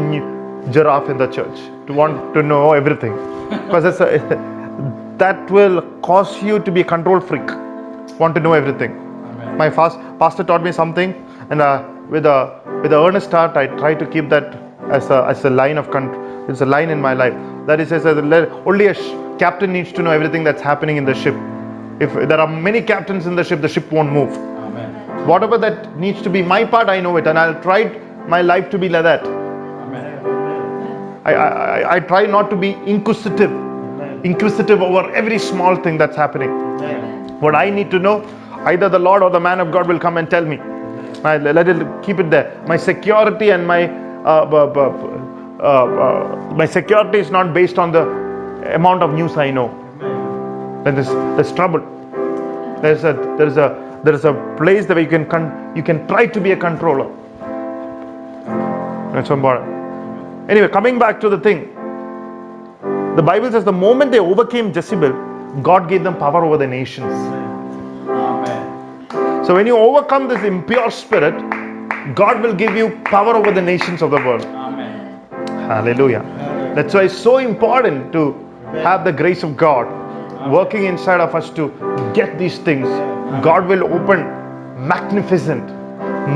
giraffe 0.70 1.08
in 1.08 1.18
the 1.18 1.26
church 1.26 1.58
to 1.86 1.92
want 1.92 2.34
to 2.34 2.42
know 2.42 2.72
everything, 2.72 3.12
because 3.66 4.00
a, 4.00 4.18
that 5.18 5.50
will 5.50 5.82
cause 6.02 6.42
you 6.42 6.58
to 6.58 6.70
be 6.70 6.80
a 6.80 6.84
control 6.84 7.20
freak, 7.20 7.46
want 8.18 8.34
to 8.34 8.40
know 8.40 8.52
everything. 8.52 8.92
Amen. 8.92 9.56
My 9.56 9.70
fast, 9.70 9.98
pastor 10.18 10.44
taught 10.44 10.62
me 10.62 10.72
something, 10.72 11.14
and 11.50 11.60
uh, 11.60 11.88
with 12.08 12.26
a 12.26 12.60
with 12.82 12.92
a 12.92 12.96
earnest 12.96 13.30
heart, 13.30 13.56
I 13.56 13.66
try 13.66 13.94
to 13.94 14.06
keep 14.06 14.28
that 14.30 14.56
as 14.90 15.10
a 15.10 15.24
as 15.28 15.44
a 15.44 15.50
line 15.50 15.78
of 15.78 15.90
con- 15.90 16.30
it's 16.48 16.62
a 16.62 16.66
line 16.66 16.90
in 16.90 17.00
my 17.00 17.12
life. 17.14 17.34
That 17.66 17.78
is, 17.78 17.90
that 17.90 18.04
le- 18.04 18.48
only 18.64 18.86
a 18.86 18.94
sh- 18.94 19.38
captain 19.38 19.72
needs 19.72 19.92
to 19.92 20.02
know 20.02 20.10
everything 20.10 20.42
that's 20.42 20.60
happening 20.60 20.96
in 20.96 21.04
the 21.04 21.14
ship. 21.14 21.34
If 22.00 22.12
there 22.28 22.40
are 22.40 22.48
many 22.48 22.82
captains 22.82 23.26
in 23.26 23.36
the 23.36 23.44
ship, 23.44 23.60
the 23.60 23.68
ship 23.68 23.92
won't 23.92 24.10
move. 24.10 24.49
Amen. 25.24 25.28
Whatever 25.28 25.58
that 25.58 25.96
needs 25.96 26.22
to 26.22 26.30
be 26.30 26.42
my 26.42 26.64
part, 26.64 26.88
I 26.88 27.00
know 27.00 27.16
it, 27.16 27.26
and 27.26 27.38
I'll 27.38 27.60
try 27.62 27.84
my 28.28 28.42
life 28.42 28.70
to 28.70 28.78
be 28.78 28.88
like 28.88 29.04
that. 29.04 29.24
Amen. 29.24 31.22
I, 31.24 31.34
I, 31.34 31.96
I- 31.96 32.00
try 32.00 32.26
not 32.26 32.50
to 32.50 32.56
be 32.56 32.70
inquisitive, 32.86 33.50
inquisitive 34.24 34.82
over 34.82 35.10
every 35.14 35.38
small 35.38 35.76
thing 35.76 35.98
that's 35.98 36.16
happening. 36.16 36.50
What 37.40 37.54
I 37.54 37.70
need 37.70 37.90
to 37.92 37.98
know, 37.98 38.24
either 38.66 38.88
the 38.88 38.98
Lord 38.98 39.22
or 39.22 39.30
the 39.30 39.40
man 39.40 39.60
of 39.60 39.70
God 39.72 39.88
will 39.88 39.98
come 39.98 40.16
and 40.18 40.28
tell 40.30 40.44
me. 40.44 40.58
I 41.24 41.36
let 41.38 41.68
it 41.68 42.02
keep 42.02 42.18
it 42.18 42.30
there. 42.30 42.62
My 42.66 42.76
security 42.76 43.50
and 43.50 43.66
my 43.66 43.84
uh, 44.24 44.46
bu- 44.46 44.72
bu- 44.72 45.60
uh, 45.60 45.62
uh, 45.62 46.54
my 46.54 46.66
security 46.66 47.18
is 47.18 47.30
not 47.30 47.52
based 47.54 47.78
on 47.78 47.92
the 47.92 48.02
amount 48.74 49.02
of 49.02 49.12
news 49.14 49.36
I 49.36 49.50
know. 49.50 49.68
Then 50.84 50.94
there's 50.94 51.08
there's 51.36 51.52
trouble. 51.52 51.80
There's 52.82 53.04
a 53.04 53.12
there's 53.38 53.56
a 53.58 53.89
there 54.04 54.14
is 54.14 54.24
a 54.24 54.32
place 54.56 54.86
that 54.86 54.98
you 54.98 55.06
can 55.06 55.26
con- 55.26 55.72
you 55.76 55.82
can 55.82 56.06
try 56.06 56.26
to 56.26 56.40
be 56.40 56.52
a 56.52 56.56
controller. 56.56 57.08
That's 59.12 59.28
so 59.28 59.34
important. 59.34 60.50
Anyway, 60.50 60.68
coming 60.68 60.98
back 60.98 61.20
to 61.20 61.28
the 61.28 61.38
thing, 61.38 61.74
the 63.16 63.22
Bible 63.22 63.50
says 63.50 63.64
the 63.64 63.72
moment 63.72 64.12
they 64.12 64.20
overcame 64.20 64.72
Jezebel, 64.72 65.12
God 65.62 65.88
gave 65.88 66.02
them 66.02 66.16
power 66.16 66.44
over 66.44 66.56
the 66.56 66.66
nations. 66.66 67.12
Amen. 68.08 69.44
So 69.44 69.54
when 69.54 69.66
you 69.66 69.76
overcome 69.76 70.28
this 70.28 70.42
impure 70.44 70.90
spirit, 70.90 71.34
God 72.14 72.40
will 72.40 72.54
give 72.54 72.76
you 72.76 73.00
power 73.04 73.34
over 73.34 73.50
the 73.50 73.60
nations 73.62 74.00
of 74.00 74.10
the 74.10 74.16
world. 74.18 74.44
Amen. 74.44 75.20
Hallelujah. 75.68 76.22
That's 76.74 76.94
why 76.94 77.04
it's 77.04 77.16
so 77.16 77.38
important 77.38 78.12
to 78.12 78.32
have 78.72 79.04
the 79.04 79.12
grace 79.12 79.42
of 79.42 79.56
God 79.56 79.86
working 80.48 80.84
inside 80.84 81.20
of 81.20 81.34
us 81.34 81.50
to 81.50 81.68
get 82.14 82.38
these 82.38 82.58
things. 82.58 82.88
God 83.44 83.66
will 83.66 83.84
open 83.84 84.20
magnificent, 84.86 85.66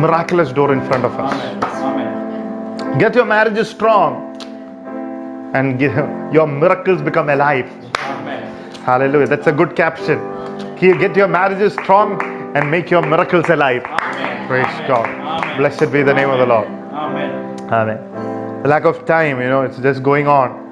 miraculous 0.00 0.52
door 0.52 0.72
in 0.72 0.84
front 0.86 1.05
of 1.05 1.12
us. 1.18 1.32
Amen. 1.32 1.64
Amen. 1.64 2.98
Get 2.98 3.14
your 3.14 3.24
marriages 3.24 3.70
strong 3.70 4.36
and 5.55 5.78
give, 5.78 5.94
your 6.32 6.46
miracles 6.46 7.00
become 7.00 7.28
alive. 7.30 7.70
Amen. 7.98 8.74
Hallelujah. 8.82 9.26
That's 9.26 9.46
a 9.46 9.52
good 9.52 9.74
caption. 9.74 10.18
Get 10.78 11.16
your 11.16 11.28
marriages 11.28 11.72
strong 11.72 12.20
and 12.57 12.70
make 12.70 12.90
your 12.90 13.02
miracles 13.02 13.48
alive. 13.48 13.84
Amen. 13.84 14.46
Praise. 14.46 14.88
God. 14.88 15.57
Blessed 15.57 15.90
be 15.90 16.02
the 16.02 16.12
name 16.12 16.28
of 16.30 16.38
the 16.38 16.46
Lord. 16.46 16.66
Amen. 16.66 17.59
Amen. 17.72 18.62
The 18.62 18.68
lack 18.68 18.84
of 18.84 19.05
time, 19.07 19.40
you 19.40 19.48
know, 19.48 19.62
it's 19.62 19.78
just 19.78 20.02
going 20.02 20.26
on. 20.26 20.64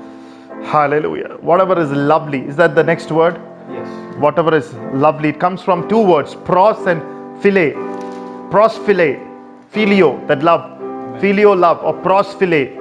Hallelujah. 0.65 1.37
Whatever 1.41 1.79
is 1.81 1.91
lovely, 1.91 2.41
is 2.47 2.57
that 2.57 2.75
the 2.75 2.83
next 2.83 3.11
word? 3.11 3.41
Yes. 3.71 4.17
Whatever 4.17 4.55
is 4.55 4.73
lovely, 4.95 5.31
it 5.31 5.41
comes 5.41 5.63
from 5.63 5.89
two 5.89 6.01
words, 6.01 6.35
pros 6.35 6.87
and 6.87 7.03
philia. 7.43 7.75
Pros 8.51 8.79
philia, 8.79 9.19
phileo, 9.73 10.27
that 10.29 10.43
love. 10.43 10.63
Phileo 11.21 11.59
love 11.59 11.83
or 11.85 11.95
pros 12.03 12.35
philia. 12.35 12.81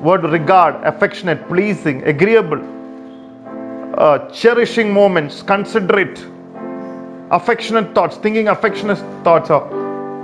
Word 0.00 0.24
regard, 0.24 0.76
affectionate, 0.84 1.48
pleasing, 1.48 2.02
agreeable, 2.04 2.62
uh, 3.96 4.30
cherishing 4.30 4.92
moments, 4.92 5.42
considerate, 5.42 6.24
affectionate 7.30 7.94
thoughts, 7.94 8.16
thinking 8.16 8.48
affectionate 8.48 8.98
thoughts. 9.24 9.50
Or, 9.50 9.68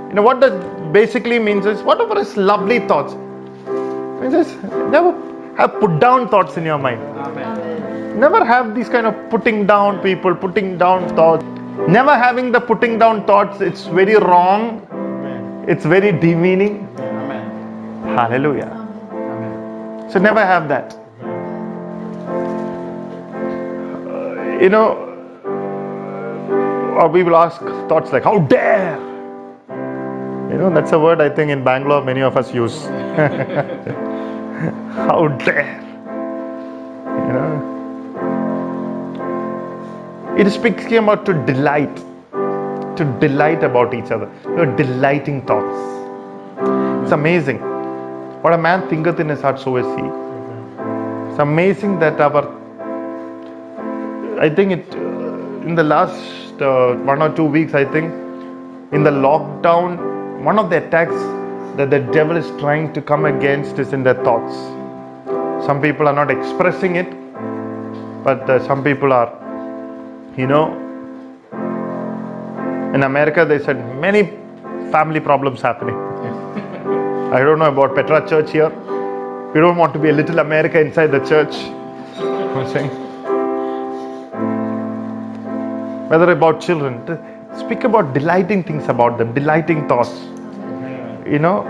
you 0.09 0.15
know, 0.15 0.21
what 0.21 0.39
does 0.39 0.53
basically 0.93 1.39
means 1.39 1.65
is 1.65 1.81
whatever 1.83 2.17
is 2.17 2.37
lovely 2.37 2.79
thoughts. 2.79 3.13
Means 4.21 4.33
is 4.33 4.55
never 4.91 5.11
have 5.57 5.79
put 5.79 5.99
down 5.99 6.29
thoughts 6.29 6.57
in 6.57 6.65
your 6.65 6.77
mind. 6.77 7.01
Amen. 7.01 8.19
Never 8.19 8.43
have 8.45 8.75
these 8.75 8.89
kind 8.89 9.05
of 9.07 9.29
putting 9.29 9.65
down 9.65 10.01
people, 10.01 10.35
putting 10.35 10.77
down 10.77 11.07
thoughts. 11.15 11.43
Never 11.87 12.17
having 12.17 12.51
the 12.51 12.59
putting 12.59 12.97
down 12.97 13.25
thoughts, 13.25 13.61
it's 13.61 13.85
very 13.85 14.15
wrong. 14.15 14.87
Amen. 14.91 15.65
It's 15.67 15.85
very 15.85 16.11
demeaning. 16.11 16.87
Amen. 16.97 18.03
Hallelujah. 18.17 18.71
Amen. 19.11 20.09
So 20.11 20.19
never 20.19 20.45
have 20.45 20.67
that. 20.69 20.93
Uh, 24.07 24.59
you 24.61 24.69
know, 24.69 25.01
or 26.97 27.09
we 27.09 27.23
will 27.23 27.35
ask 27.35 27.59
thoughts 27.89 28.11
like, 28.13 28.23
how 28.23 28.39
dare? 28.39 28.97
You 30.49 30.57
know, 30.57 30.69
that's 30.73 30.91
a 30.93 30.99
word 30.99 31.19
I 31.19 31.29
think 31.29 31.51
in 31.51 31.63
Bangalore 31.63 32.03
many 32.03 32.21
of 32.21 32.37
us 32.37 32.53
use. 32.53 32.85
how 34.55 35.27
dare? 35.43 35.81
You 37.05 37.33
know, 37.33 37.55
it 40.37 40.47
is 40.47 40.53
speaking 40.53 40.97
about 40.97 41.25
to 41.25 41.33
delight, 41.45 41.95
to 42.97 43.17
delight 43.19 43.63
about 43.63 43.93
each 43.93 44.11
other, 44.11 44.29
you 44.45 44.55
know, 44.55 44.75
delighting 44.75 45.41
thoughts. 45.45 45.75
It's 47.03 47.11
amazing. 47.11 47.59
What 48.41 48.53
a 48.53 48.57
man 48.57 48.87
thinketh 48.89 49.19
in 49.19 49.29
his 49.29 49.41
heart, 49.41 49.59
so 49.59 49.75
is 49.77 49.85
he. 49.97 50.03
It's 51.29 51.39
amazing 51.39 51.99
that 51.99 52.21
our, 52.21 52.47
I 54.39 54.49
think 54.49 54.71
it, 54.71 54.95
uh, 54.95 55.67
in 55.67 55.75
the 55.75 55.83
last 55.83 56.61
uh, 56.61 56.93
one 56.95 57.21
or 57.21 57.35
two 57.35 57.45
weeks, 57.45 57.73
I 57.73 57.83
think, 57.85 58.13
in 58.93 59.03
the 59.03 59.11
lockdown, 59.11 60.43
one 60.43 60.59
of 60.59 60.69
the 60.69 60.77
attacks 60.85 61.15
that 61.77 61.89
the 61.89 61.99
devil 61.99 62.37
is 62.37 62.47
trying 62.59 62.93
to 62.93 63.01
come 63.01 63.25
against 63.25 63.79
is 63.79 63.91
in 63.91 64.03
their 64.03 64.23
thoughts. 64.23 64.55
Some 65.65 65.81
people 65.81 66.07
are 66.07 66.13
not 66.13 66.31
expressing 66.31 66.95
it, 66.95 67.09
but 68.23 68.49
uh, 68.49 68.65
some 68.65 68.83
people 68.83 69.11
are, 69.11 69.29
you 70.37 70.47
know. 70.47 70.65
In 72.93 73.03
America, 73.03 73.43
they 73.45 73.59
said 73.59 73.77
many 73.99 74.23
family 74.91 75.19
problems 75.19 75.61
happening. 75.61 75.95
I 77.33 77.39
don't 77.39 77.59
know 77.59 77.69
about 77.69 77.95
Petra 77.95 78.27
Church 78.29 78.51
here. 78.51 78.69
We 79.53 79.59
don't 79.59 79.75
want 79.75 79.93
to 79.93 79.99
be 79.99 80.09
a 80.09 80.13
little 80.13 80.39
America 80.39 80.79
inside 80.79 81.07
the 81.07 81.19
church. 81.19 81.55
I'm 82.17 82.67
saying. 82.71 82.89
Whether 86.09 86.31
about 86.31 86.61
children, 86.61 87.01
speak 87.57 87.83
about 87.83 88.13
delighting 88.13 88.63
things 88.63 88.87
about 88.87 89.17
them, 89.17 89.33
delighting 89.33 89.87
thoughts. 89.89 90.13
You 91.25 91.39
know, 91.39 91.61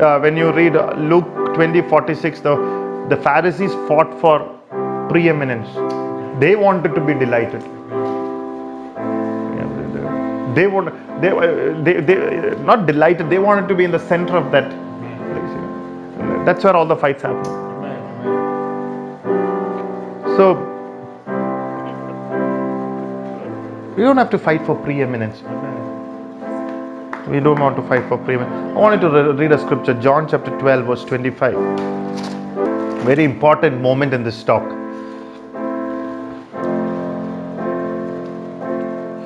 uh, 0.00 0.20
when 0.20 0.36
you 0.36 0.52
read 0.52 0.74
Luke 0.98 1.54
20 1.54 1.82
46, 1.82 2.40
the, 2.40 3.06
the 3.08 3.16
Pharisees 3.16 3.72
fought 3.88 4.20
for 4.20 4.38
preeminence. 5.08 5.68
They 6.40 6.54
wanted 6.56 6.94
to 6.94 7.00
be 7.00 7.14
delighted. 7.14 7.62
They- 10.54 10.68
want 10.68 10.94
they, 11.20 11.30
uh, 11.30 11.82
they, 11.82 12.00
they 12.00 12.54
not 12.62 12.86
delighted. 12.86 13.28
They 13.30 13.40
wanted 13.40 13.68
to 13.68 13.74
be 13.74 13.84
in 13.84 13.90
the 13.90 13.98
center 13.98 14.36
of 14.36 14.52
that. 14.52 14.70
That's 16.46 16.62
where 16.62 16.76
all 16.76 16.86
the 16.86 16.96
fights 16.96 17.22
happen. 17.22 17.44
So 20.36 20.54
we 23.96 24.02
don't 24.04 24.16
have 24.16 24.30
to 24.30 24.38
fight 24.38 24.64
for 24.64 24.76
preeminence. 24.76 25.42
We 27.26 27.40
don't 27.40 27.58
want 27.58 27.74
to 27.76 27.82
fight 27.88 28.06
for 28.06 28.22
freedom. 28.26 28.44
I 28.76 28.78
wanted 28.78 29.00
to 29.00 29.08
re- 29.08 29.32
read 29.32 29.52
a 29.52 29.58
scripture, 29.58 29.94
John 29.94 30.28
chapter 30.28 30.50
12, 30.58 30.84
verse 30.84 31.04
25. 31.06 31.54
Very 33.06 33.24
important 33.24 33.80
moment 33.80 34.12
in 34.12 34.22
this 34.22 34.42
talk. 34.44 34.62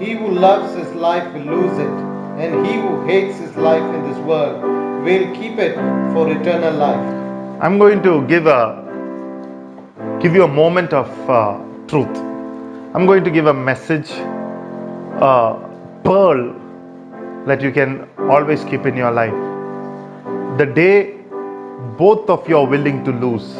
He 0.00 0.12
who 0.12 0.28
loves 0.30 0.76
his 0.76 0.94
life 0.94 1.32
will 1.34 1.40
lose 1.56 1.76
it, 1.76 1.90
and 2.38 2.64
he 2.64 2.74
who 2.74 3.04
hates 3.04 3.36
his 3.38 3.56
life 3.56 3.82
in 3.82 4.08
this 4.08 4.18
world 4.18 4.62
will 5.04 5.34
keep 5.34 5.58
it 5.58 5.74
for 6.12 6.30
eternal 6.30 6.74
life. 6.74 7.04
I'm 7.60 7.78
going 7.78 8.00
to 8.04 8.24
give 8.28 8.46
a 8.46 8.84
give 10.20 10.36
you 10.36 10.44
a 10.44 10.48
moment 10.62 10.92
of 10.92 11.10
uh, 11.28 11.58
truth. 11.88 12.16
I'm 12.94 13.06
going 13.06 13.24
to 13.24 13.30
give 13.32 13.46
a 13.46 13.54
message, 13.54 14.08
a 15.20 15.58
pearl 16.04 16.67
that 17.48 17.60
you 17.60 17.72
can 17.72 18.08
always 18.18 18.64
keep 18.64 18.86
in 18.86 18.96
your 18.96 19.10
life. 19.10 19.38
The 20.58 20.66
day 20.66 21.18
both 21.96 22.30
of 22.30 22.48
you 22.48 22.58
are 22.58 22.66
willing 22.66 23.04
to 23.04 23.12
lose 23.12 23.56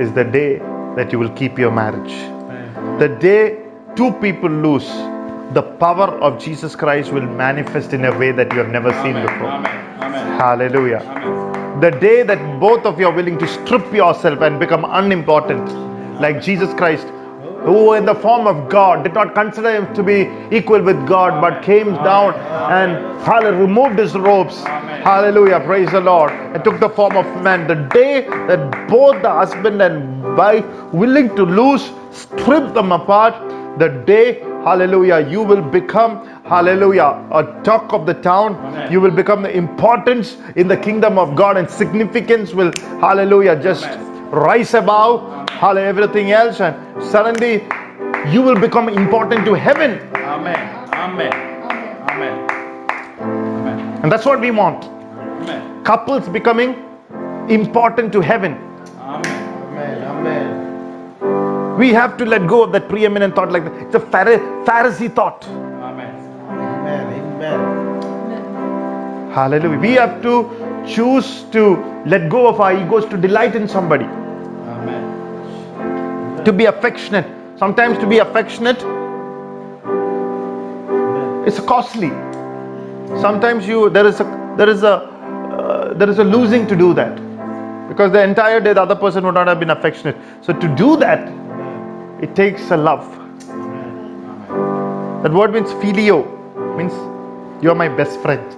is 0.00 0.12
the 0.12 0.24
day 0.24 0.58
that 0.96 1.12
you 1.12 1.18
will 1.18 1.30
keep 1.30 1.58
your 1.58 1.70
marriage. 1.70 2.12
The 2.98 3.08
day 3.08 3.62
two 3.96 4.12
people 4.24 4.50
lose, 4.50 4.86
the 5.54 5.62
power 5.80 6.08
of 6.26 6.38
Jesus 6.42 6.74
Christ 6.74 7.12
will 7.12 7.26
manifest 7.26 7.92
in 7.92 8.04
a 8.04 8.18
way 8.18 8.32
that 8.32 8.52
you 8.52 8.58
have 8.58 8.70
never 8.70 8.92
seen 9.02 9.14
before. 9.14 9.48
Amen. 9.48 10.02
Amen. 10.02 10.40
Hallelujah. 10.40 11.02
Amen. 11.04 11.80
The 11.80 11.90
day 11.90 12.22
that 12.22 12.60
both 12.60 12.86
of 12.86 13.00
you 13.00 13.06
are 13.06 13.12
willing 13.12 13.38
to 13.38 13.48
strip 13.48 13.92
yourself 13.92 14.40
and 14.40 14.60
become 14.60 14.86
unimportant, 14.86 15.68
like 16.20 16.40
Jesus 16.40 16.72
Christ, 16.74 17.06
who 17.64 17.94
in 17.94 18.04
the 18.04 18.14
form 18.14 18.46
of 18.46 18.68
God 18.68 19.04
did 19.04 19.14
not 19.14 19.34
consider 19.34 19.72
him 19.72 19.94
to 19.94 20.02
be 20.02 20.28
equal 20.50 20.82
with 20.82 21.06
God, 21.06 21.40
but 21.40 21.62
came 21.62 21.94
down 21.94 22.34
and 22.34 22.92
hallelujah, 23.22 23.60
removed 23.60 23.98
his 23.98 24.14
robes. 24.14 24.62
Hallelujah, 24.62 25.60
praise 25.60 25.90
the 25.90 26.00
Lord, 26.00 26.32
and 26.32 26.62
took 26.64 26.80
the 26.80 26.88
form 26.88 27.16
of 27.16 27.26
man. 27.42 27.66
The 27.66 27.74
day 27.74 28.26
that 28.48 28.88
both 28.88 29.22
the 29.22 29.30
husband 29.30 29.80
and 29.82 30.36
wife 30.36 30.64
willing 30.92 31.34
to 31.36 31.44
lose, 31.44 31.90
strip 32.10 32.74
them 32.74 32.92
apart, 32.92 33.34
the 33.78 33.88
day, 34.06 34.40
hallelujah, 34.64 35.26
you 35.28 35.42
will 35.42 35.62
become, 35.62 36.26
hallelujah, 36.44 37.26
a 37.32 37.42
talk 37.64 37.92
of 37.92 38.06
the 38.06 38.14
town. 38.14 38.54
Amen. 38.56 38.92
You 38.92 39.00
will 39.00 39.10
become 39.10 39.42
the 39.42 39.56
importance 39.56 40.36
in 40.56 40.68
the 40.68 40.76
kingdom 40.76 41.18
of 41.18 41.34
God, 41.34 41.56
and 41.56 41.70
significance 41.70 42.52
will, 42.52 42.72
hallelujah, 43.00 43.60
just 43.62 43.84
Amen. 43.84 44.11
Rise 44.32 44.72
above, 44.74 45.48
hallelujah, 45.50 45.88
everything 45.88 46.32
else, 46.32 46.60
and 46.60 46.74
suddenly 47.04 47.62
you 48.32 48.40
will 48.42 48.58
become 48.58 48.88
important 48.88 49.44
to 49.44 49.52
heaven. 49.54 49.98
Amen. 50.16 50.56
Amen. 50.94 51.32
Amen. 52.10 52.50
Amen. 53.20 54.00
And 54.02 54.10
that's 54.10 54.24
what 54.24 54.40
we 54.40 54.50
want. 54.50 54.84
Amen. 54.84 55.84
Couples 55.84 56.28
becoming 56.28 56.74
important 57.48 58.12
to 58.12 58.20
heaven. 58.20 58.54
Amen. 58.98 59.36
Amen. 59.68 60.02
Amen. 60.04 61.78
We 61.78 61.90
have 61.90 62.16
to 62.16 62.24
let 62.24 62.46
go 62.46 62.62
of 62.62 62.72
that 62.72 62.88
preeminent 62.88 63.34
thought 63.34 63.52
like 63.52 63.64
that. 63.64 63.74
It's 63.82 63.94
a 63.94 64.00
Pharisee 64.00 65.14
thought. 65.14 65.44
Amen. 65.46 66.14
Amen. 66.48 67.06
Amen. 67.44 69.30
Hallelujah. 69.32 69.78
We 69.78 69.92
have 69.92 70.22
to 70.22 70.50
choose 70.86 71.44
to 71.52 71.76
let 72.06 72.28
go 72.28 72.46
of 72.48 72.60
our 72.60 72.74
egos 72.74 73.06
to 73.06 73.16
delight 73.16 73.54
in 73.54 73.68
somebody, 73.68 74.04
Amen. 74.04 74.21
To 76.44 76.52
be 76.52 76.64
affectionate. 76.66 77.26
Sometimes 77.58 77.98
to 77.98 78.06
be 78.06 78.18
affectionate 78.18 78.82
it's 81.46 81.58
costly. 81.58 82.10
Sometimes 83.20 83.66
you 83.66 83.90
there 83.90 84.06
is 84.06 84.20
a 84.20 84.54
there 84.56 84.68
is 84.68 84.84
a 84.84 84.92
uh, 84.92 85.94
there 85.94 86.08
is 86.08 86.18
a 86.18 86.24
losing 86.24 86.66
to 86.68 86.76
do 86.76 86.94
that 86.94 87.16
because 87.88 88.12
the 88.12 88.22
entire 88.22 88.60
day 88.60 88.72
the 88.72 88.82
other 88.82 88.94
person 88.94 89.24
would 89.24 89.34
not 89.34 89.48
have 89.48 89.58
been 89.58 89.70
affectionate. 89.70 90.16
So 90.40 90.52
to 90.52 90.68
do 90.76 90.96
that, 90.98 91.20
it 92.22 92.36
takes 92.36 92.70
a 92.70 92.76
love. 92.76 93.04
That 95.24 95.32
word 95.32 95.52
means 95.52 95.70
phileo, 95.82 96.20
means 96.76 96.92
you're 97.62 97.74
my 97.74 97.88
best 97.88 98.20
friend. 98.20 98.56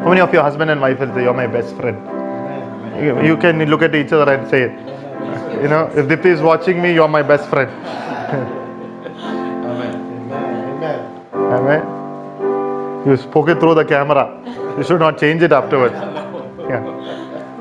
How 0.00 0.08
many 0.08 0.22
of 0.22 0.32
your 0.32 0.42
husband 0.42 0.70
and 0.70 0.80
wife 0.80 0.98
will 1.00 1.14
say 1.14 1.24
you're 1.24 1.34
my 1.34 1.46
best 1.46 1.76
friend? 1.76 1.98
You 3.04 3.22
you 3.22 3.36
can 3.36 3.62
look 3.66 3.82
at 3.82 3.94
each 3.94 4.12
other 4.12 4.32
and 4.32 4.48
say 4.48 4.62
it. 4.62 4.90
You 5.62 5.68
know, 5.68 5.90
if 5.94 6.06
Dipti 6.06 6.26
is 6.26 6.40
watching 6.40 6.80
me, 6.80 6.94
you're 6.94 7.08
my 7.08 7.22
best 7.22 7.48
friend. 7.50 7.70
Amen. 7.70 9.64
Amen. 9.64 11.24
Amen. 11.34 11.34
Amen. 11.34 13.06
You 13.06 13.16
spoke 13.16 13.48
it 13.48 13.58
through 13.60 13.74
the 13.74 13.84
camera. 13.84 14.40
You 14.78 14.84
should 14.84 15.00
not 15.00 15.18
change 15.18 15.42
it 15.42 15.52
afterwards. 15.52 15.94
Yeah. 15.94 16.84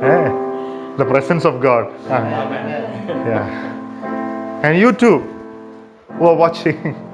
Yeah. 0.01 0.93
The 0.97 1.05
presence 1.05 1.45
of 1.45 1.61
God. 1.61 1.91
Ah, 2.07 2.45
Amen. 2.45 3.07
Yeah. 3.27 4.61
And 4.63 4.77
you 4.77 4.91
too, 4.93 5.19
who 6.17 6.27
are 6.27 6.35
watching. 6.35 6.95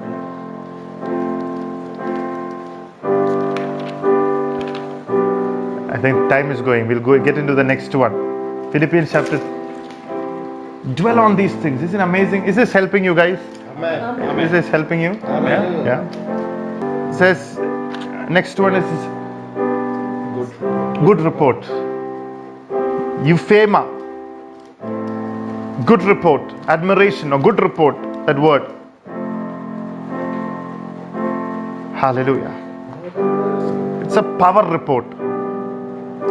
I 5.90 5.98
think 5.98 6.28
time 6.28 6.50
is 6.50 6.60
going. 6.60 6.86
We'll 6.86 7.00
go 7.00 7.18
get 7.18 7.38
into 7.38 7.54
the 7.54 7.64
next 7.64 7.94
one. 7.94 8.12
Philippians 8.70 9.10
chapter. 9.10 9.38
Dwell 10.94 11.18
on 11.18 11.34
these 11.36 11.52
things. 11.56 11.82
Isn't 11.82 12.00
it 12.00 12.02
amazing? 12.02 12.44
Is 12.44 12.54
this 12.54 12.72
helping 12.72 13.04
you 13.04 13.14
guys? 13.14 13.38
Amen. 13.76 14.38
Is 14.38 14.50
this 14.52 14.68
helping 14.68 15.00
you? 15.00 15.10
Amen. 15.24 15.84
Yeah. 15.84 17.10
It 17.10 17.14
says 17.14 17.58
next 18.30 18.58
one 18.60 18.74
is 18.76 18.84
good 21.04 21.20
report. 21.20 21.62
Euphema, 23.24 23.84
good 25.84 26.02
report. 26.02 26.42
Admiration 26.68 27.32
or 27.32 27.40
good 27.40 27.60
report, 27.60 27.96
that 28.26 28.38
word. 28.38 28.62
Hallelujah. 31.96 32.54
It's 34.04 34.16
a 34.16 34.22
power 34.22 34.64
report. 34.70 35.06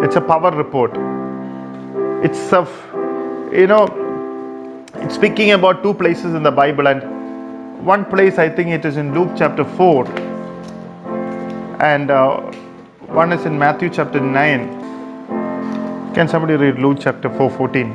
It's 0.04 0.16
a 0.16 0.22
power 0.22 0.52
report. 0.52 0.92
It's 2.24 2.54
a, 2.54 2.66
you 3.52 3.68
know, 3.68 4.05
speaking 5.10 5.52
about 5.52 5.84
two 5.84 5.94
places 5.94 6.34
in 6.34 6.44
the 6.44 6.52
Bible, 6.52 6.88
and 6.88 7.02
one 7.86 8.06
place 8.06 8.38
I 8.38 8.50
think 8.50 8.70
it 8.70 8.86
is 8.86 8.98
in 8.98 9.14
Luke 9.14 9.32
chapter 9.38 9.64
4, 9.64 10.08
and 11.82 12.10
uh, 12.10 12.38
one 13.08 13.32
is 13.34 13.46
in 13.46 13.60
Matthew 13.60 13.90
chapter 13.90 14.20
9. 14.20 16.14
Can 16.16 16.28
somebody 16.28 16.56
read 16.56 16.80
Luke 16.80 16.98
chapter 17.02 17.30
4 17.30 17.50
14? 17.52 17.92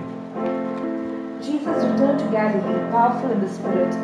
Jesus 1.43 1.67
returned 1.67 2.19
to 2.21 2.27
Galilee, 2.31 2.91
powerful 2.91 3.31
in 3.31 3.41
the 3.41 3.49
Spirit. 3.49 3.95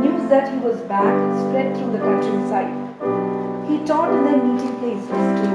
News 0.00 0.28
that 0.28 0.52
he 0.52 0.58
was 0.58 0.80
back 0.82 1.14
spread 1.38 1.76
through 1.76 1.92
the 1.92 1.98
countryside. 1.98 2.74
He 3.70 3.78
taught 3.86 4.12
in 4.12 4.24
their 4.24 4.42
meeting 4.42 4.76
places 4.80 5.08
too. 5.40 5.54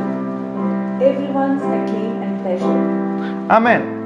Everyone's 1.06 1.62
acclaim 1.62 2.24
and 2.24 2.42
pleasure. 2.42 3.52
Amen. 3.52 3.99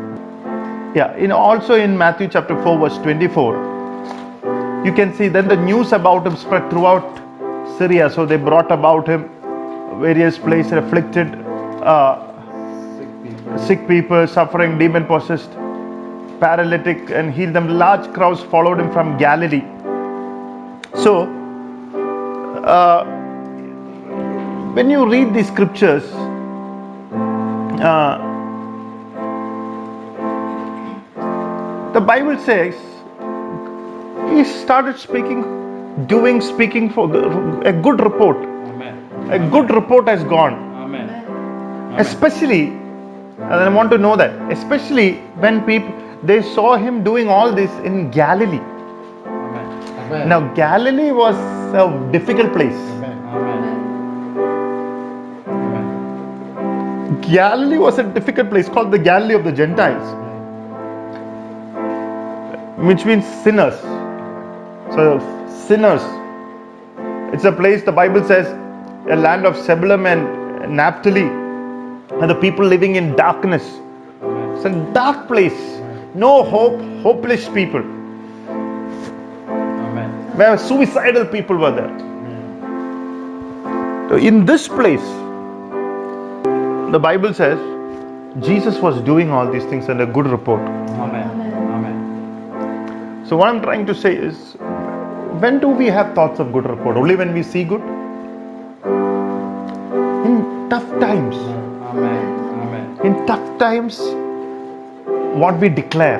Yeah, 0.96 1.16
in 1.18 1.32
also 1.32 1.74
in 1.74 1.98
Matthew 1.98 2.28
chapter 2.28 2.62
4, 2.62 2.78
verse 2.78 2.98
24, 3.00 4.84
you 4.86 4.94
can 4.94 5.14
see 5.16 5.28
then 5.28 5.48
the 5.48 5.56
news 5.56 5.92
about 5.92 6.28
him 6.28 6.36
spread 6.36 6.70
throughout 6.70 7.20
Syria. 7.80 8.10
So 8.12 8.26
they 8.28 8.38
brought 8.38 8.72
about 8.72 9.08
him 9.08 9.30
various 10.00 10.38
places 10.38 10.74
afflicted, 10.74 11.34
uh, 11.82 12.30
Sick 12.98 13.10
people. 13.24 13.58
sick 13.58 13.88
people, 13.88 14.28
suffering, 14.28 14.78
demon 14.78 15.06
possessed, 15.06 15.52
paralytic, 16.40 17.10
and 17.10 17.34
healed 17.34 17.54
them. 17.54 17.70
Large 17.80 18.14
crowds 18.14 18.42
followed 18.42 18.80
him 18.80 18.92
from 18.92 19.18
Galilee. 19.18 19.64
So, 20.96 21.24
uh, 22.64 23.04
when 24.74 24.92
you 24.92 25.10
read 25.10 25.34
the 25.34 25.44
scriptures, 25.44 26.04
uh, 27.82 28.33
the 31.94 32.02
Bible 32.02 32.38
says 32.40 32.76
he 34.32 34.44
started 34.44 34.98
speaking, 34.98 35.42
doing, 36.08 36.42
speaking 36.42 36.90
for 36.90 37.08
the, 37.08 37.60
a 37.66 37.74
good 37.74 38.00
report. 38.02 38.38
Amen. 38.38 38.98
A 39.32 39.40
good 39.50 39.70
report 39.72 40.08
has 40.08 40.24
gone 40.24 40.54
Amen. 40.84 42.00
especially 42.00 42.64
and 43.40 43.54
i 43.54 43.70
want 43.70 43.90
to 43.92 43.98
know 43.98 44.16
that 44.16 44.32
especially 44.52 45.14
when 45.44 45.62
people 45.66 45.92
they 46.24 46.42
saw 46.42 46.76
him 46.76 47.04
doing 47.04 47.28
all 47.30 47.52
this 47.52 47.72
in 47.90 48.10
galilee 48.12 48.60
Amen. 48.60 49.66
Amen. 50.00 50.30
now 50.30 50.40
galilee 50.54 51.12
was 51.12 51.36
a 51.84 51.86
difficult 52.12 52.54
place 52.54 52.82
Amen. 52.96 53.18
Amen. 53.38 53.64
Amen. 55.48 57.22
galilee 57.22 57.78
was 57.78 57.98
a 58.00 58.04
difficult 58.20 58.50
place 58.50 58.70
called 58.70 58.92
the 58.92 59.00
galilee 59.00 59.36
of 59.36 59.44
the 59.44 59.52
gentiles 59.52 60.23
which 62.78 63.06
means 63.06 63.26
sinners 63.44 63.80
so 64.96 65.20
sinners 65.68 66.04
it's 67.34 67.46
a 67.46 67.52
place 67.52 67.84
the 67.84 67.92
bible 67.92 68.24
says 68.26 68.48
a 69.12 69.16
land 69.16 69.46
of 69.46 69.58
Zebulun 69.58 70.06
and 70.08 70.78
naphtali 70.78 71.28
and 72.22 72.30
the 72.30 72.36
people 72.36 72.66
living 72.66 72.96
in 72.96 73.16
darkness 73.16 73.80
It's 74.56 74.66
a 74.66 74.94
dark 74.94 75.28
place. 75.28 75.82
No 76.16 76.44
hope, 76.44 76.82
hopeless 77.04 77.50
people. 77.50 77.82
Amen. 79.68 80.12
Where 80.38 80.58
suicidal 80.58 81.26
people 81.26 81.58
were 81.58 81.72
there. 81.72 82.20
So 84.10 84.18
in 84.18 84.46
this 84.46 84.68
place, 84.68 85.06
the 86.94 87.00
Bible 87.00 87.34
says 87.34 87.60
Jesus 88.46 88.80
was 88.80 89.02
doing 89.02 89.32
all 89.32 89.52
these 89.52 89.66
things 89.66 89.90
and 89.90 90.02
a 90.02 90.08
good 90.08 90.28
report. 90.28 90.62
Amen. 90.62 91.33
So 93.34 93.38
what 93.38 93.50
I'm 93.50 93.64
trying 93.64 93.88
to 93.88 93.96
say 93.96 94.16
is 94.16 94.36
when 95.44 95.60
do 95.60 95.68
we 95.68 95.88
have 95.88 96.14
thoughts 96.14 96.40
of 96.40 96.54
good 96.54 96.66
report? 96.70 96.98
Only 96.98 97.16
when 97.16 97.34
we 97.34 97.42
see 97.42 97.64
good? 97.64 97.82
In 100.28 100.70
tough 100.70 100.88
times. 101.00 101.36
Amen. 101.38 102.28
Amen. 102.66 103.00
In 103.04 103.26
tough 103.26 103.58
times, 103.58 103.98
what 105.46 105.58
we 105.60 105.70
declare, 105.70 106.20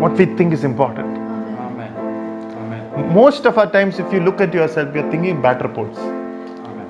what 0.00 0.14
we 0.14 0.26
think 0.34 0.52
is 0.52 0.64
important. 0.64 1.06
Amen. 1.06 1.94
Amen. 2.64 3.14
most 3.14 3.46
of 3.46 3.56
our 3.56 3.70
times 3.70 4.00
if 4.00 4.12
you 4.12 4.18
look 4.18 4.40
at 4.40 4.52
yourself 4.52 4.92
you're 4.96 5.08
thinking 5.12 5.40
bad 5.40 5.62
reports 5.62 5.98
Amen. 5.98 6.88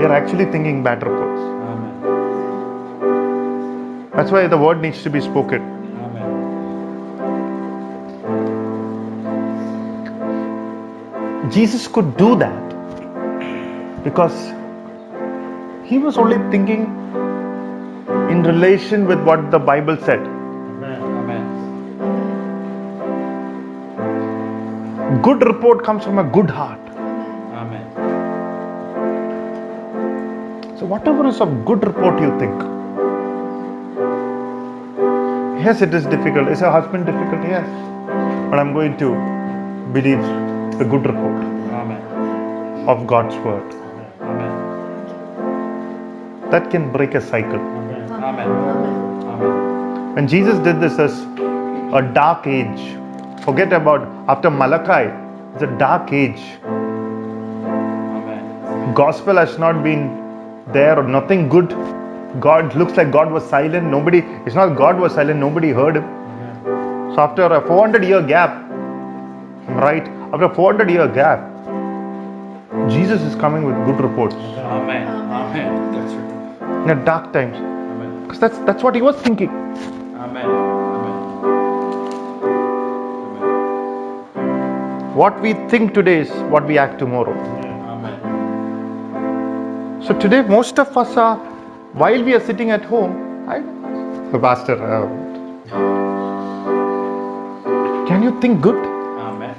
you're 0.00 0.12
actually 0.12 0.46
thinking 0.56 0.82
bad 0.82 1.06
reports 1.06 1.40
Amen. 1.70 1.94
that's 4.16 4.32
why 4.32 4.46
the 4.48 4.58
word 4.68 4.80
needs 4.80 5.02
to 5.04 5.10
be 5.18 5.20
spoken 5.20 5.77
jesus 11.56 11.86
could 11.88 12.16
do 12.16 12.36
that 12.36 12.72
because 14.04 14.36
he 15.90 15.98
was 15.98 16.16
only 16.22 16.38
thinking 16.54 16.82
in 18.32 18.42
relation 18.42 19.06
with 19.10 19.20
what 19.28 19.44
the 19.50 19.58
bible 19.58 19.96
said 20.08 20.20
Amen. 20.20 21.00
Amen. 21.20 21.44
good 25.28 25.46
report 25.50 25.84
comes 25.84 26.04
from 26.04 26.18
a 26.24 26.24
good 26.24 26.50
heart 26.50 26.90
Amen. 27.62 27.86
so 30.78 30.84
whatever 30.94 31.26
is 31.28 31.40
of 31.46 31.64
good 31.70 31.86
report 31.92 32.20
you 32.26 32.32
think 32.42 32.68
yes 35.68 35.80
it 35.88 35.94
is 35.94 36.04
difficult 36.16 36.52
is 36.58 36.60
a 36.60 36.70
husband 36.78 37.06
difficult 37.12 37.42
yes 37.56 37.68
but 38.50 38.58
i'm 38.58 38.72
going 38.80 38.94
to 39.06 39.10
believe 39.96 40.22
the 40.78 40.84
good 40.84 41.04
report. 41.06 41.37
Of 42.92 43.06
god's 43.12 43.36
word 43.46 43.72
Amen. 44.26 44.52
that 46.52 46.70
can 46.74 46.84
break 46.92 47.14
a 47.14 47.20
cycle 47.20 47.64
Amen. 48.28 48.52
When 50.14 50.28
jesus 50.34 50.60
did 50.66 50.80
this 50.84 50.98
as 51.06 51.16
a 52.00 52.02
dark 52.20 52.46
age 52.58 52.84
forget 53.44 53.74
about 53.78 54.06
after 54.34 54.52
malachi 54.60 55.02
it's 55.54 55.64
a 55.66 55.70
dark 55.82 56.14
age 56.20 56.40
Amen. 58.20 58.94
gospel 59.02 59.36
has 59.42 59.58
not 59.64 59.82
been 59.88 60.06
there 60.78 60.94
or 61.02 61.04
nothing 61.18 61.44
good 61.56 61.76
god 62.46 62.74
looks 62.74 62.96
like 63.02 63.12
god 63.18 63.30
was 63.36 63.44
silent 63.56 63.86
nobody 63.98 64.22
it's 64.46 64.58
not 64.62 64.74
god 64.80 65.04
was 65.04 65.12
silent 65.20 65.38
nobody 65.48 65.74
heard 65.82 66.00
him 66.00 66.08
so 67.14 67.20
after 67.26 67.44
a 67.60 67.60
400 67.68 68.08
year 68.12 68.22
gap 68.34 68.58
right 69.86 70.10
after 70.32 70.46
a 70.50 70.54
400 70.54 70.90
year 70.96 71.08
gap 71.20 71.46
jesus 72.88 73.22
is 73.22 73.34
coming 73.34 73.64
with 73.64 73.74
good 73.86 74.00
reports 74.00 74.34
Amen. 74.34 75.06
Amen. 75.08 75.92
That's 75.92 76.12
right. 76.14 76.82
in 76.84 76.90
a 76.90 77.04
dark 77.04 77.32
times 77.32 77.56
Amen. 77.56 78.22
because 78.22 78.38
that's 78.38 78.58
that's 78.58 78.82
what 78.82 78.94
he 78.94 79.00
was 79.02 79.16
thinking 79.16 79.48
Amen. 79.48 80.44
Amen. 80.44 80.46
Amen. 83.36 85.16
what 85.16 85.40
we 85.40 85.54
think 85.68 85.94
today 85.94 86.18
is 86.18 86.30
what 86.50 86.66
we 86.66 86.76
act 86.78 86.98
tomorrow 86.98 87.32
Amen. 87.32 87.68
So 90.02 90.14
today, 90.18 90.40
most 90.40 90.78
of 90.78 90.96
us 90.96 91.16
are, 91.18 91.36
while 91.92 92.22
we 92.24 92.32
are 92.34 92.40
sitting 92.40 92.70
at 92.70 92.82
home, 92.82 93.46
I, 93.46 93.58
the 94.30 94.38
pastor, 94.38 94.82
uh, 94.82 95.06
can 98.06 98.22
you 98.22 98.40
think 98.40 98.62
good? 98.62 98.76
Amen. 98.76 99.54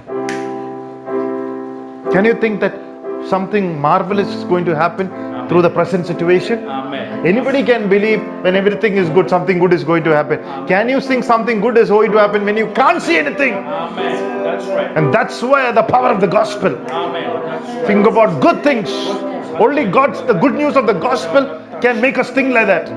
Can 2.11 2.25
you 2.25 2.33
think 2.33 2.61
that 2.61 2.88
something 3.27 3.79
marvelous 3.79 4.27
is 4.29 4.43
going 4.45 4.65
to 4.65 4.75
happen 4.75 5.09
through 5.49 5.61
the 5.61 5.69
present 5.69 6.05
situation? 6.05 6.67
Amen. 6.67 7.25
Anybody 7.25 7.63
can 7.63 7.89
believe 7.89 8.21
when 8.43 8.55
everything 8.55 8.97
is 8.97 9.09
good, 9.09 9.29
something 9.29 9.59
good 9.59 9.73
is 9.73 9.83
going 9.83 10.03
to 10.03 10.11
happen. 10.15 10.39
Can 10.67 10.89
you 10.89 11.01
think 11.01 11.23
something 11.23 11.59
good 11.61 11.77
is 11.77 11.89
going 11.89 12.11
to 12.11 12.17
happen 12.17 12.45
when 12.45 12.57
you 12.57 12.71
can't 12.73 13.01
see 13.01 13.17
anything? 13.17 13.53
Amen. 13.53 14.43
That's 14.43 14.65
right. 14.67 14.97
And 14.97 15.13
that's 15.13 15.41
where 15.41 15.71
the 15.73 15.83
power 15.83 16.09
of 16.09 16.21
the 16.21 16.27
gospel. 16.27 16.75
Amen. 16.89 17.29
Right. 17.41 17.87
Think 17.87 18.07
about 18.07 18.41
good 18.41 18.63
things. 18.63 18.89
Only 19.59 19.85
God's 19.85 20.21
the 20.23 20.33
good 20.33 20.55
news 20.55 20.75
of 20.75 20.87
the 20.87 20.93
gospel 20.93 21.45
can 21.81 21.99
make 22.01 22.17
us 22.17 22.29
think 22.29 22.53
like 22.53 22.67
that. 22.67 22.89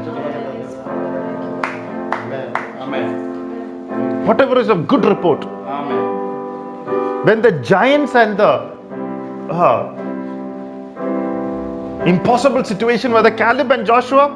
Amen. 2.16 2.56
Amen. 2.80 4.26
Whatever 4.26 4.58
is 4.58 4.68
of 4.68 4.86
good 4.86 5.04
report. 5.04 5.44
Amen. 5.44 6.12
when 7.24 7.40
the 7.40 7.52
giants 7.62 8.14
and 8.16 8.36
the 8.36 8.52
uh, 9.50 10.01
Impossible 12.06 12.64
situation 12.64 13.12
where 13.12 13.22
the 13.22 13.30
Caleb 13.30 13.70
and 13.70 13.86
Joshua 13.86 14.26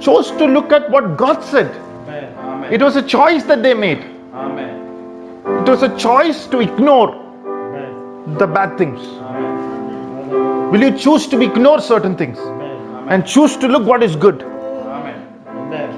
chose 0.00 0.30
to 0.32 0.44
look 0.46 0.70
at 0.70 0.88
what 0.90 1.16
God 1.16 1.42
said. 1.42 1.74
Amen. 1.74 2.34
Amen. 2.38 2.72
It 2.72 2.80
was 2.80 2.94
a 2.94 3.02
choice 3.02 3.42
that 3.44 3.64
they 3.64 3.74
made. 3.74 4.04
Amen. 4.32 5.42
It 5.44 5.68
was 5.68 5.82
a 5.82 5.88
choice 5.98 6.46
to 6.46 6.60
ignore 6.60 7.12
Amen. 7.14 8.38
the 8.38 8.46
bad 8.46 8.78
things. 8.78 9.00
Amen. 9.00 10.70
Will 10.70 10.82
you 10.82 10.96
choose 10.96 11.26
to 11.28 11.40
ignore 11.40 11.80
certain 11.80 12.16
things 12.16 12.38
Amen. 12.38 13.08
and 13.08 13.26
choose 13.26 13.56
to 13.56 13.66
look 13.66 13.84
what 13.84 14.04
is 14.04 14.14
good? 14.14 14.42
Amen. 14.42 15.26
Amen. 15.48 15.90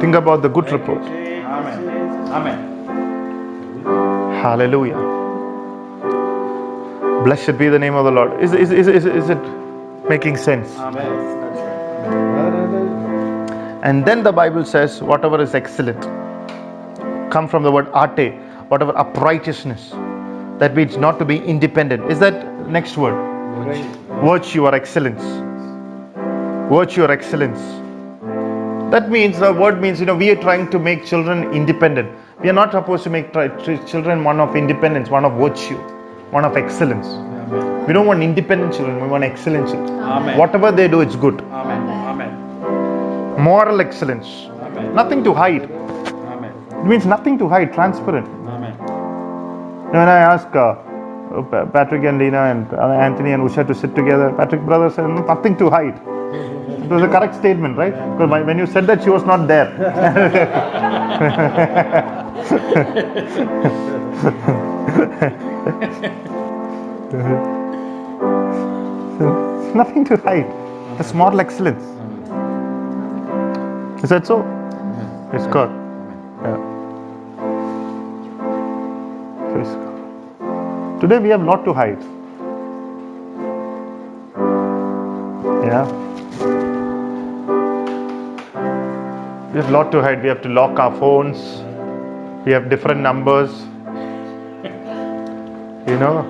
Think 0.00 0.16
about 0.16 0.42
the 0.42 0.48
good 0.48 0.66
Thank 0.66 0.80
report. 0.80 1.02
Amen. 1.02 2.32
Amen. 2.32 2.58
Hallelujah. 4.42 5.21
Blessed 7.24 7.58
be 7.58 7.68
the 7.68 7.78
name 7.78 7.94
of 7.94 8.04
the 8.04 8.10
Lord. 8.10 8.42
Is, 8.42 8.52
is, 8.52 8.70
is, 8.72 8.88
is, 8.88 9.06
is 9.06 9.30
it 9.30 9.38
making 10.08 10.36
sense? 10.36 10.68
Amen. 10.76 11.40
That's 11.40 11.56
right. 11.58 12.06
Hallelujah. 12.36 13.80
And 13.84 14.04
then 14.04 14.22
the 14.22 14.32
Bible 14.32 14.64
says, 14.64 15.02
whatever 15.02 15.40
is 15.42 15.54
excellent, 15.54 16.00
come 17.30 17.48
from 17.48 17.62
the 17.62 17.72
word 17.72 17.88
arte, 17.92 18.32
whatever 18.68 18.96
uprightness. 18.96 19.90
That 20.58 20.74
means 20.76 20.96
not 20.96 21.18
to 21.20 21.24
be 21.24 21.38
independent. 21.38 22.10
Is 22.10 22.18
that 22.20 22.68
next 22.68 22.96
word? 22.96 23.14
Great. 23.64 23.84
Virtue 24.24 24.66
or 24.66 24.74
excellence. 24.74 25.22
Virtue 26.70 27.04
or 27.04 27.10
excellence. 27.10 27.60
That 28.92 29.10
means 29.10 29.38
the 29.40 29.52
word 29.52 29.80
means 29.80 30.00
you 30.00 30.06
know 30.06 30.16
we 30.16 30.30
are 30.30 30.36
trying 30.36 30.70
to 30.70 30.78
make 30.78 31.06
children 31.06 31.52
independent. 31.52 32.10
We 32.40 32.50
are 32.50 32.54
not 32.54 32.72
supposed 32.72 33.04
to 33.04 33.10
make 33.10 33.32
children 33.32 34.24
one 34.24 34.40
of 34.40 34.56
independence, 34.56 35.08
one 35.10 35.24
of 35.24 35.34
virtue, 35.34 35.78
one 36.32 36.44
of 36.46 36.56
excellence. 36.56 37.08
Amen. 37.08 37.86
We 37.86 37.92
don't 37.92 38.06
want 38.06 38.22
independent 38.22 38.72
children. 38.74 39.00
We 39.02 39.06
want 39.06 39.22
excellent 39.22 39.68
children. 39.68 40.00
Amen. 40.00 40.38
Whatever 40.38 40.72
they 40.72 40.88
do, 40.88 41.02
it's 41.02 41.14
good. 41.14 41.42
Amen. 41.60 41.82
Amen. 42.10 43.42
Moral 43.48 43.82
excellence. 43.82 44.28
Amen. 44.66 44.94
Nothing 44.94 45.22
to 45.24 45.34
hide. 45.34 45.70
Amen. 45.70 46.54
It 46.70 46.86
means 46.86 47.04
nothing 47.04 47.36
to 47.38 47.48
hide. 47.48 47.74
Transparent. 47.74 48.26
Amen. 48.48 48.72
When 49.92 50.08
I 50.08 50.20
asked 50.32 50.56
uh, 50.56 50.70
uh, 50.70 51.66
Patrick 51.66 52.04
and 52.04 52.18
Lena 52.18 52.44
and 52.44 52.72
uh, 52.72 52.88
Anthony 53.08 53.32
and 53.32 53.42
Usha 53.42 53.66
to 53.66 53.74
sit 53.74 53.94
together, 53.94 54.32
Patrick 54.32 54.62
brother 54.62 54.88
said 54.88 55.06
nothing 55.08 55.58
to 55.58 55.68
hide. 55.68 56.00
It 56.82 56.88
was 56.88 57.02
a 57.02 57.08
correct 57.08 57.34
statement, 57.34 57.76
right? 57.76 57.92
Because 57.92 58.46
when 58.46 58.58
you 58.58 58.66
said 58.66 58.86
that, 58.86 59.02
she 59.04 59.10
was 59.10 59.22
not 59.24 59.46
there. 59.46 59.68
nothing 69.74 70.04
to 70.04 70.16
hide. 70.18 70.46
It's 71.00 71.14
moral 71.14 71.40
excellence. 71.40 71.82
Is 74.04 74.10
that 74.10 74.26
so? 74.26 74.42
It's 75.32 75.46
God. 75.46 75.70
Yeah. 76.42 76.58
God. 79.54 81.00
Today 81.00 81.18
we 81.18 81.30
have 81.30 81.42
lot 81.42 81.64
to 81.64 81.72
hide. 81.72 82.02
Yeah. 85.64 85.86
We 89.52 89.60
have 89.60 89.70
lot 89.70 89.90
to 89.92 90.02
hide. 90.02 90.22
We 90.22 90.28
have 90.28 90.42
to 90.42 90.48
lock 90.48 90.78
our 90.78 90.94
phones. 90.98 91.62
We 92.44 92.52
have 92.52 92.68
different 92.68 93.00
numbers. 93.00 93.71
You 95.86 95.98
know. 95.98 96.24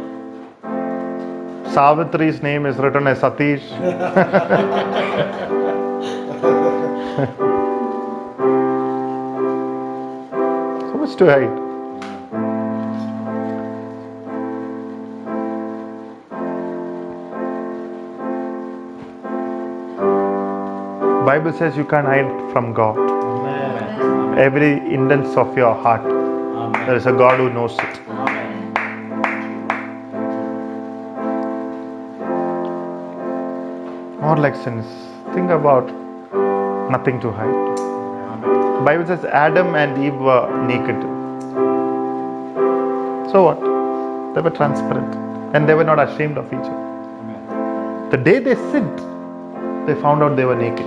Savitri's 1.74 2.42
name 2.42 2.66
is 2.66 2.76
written 2.76 3.06
as 3.06 3.20
Satish. 3.20 3.62
so 10.90 10.94
much 10.98 11.16
to 11.16 11.26
hide. 11.26 11.62
Bible 21.26 21.52
says 21.52 21.76
you 21.76 21.84
can't 21.84 22.06
hide 22.06 22.26
from 22.52 22.72
God. 22.74 22.96
Amen. 22.98 24.38
Every 24.38 24.72
indents 24.92 25.36
of 25.36 25.56
your 25.56 25.74
heart, 25.74 26.02
Amen. 26.02 26.86
there 26.86 26.96
is 26.96 27.06
a 27.06 27.12
God 27.12 27.38
who 27.38 27.48
knows 27.50 27.78
it. 27.78 28.31
Amen. 34.32 34.40
Moral 34.40 34.46
excellence. 34.46 34.86
Think 35.34 35.50
about 35.50 35.86
nothing 36.90 37.20
to 37.20 37.30
hide. 37.30 38.84
Bible 38.84 39.06
says 39.06 39.24
Adam 39.24 39.74
and 39.74 40.02
Eve 40.02 40.14
were 40.14 40.48
naked. 40.66 41.02
So 43.30 43.42
what? 43.42 43.60
They 44.34 44.40
were 44.40 44.50
transparent 44.50 45.14
and 45.54 45.68
they 45.68 45.74
were 45.74 45.84
not 45.84 45.98
ashamed 45.98 46.38
of 46.38 46.46
each 46.46 46.58
other. 46.58 48.08
The 48.10 48.16
day 48.16 48.38
they 48.38 48.54
sinned, 48.54 48.98
they 49.86 49.94
found 50.00 50.22
out 50.22 50.36
they 50.36 50.44
were 50.44 50.56
naked. 50.56 50.86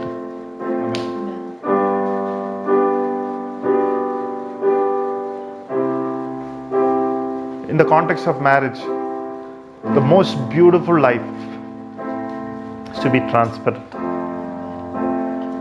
In 7.70 7.78
the 7.78 7.86
context 7.86 8.28
of 8.28 8.42
marriage, 8.42 8.80
the 9.94 10.02
most 10.02 10.50
beautiful 10.50 11.00
life 11.00 11.22
to 13.06 13.12
be 13.12 13.20
transparent. 13.32 13.96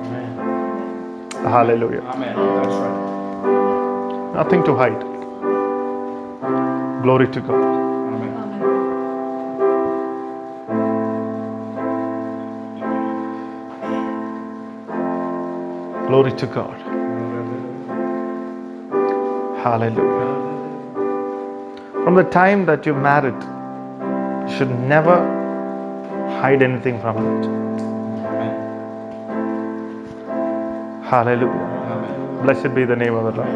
Amen. 0.02 0.36
Hallelujah. 1.54 2.00
Amen. 2.12 2.36
That's 2.36 2.76
right. 2.82 4.32
Nothing 4.36 4.62
to 4.64 4.74
hide. 4.74 5.02
Glory 7.02 7.28
to 7.28 7.40
God. 7.42 7.64
Amen. 8.14 8.32
Glory 16.06 16.32
to 16.32 16.46
God. 16.46 16.78
Hallelujah. 19.66 20.32
From 22.04 22.14
the 22.14 22.24
time 22.24 22.64
that 22.64 22.86
you're 22.86 23.04
married, 23.12 23.40
you 24.48 24.56
should 24.56 24.72
never 24.96 25.43
hide 26.44 26.62
anything 26.62 27.00
from 27.00 27.16
it. 27.26 27.46
Hallelujah. 31.10 31.68
Amen. 31.92 32.42
Blessed 32.42 32.74
be 32.74 32.84
the 32.84 32.96
name 33.02 33.14
of 33.14 33.24
the 33.28 33.32
Lord. 33.40 33.54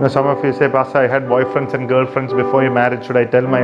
Now, 0.00 0.08
some 0.16 0.28
of 0.28 0.44
you 0.44 0.52
say, 0.52 0.68
Pastor, 0.68 0.98
I 0.98 1.08
had 1.08 1.24
boyfriends 1.24 1.74
and 1.74 1.88
girlfriends 1.88 2.32
before 2.32 2.62
your 2.62 2.70
marriage. 2.70 3.04
Should 3.06 3.16
I 3.16 3.24
tell 3.24 3.48
my. 3.56 3.62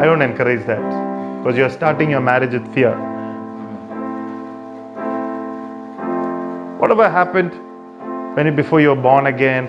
I 0.00 0.04
don't 0.04 0.22
encourage 0.22 0.66
that 0.66 0.82
because 1.38 1.56
you're 1.56 1.70
starting 1.70 2.10
your 2.10 2.20
marriage 2.20 2.54
with 2.54 2.74
fear. 2.74 2.94
Whatever 6.80 7.08
happened 7.08 7.52
when 8.36 8.46
you, 8.46 8.52
before 8.52 8.80
you 8.80 8.88
were 8.88 9.02
born 9.10 9.26
again, 9.28 9.66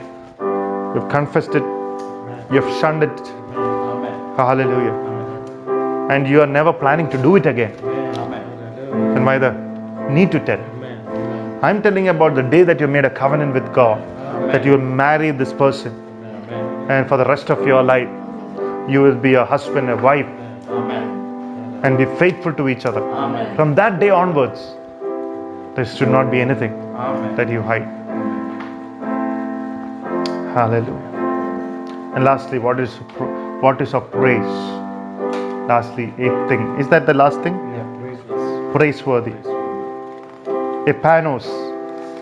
you've 0.95 1.09
confessed 1.09 1.53
it, 1.53 1.67
you've 2.51 2.71
shunned 2.79 3.03
it. 3.03 3.38
Hallelujah. 4.39 4.93
Amen. 4.93 6.11
And 6.11 6.27
you 6.27 6.41
are 6.41 6.47
never 6.47 6.71
planning 6.71 7.09
to 7.09 7.17
do 7.21 7.35
it 7.35 7.45
again. 7.45 7.73
Amen. 7.83 9.13
Then 9.13 9.25
why 9.25 9.37
the 9.37 9.51
need 10.09 10.31
to 10.31 10.39
tell? 10.39 10.59
Amen. 10.59 11.59
I'm 11.61 11.81
telling 11.81 12.07
about 12.07 12.35
the 12.35 12.41
day 12.41 12.63
that 12.63 12.79
you 12.79 12.87
made 12.87 13.03
a 13.03 13.09
covenant 13.09 13.53
with 13.53 13.73
God, 13.73 14.01
that 14.51 14.63
you 14.63 14.71
will 14.71 14.87
marry 15.01 15.31
this 15.31 15.51
person, 15.51 15.93
and 16.89 17.07
for 17.07 17.17
the 17.17 17.25
rest 17.25 17.49
of 17.49 17.67
your 17.67 17.83
life, 17.83 18.07
you 18.89 19.01
will 19.01 19.15
be 19.15 19.33
a 19.33 19.43
husband, 19.45 19.89
a 19.89 19.97
wife, 19.97 20.25
and 21.83 21.97
be 21.97 22.05
faithful 22.17 22.53
to 22.53 22.69
each 22.69 22.85
other. 22.85 23.01
From 23.55 23.75
that 23.75 23.99
day 23.99 24.09
onwards, 24.09 24.59
there 25.75 25.85
should 25.85 26.09
not 26.09 26.31
be 26.31 26.39
anything 26.39 26.71
that 27.35 27.49
you 27.49 27.61
hide. 27.61 27.87
Hallelujah. 30.55 31.07
And 32.15 32.23
lastly, 32.23 32.57
what 32.57 32.79
is 32.79 32.99
what 33.61 33.81
is 33.81 33.93
of 33.93 34.09
praise? 34.11 34.53
Lastly, 35.67 36.13
eighth 36.17 36.47
thing. 36.49 36.61
Is 36.79 36.87
that 36.89 37.05
the 37.05 37.13
last 37.13 37.41
thing? 37.41 37.53
Yeah, 37.53 37.97
praise 37.99 38.19
God. 38.27 38.73
Praiseworthy. 38.73 39.33
Epanos 40.91 41.45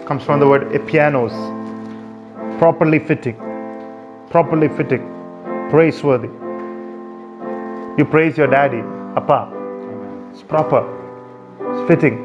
comes 0.08 0.24
from 0.24 0.40
the 0.40 0.48
word 0.48 0.74
epianos, 0.76 1.32
properly 2.60 3.00
fitting, 3.00 3.38
properly 4.32 4.68
fitting, 4.70 5.04
praiseworthy. 5.70 6.30
You 7.98 8.06
praise 8.06 8.38
your 8.38 8.48
daddy, 8.48 8.80
Appa. 9.16 9.54
It's 10.32 10.44
proper, 10.44 10.84
it's 11.62 11.88
fitting. 11.88 12.24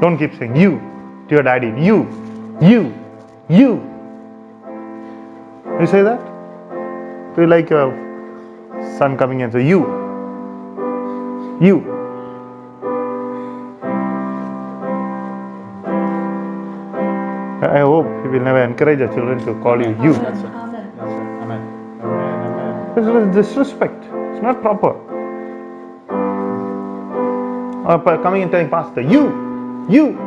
Don't 0.00 0.18
keep 0.18 0.34
saying 0.38 0.56
you 0.56 0.80
to 1.28 1.34
your 1.34 1.42
daddy, 1.42 1.68
you, 1.80 2.08
you, 2.60 2.94
you. 3.48 3.89
You 5.80 5.86
say 5.86 6.02
that? 6.02 6.20
Feel 7.34 7.48
like 7.48 7.70
your 7.70 7.90
son 8.98 9.16
coming 9.16 9.40
and 9.40 9.50
say, 9.50 9.66
You. 9.66 9.80
You. 11.58 11.78
I 17.62 17.80
hope 17.80 18.04
we 18.22 18.28
will 18.28 18.44
never 18.44 18.62
encourage 18.62 19.00
our 19.00 19.08
children 19.14 19.38
to 19.46 19.54
call 19.62 19.80
you 19.80 19.96
you. 20.02 20.12
That's 20.12 20.40
it. 20.40 20.44
Amen. 20.44 20.92
Amen. 21.00 21.40
Amen. 21.42 21.62
Amen. 22.04 22.94
This 22.94 23.06
is 23.06 23.34
disrespect. 23.34 24.04
It's 24.04 24.42
not 24.42 24.60
proper. 24.60 24.92
Or 27.88 28.22
coming 28.22 28.42
and 28.42 28.52
telling 28.52 28.68
pastor, 28.68 29.00
you, 29.00 29.86
you. 29.88 30.18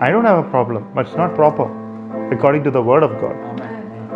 I 0.00 0.10
don't 0.10 0.24
have 0.24 0.44
a 0.44 0.50
problem, 0.50 0.90
but 0.92 1.06
it's 1.06 1.16
not 1.16 1.36
proper 1.36 1.85
according 2.32 2.64
to 2.64 2.70
the 2.70 2.82
word 2.82 3.02
of 3.02 3.12
God. 3.20 3.36
Amen. 3.52 4.10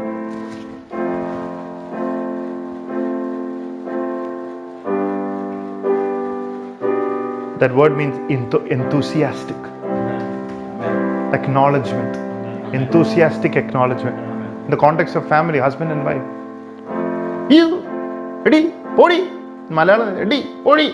That 7.58 7.74
word 7.74 7.96
means 7.96 8.16
enthu- 8.36 8.66
enthusiastic, 8.68 9.56
Amen. 9.56 11.34
acknowledgement, 11.34 12.16
enthusiastic 12.74 13.56
acknowledgement. 13.56 14.16
Amen. 14.18 14.64
In 14.66 14.70
the 14.70 14.76
context 14.76 15.16
of 15.16 15.28
family, 15.28 15.58
husband 15.58 15.92
and 15.92 16.04
wife. 16.04 16.22
You, 17.50 17.80
ready, 18.44 18.70
podi. 19.00 19.20
Malayalam, 19.70 20.18
ready, 20.18 20.42
podi. 20.64 20.88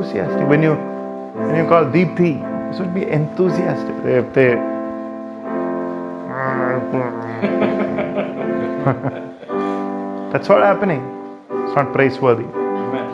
Enthusiastic. 0.00 0.48
When 0.48 0.62
you 0.62 0.74
when 0.74 1.56
you 1.56 1.66
call 1.68 1.84
Deepthi, 1.84 2.40
this 2.70 2.80
would 2.80 2.94
be 2.94 3.06
enthusiastic. 3.06 3.94
If 4.04 4.32
they 4.34 4.54
that's 10.32 10.48
what 10.48 10.62
happening. 10.62 11.00
It's 11.50 11.76
not 11.76 11.92
praiseworthy. 11.92 12.44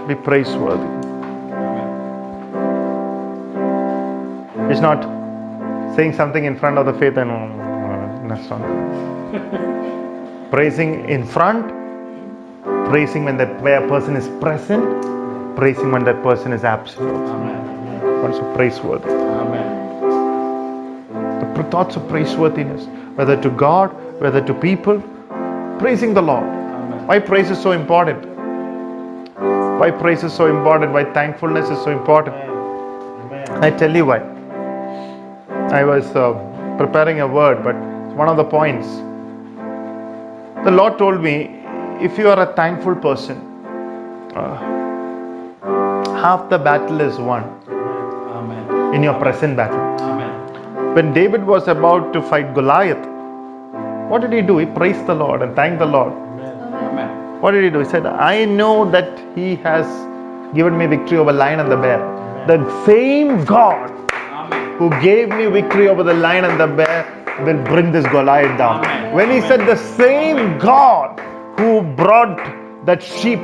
Be 0.07 0.15
praiseworthy. 0.15 0.87
Amen. 1.53 2.17
It's 4.71 4.81
not 4.81 5.03
saying 5.97 6.13
something 6.15 6.45
in 6.45 6.57
front 6.57 6.79
of 6.79 6.87
the 6.87 6.93
faith 6.95 7.17
and 7.19 7.31
that's 8.31 8.49
not. 8.49 8.61
praising 10.53 11.09
in 11.09 11.25
front, 11.27 11.67
praising 12.89 13.25
when 13.25 13.37
that 13.37 13.61
where 13.61 13.81
person 13.89 14.17
is 14.17 14.29
present, 14.41 15.16
praising 15.57 15.91
when 15.91 16.05
that 16.05 16.23
person 16.23 16.53
is 16.53 16.63
absent. 16.65 17.09
Amen. 17.09 18.25
Also 18.25 18.43
praiseworthy. 18.55 19.11
Amen. 19.11 19.75
The 21.55 21.65
thoughts 21.65 21.97
of 21.97 22.03
praiseworthiness, 22.03 22.87
whether 23.17 23.41
to 23.41 23.51
God, 23.51 23.91
whether 24.21 24.41
to 24.45 24.55
people, 24.55 25.03
praising 25.79 26.15
the 26.15 26.23
Lord. 26.23 26.45
Amen. 26.45 27.07
Why 27.07 27.19
praise 27.19 27.51
is 27.51 27.59
so 27.61 27.73
important? 27.73 28.25
Why 29.81 29.91
praise 29.91 30.23
is 30.23 30.33
so 30.33 30.47
important? 30.47 30.93
Why 30.93 31.05
thankfulness 31.05 31.71
is 31.71 31.83
so 31.83 31.91
important? 31.91 32.37
Amen. 32.37 33.65
I 33.65 33.71
tell 33.71 33.95
you 33.95 34.07
why. 34.07 34.21
I 35.81 35.85
was 35.85 36.07
uh, 36.15 36.33
preparing 36.79 37.21
a 37.21 37.27
word, 37.27 37.65
but 37.65 37.75
one 38.15 38.29
of 38.29 38.37
the 38.37 38.45
points. 38.45 38.87
The 40.65 40.71
Lord 40.71 40.99
told 40.99 41.23
me 41.23 41.63
if 42.01 42.19
you 42.19 42.29
are 42.29 42.41
a 42.41 42.55
thankful 42.55 42.97
person, 42.97 43.37
uh, 44.35 44.76
half 46.27 46.49
the 46.53 46.59
battle 46.59 47.01
is 47.09 47.19
won 47.31 47.43
Amen. 48.37 48.95
in 48.95 49.03
your 49.07 49.15
present 49.25 49.57
battle. 49.57 49.83
Amen. 50.07 50.95
When 50.97 51.13
David 51.19 51.45
was 51.53 51.69
about 51.69 52.13
to 52.15 52.23
fight 52.31 52.49
Goliath, 52.55 53.05
what 54.11 54.23
did 54.23 54.33
he 54.33 54.43
do? 54.51 54.59
He 54.59 54.67
praised 54.79 55.07
the 55.07 55.15
Lord 55.15 55.43
and 55.43 55.55
thanked 55.55 55.79
the 55.79 55.91
Lord. 55.97 56.13
Amen. 56.13 57.41
What 57.43 57.53
did 57.53 57.63
he 57.65 57.71
do? 57.71 57.81
He 57.81 57.89
said, 57.95 58.07
I 58.07 58.45
know 58.45 58.91
that 58.91 59.11
he 59.37 59.55
has 59.67 59.87
given 60.55 60.77
me 60.77 60.87
victory 60.87 61.19
over 61.19 61.31
the 61.33 61.39
lion 61.39 61.61
and 61.61 61.71
the 61.71 61.77
bear. 61.77 62.01
The 62.53 62.59
same 62.87 63.45
God 63.45 63.93
Amen. 64.13 64.79
who 64.79 64.89
gave 65.09 65.29
me 65.29 65.47
victory 65.59 65.89
over 65.89 66.03
the 66.03 66.15
lion 66.15 66.45
and 66.45 66.59
the 66.59 66.67
bear 66.67 67.01
will 67.45 67.63
bring 67.71 67.93
this 67.93 68.07
Goliath 68.17 68.57
down. 68.59 68.83
When 69.15 69.31
he 69.31 69.41
said 69.43 69.61
the 69.75 69.77
same 70.03 70.59
God 70.59 71.21
who 71.61 71.83
brought 72.03 72.37
that 72.87 73.03
sheep, 73.03 73.41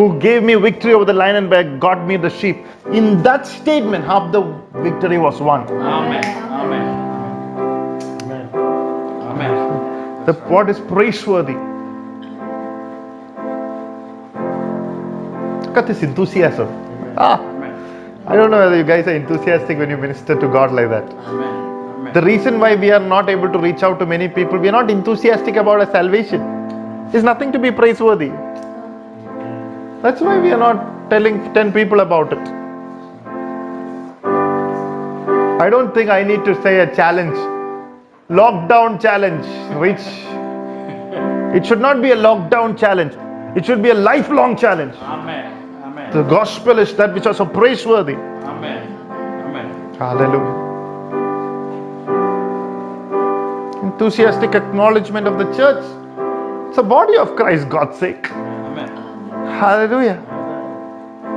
who 0.00 0.18
gave 0.18 0.42
me 0.42 0.54
victory 0.54 0.94
over 0.94 1.04
the 1.04 1.12
lion 1.12 1.36
and 1.36 1.50
bear, 1.50 1.64
got 1.78 2.06
me 2.06 2.16
the 2.16 2.30
sheep. 2.30 2.64
In 2.90 3.22
that 3.22 3.46
statement, 3.46 4.02
half 4.02 4.32
the 4.32 4.40
victory 4.84 5.18
was 5.18 5.40
won. 5.48 5.66
Amen. 5.68 6.24
Amen. 6.60 6.86
Amen. 8.22 8.48
Amen. 9.30 10.24
The 10.24 10.32
what 10.54 10.70
is 10.70 10.80
praiseworthy? 10.92 11.58
Look 15.66 15.76
at 15.76 15.86
this 15.86 16.02
enthusiasm. 16.02 16.68
Ah, 17.18 17.38
Amen. 17.38 18.22
I 18.26 18.36
don't 18.36 18.50
know 18.50 18.60
whether 18.64 18.78
you 18.78 18.84
guys 18.84 19.06
are 19.06 19.14
enthusiastic 19.14 19.76
when 19.76 19.90
you 19.90 19.98
minister 19.98 20.34
to 20.34 20.48
God 20.48 20.72
like 20.72 20.88
that. 20.88 21.12
Amen. 21.12 21.44
Amen. 21.44 22.14
The 22.14 22.22
reason 22.22 22.58
why 22.58 22.74
we 22.74 22.90
are 22.90 23.06
not 23.14 23.28
able 23.28 23.52
to 23.52 23.58
reach 23.58 23.82
out 23.82 23.98
to 23.98 24.06
many 24.06 24.28
people, 24.28 24.58
we 24.58 24.70
are 24.70 24.78
not 24.80 24.90
enthusiastic 24.90 25.56
about 25.56 25.80
our 25.80 25.92
salvation. 25.92 26.40
Is 27.12 27.22
nothing 27.22 27.52
to 27.52 27.58
be 27.58 27.70
praiseworthy. 27.70 28.32
That's 30.02 30.22
why 30.22 30.38
we 30.40 30.50
are 30.50 30.58
not 30.58 31.10
telling 31.10 31.52
10 31.52 31.72
people 31.72 32.00
about 32.00 32.32
it. 32.32 32.38
I 35.60 35.68
don't 35.68 35.92
think 35.92 36.08
I 36.08 36.22
need 36.22 36.42
to 36.46 36.54
say 36.62 36.80
a 36.80 36.94
challenge. 36.96 37.36
Lockdown 38.30 38.98
challenge. 38.98 39.44
Which 39.78 40.00
it 41.54 41.66
should 41.66 41.80
not 41.80 42.00
be 42.00 42.12
a 42.12 42.16
lockdown 42.16 42.78
challenge. 42.78 43.12
It 43.54 43.66
should 43.66 43.82
be 43.82 43.90
a 43.90 43.94
lifelong 43.94 44.56
challenge. 44.56 44.94
Amen. 45.02 45.82
Amen. 45.84 46.12
The 46.12 46.22
gospel 46.22 46.78
is 46.78 46.94
that 46.96 47.12
which 47.12 47.26
is 47.26 47.36
so 47.36 47.44
praiseworthy. 47.44 48.14
Amen. 48.14 48.90
Amen. 49.44 49.94
Hallelujah. 49.96 50.68
Enthusiastic 53.82 54.54
acknowledgement 54.54 55.26
of 55.26 55.36
the 55.36 55.44
church. 55.54 55.84
It's 56.70 56.78
a 56.78 56.82
body 56.82 57.18
of 57.18 57.36
Christ, 57.36 57.68
God's 57.68 57.98
sake. 57.98 58.30
Hallelujah. 59.60 60.16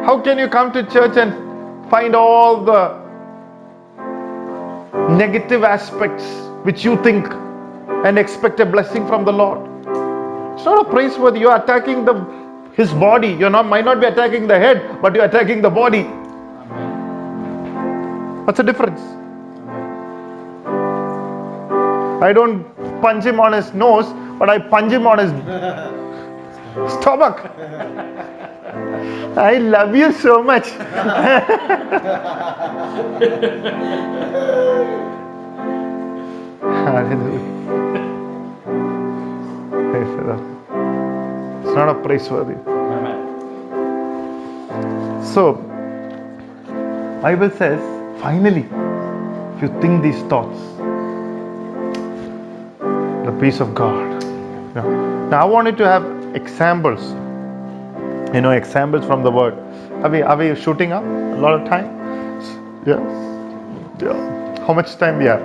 How 0.05 0.17
can 0.21 0.37
you 0.39 0.47
come 0.47 0.71
to 0.71 0.81
church 0.83 1.17
and 1.17 1.89
find 1.89 2.15
all 2.15 2.63
the 2.63 2.97
negative 5.17 5.65
aspects 5.65 6.23
which 6.63 6.85
you 6.85 6.95
think 7.03 7.27
and 8.05 8.17
expect 8.17 8.61
a 8.61 8.65
blessing 8.65 9.05
from 9.07 9.25
the 9.25 9.33
Lord? 9.33 9.59
It's 10.55 10.63
not 10.63 10.87
a 10.87 10.89
praiseworthy. 10.89 11.41
You're 11.41 11.57
attacking 11.57 12.05
the 12.05 12.13
his 12.77 12.93
body. 12.93 13.27
You're 13.27 13.49
not 13.49 13.65
might 13.65 13.83
not 13.83 13.99
be 13.99 14.07
attacking 14.07 14.47
the 14.47 14.57
head, 14.57 15.01
but 15.01 15.15
you're 15.15 15.25
attacking 15.25 15.61
the 15.61 15.69
body. 15.69 16.03
What's 18.45 18.57
the 18.57 18.63
difference? 18.63 19.01
I 22.23 22.31
don't 22.31 22.63
punch 23.01 23.25
him 23.25 23.41
on 23.41 23.51
his 23.51 23.73
nose, 23.73 24.05
but 24.39 24.49
I 24.49 24.59
punch 24.59 24.93
him 24.93 25.07
on 25.07 25.19
his 25.19 25.33
stomach. 26.89 27.39
I 29.37 29.57
love 29.57 29.95
you 29.95 30.11
so 30.11 30.43
much. 30.43 30.69
Hallelujah. 36.61 37.53
It's 41.73 41.77
not 41.79 41.89
a 41.89 41.95
praiseworthy. 42.03 42.53
Amen. 42.69 43.19
So, 45.23 45.53
Bible 47.21 47.49
says, 47.49 47.81
finally, 48.21 48.67
if 49.55 49.61
you 49.63 49.69
think 49.81 50.03
these 50.03 50.21
thoughts, 50.29 50.59
the 53.25 53.31
peace 53.41 53.59
of 53.59 53.73
God. 53.73 54.23
Now, 54.75 54.87
now 55.29 55.41
I 55.41 55.45
wanted 55.45 55.77
to 55.77 55.87
have 55.87 56.03
examples. 56.33 57.01
You 58.33 58.41
know, 58.41 58.51
examples 58.51 59.05
from 59.05 59.23
the 59.23 59.31
word. 59.31 59.53
Are 60.03 60.09
we 60.09 60.21
are 60.21 60.35
we 60.35 60.55
shooting 60.55 60.91
up 60.91 61.03
a 61.03 61.39
lot 61.39 61.59
of 61.59 61.67
time? 61.67 61.85
Yeah. 62.85 62.99
Yeah. 64.01 64.65
How 64.65 64.73
much 64.73 64.95
time 64.97 65.17
we 65.19 65.25
have? 65.25 65.41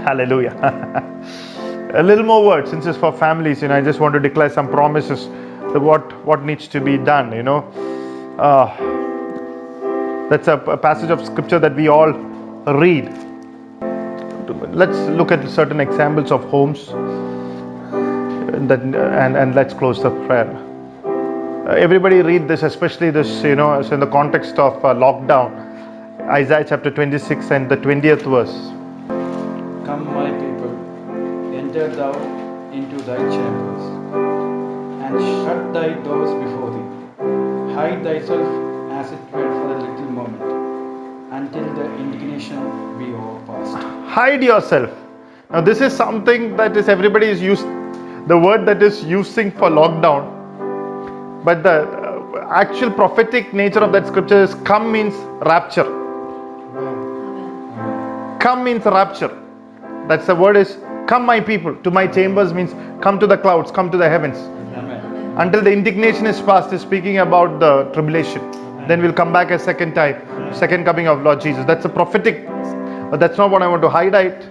Hallelujah. 0.00 0.54
a 1.94 2.02
little 2.02 2.24
more 2.24 2.44
words 2.44 2.70
since 2.70 2.86
it's 2.86 2.98
for 2.98 3.12
families. 3.12 3.62
You 3.62 3.68
know, 3.68 3.76
I 3.76 3.80
just 3.80 4.00
want 4.00 4.14
to 4.14 4.20
declare 4.20 4.50
some 4.50 4.68
promises. 4.68 5.26
What 5.74 6.12
what 6.24 6.42
needs 6.44 6.68
to 6.68 6.80
be 6.80 6.98
done. 6.98 7.32
You 7.32 7.42
know. 7.42 7.58
Uh, 8.38 8.66
that's 10.28 10.46
a, 10.46 10.56
a 10.58 10.76
passage 10.76 11.10
of 11.10 11.24
scripture 11.24 11.58
that 11.58 11.74
we 11.74 11.88
all 11.88 12.12
read. 12.12 13.08
Let's 14.72 14.98
look 15.16 15.32
at 15.32 15.48
certain 15.48 15.80
examples 15.80 16.30
of 16.30 16.44
homes 16.44 16.88
that, 18.68 18.80
and, 18.80 19.36
and 19.36 19.54
let's 19.54 19.74
close 19.74 20.02
the 20.02 20.10
prayer. 20.26 20.48
Uh, 21.68 21.72
everybody 21.72 22.22
read 22.22 22.48
this, 22.48 22.62
especially 22.62 23.10
this, 23.10 23.42
you 23.42 23.54
know, 23.54 23.80
in 23.80 24.00
the 24.00 24.06
context 24.06 24.58
of 24.58 24.82
uh, 24.84 24.94
lockdown. 24.94 25.50
Isaiah 26.28 26.64
chapter 26.68 26.90
26 26.90 27.50
and 27.50 27.68
the 27.68 27.76
20th 27.76 28.22
verse. 28.22 28.54
Come, 29.86 30.04
my 30.14 30.30
people, 30.30 30.72
enter 31.54 31.88
thou 31.88 32.12
into 32.72 32.96
thy 33.04 33.16
chambers, 33.16 33.82
and 35.04 35.18
shut 35.20 35.72
thy 35.72 35.94
doors 36.04 36.30
before 36.44 36.70
thee. 36.70 37.74
Hide 37.74 38.02
thyself 38.02 38.48
as 38.92 39.12
it 39.12 39.20
were 39.32 39.48
for 39.48 39.72
a 39.74 39.78
little 39.78 40.10
moment, 40.10 41.32
until 41.32 41.64
the 41.74 41.84
indignation 41.96 42.58
be 42.98 43.12
overpast. 43.14 43.82
Hide 44.06 44.42
yourself. 44.42 44.90
Now, 45.50 45.62
this 45.62 45.80
is 45.80 45.94
something 45.96 46.56
that 46.56 46.76
is 46.76 46.88
everybody 46.88 47.26
is 47.26 47.40
used, 47.40 47.64
the 48.26 48.38
word 48.38 48.66
that 48.66 48.82
is 48.82 49.04
using 49.04 49.50
for 49.52 49.70
lockdown. 49.70 50.34
But 51.44 51.62
the 51.62 51.82
uh, 51.82 52.48
actual 52.50 52.90
prophetic 52.90 53.52
nature 53.54 53.80
of 53.80 53.92
that 53.92 54.06
scripture 54.06 54.42
is 54.42 54.54
come 54.54 54.90
means 54.90 55.14
rapture. 55.46 55.84
Come 58.40 58.64
means 58.64 58.84
rapture. 58.84 59.36
That's 60.08 60.26
the 60.26 60.34
word 60.34 60.56
is 60.56 60.78
come, 61.06 61.24
my 61.24 61.40
people. 61.40 61.74
To 61.76 61.90
my 61.90 62.06
chambers 62.06 62.52
means 62.52 62.74
come 63.02 63.18
to 63.18 63.26
the 63.26 63.36
clouds, 63.36 63.70
come 63.70 63.90
to 63.90 63.98
the 63.98 64.08
heavens. 64.08 64.36
Amen. 64.76 65.34
Until 65.38 65.62
the 65.62 65.72
indignation 65.72 66.26
is 66.26 66.40
past, 66.40 66.72
is 66.72 66.82
speaking 66.82 67.18
about 67.18 67.60
the 67.60 67.84
tribulation. 67.92 68.42
Then 68.88 69.02
we'll 69.02 69.12
come 69.12 69.32
back 69.32 69.50
a 69.50 69.58
second 69.58 69.94
time, 69.94 70.16
second 70.54 70.84
coming 70.84 71.08
of 71.08 71.22
Lord 71.22 71.40
Jesus. 71.40 71.64
That's 71.66 71.84
a 71.84 71.88
prophetic, 71.88 72.46
but 73.10 73.20
that's 73.20 73.36
not 73.38 73.50
what 73.50 73.62
I 73.62 73.68
want 73.68 73.82
to 73.82 73.88
highlight. 73.88 74.42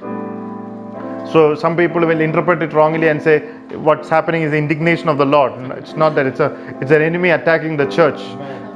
So 1.31 1.55
some 1.55 1.75
people 1.75 2.01
will 2.01 2.21
interpret 2.21 2.61
it 2.61 2.73
wrongly 2.73 3.09
and 3.09 3.21
say 3.21 3.39
what's 3.87 4.07
happening 4.07 4.43
is 4.43 4.51
the 4.51 4.57
indignation 4.57 5.09
of 5.09 5.17
the 5.17 5.25
Lord. 5.25 5.53
It's 5.77 5.93
not 5.93 6.15
that. 6.15 6.25
It's 6.25 6.39
a 6.39 6.55
it's 6.81 6.91
an 6.91 7.01
enemy 7.01 7.29
attacking 7.31 7.75
the 7.77 7.85
church, 7.85 8.19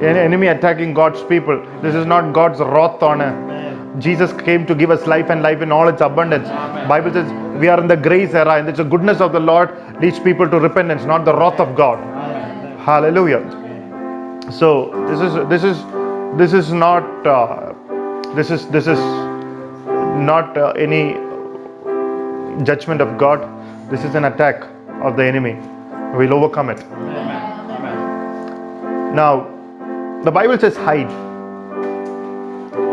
an 0.02 0.18
enemy 0.18 0.48
attacking 0.48 0.94
God's 0.94 1.24
people. 1.24 1.66
This 1.82 1.96
is 1.96 2.06
not 2.06 2.34
God's 2.34 2.60
wrath 2.60 3.02
on 3.02 3.22
a. 3.22 3.52
Jesus 4.00 4.34
came 4.42 4.66
to 4.66 4.76
give 4.76 4.90
us 4.90 5.06
life 5.06 5.30
and 5.30 5.42
life 5.42 5.62
in 5.62 5.72
all 5.72 5.88
its 5.88 6.02
abundance. 6.02 6.48
Bible 6.88 7.14
says 7.14 7.32
we 7.60 7.68
are 7.68 7.80
in 7.80 7.88
the 7.88 7.98
grace 7.98 8.34
era, 8.34 8.56
and 8.60 8.68
it's 8.68 8.78
the 8.78 8.84
goodness 8.84 9.22
of 9.22 9.32
the 9.32 9.40
Lord 9.40 9.72
leads 10.02 10.20
people 10.20 10.50
to 10.50 10.60
repentance, 10.60 11.04
not 11.06 11.26
the 11.26 11.34
wrath 11.34 11.60
of 11.60 11.76
God. 11.76 12.00
Hallelujah. 12.80 13.44
So 14.52 14.92
this 15.08 15.22
is 15.22 15.34
this 15.50 15.64
is 15.64 15.78
this 16.38 16.54
is 16.54 16.74
not 16.74 17.28
uh, 17.28 17.74
this 18.36 18.50
is 18.52 18.68
this 18.68 18.88
is 18.88 19.00
not 19.00 20.58
uh, 20.58 20.72
any 20.72 21.16
judgment 22.64 23.02
of 23.02 23.18
God. 23.18 23.40
This 23.90 24.04
is 24.04 24.16
an 24.16 24.26
attack 24.26 24.64
of 25.02 25.18
the 25.18 25.26
enemy. 25.26 25.56
We'll 26.16 26.34
overcome 26.34 26.70
it. 26.70 26.80
Amen. 26.80 27.70
Amen. 27.72 29.16
Now, 29.16 29.48
the 30.24 30.32
Bible 30.32 30.58
says 30.58 30.76
hide. 30.76 31.10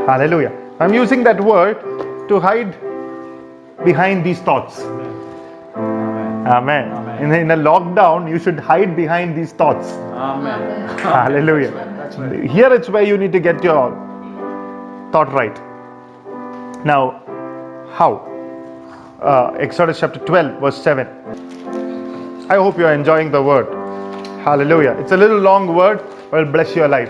Hallelujah. 0.07 0.53
I'm 0.81 0.95
using 0.95 1.25
that 1.25 1.41
word 1.41 1.81
to 2.29 2.41
hide 2.41 2.77
behind 3.85 4.25
these 4.25 4.39
thoughts. 4.41 4.81
Amen. 4.81 6.47
Amen. 6.47 6.93
Amen. 6.93 7.23
In, 7.25 7.33
a, 7.33 7.39
in 7.39 7.51
a 7.51 7.57
lockdown, 7.57 8.29
you 8.31 8.39
should 8.39 8.59
hide 8.59 8.97
behind 8.97 9.37
these 9.37 9.53
thoughts. 9.53 9.93
Amen. 9.93 10.99
Hallelujah. 10.99 11.73
That's 11.73 12.17
right. 12.17 12.51
Here 12.51 12.73
it's 12.73 12.89
where 12.89 13.03
you 13.03 13.19
need 13.19 13.33
to 13.33 13.41
get 13.41 13.63
your 13.63 13.91
thought 15.13 15.33
right. 15.33 15.57
Now, 16.85 17.23
how? 17.93 18.38
Uh, 19.21 19.51
Exodus 19.59 19.99
chapter 19.99 20.21
12, 20.21 20.61
verse 20.61 20.81
7. 20.81 21.05
I 22.49 22.55
hope 22.55 22.79
you 22.79 22.87
are 22.87 22.95
enjoying 22.95 23.33
the 23.33 23.43
word. 23.43 23.66
Hallelujah. 24.45 24.93
It's 24.93 25.11
a 25.11 25.16
little 25.16 25.41
long 25.41 25.75
word, 25.75 26.01
but 26.31 26.43
it'll 26.43 26.53
bless 26.53 26.77
your 26.77 26.87
life. 26.87 27.09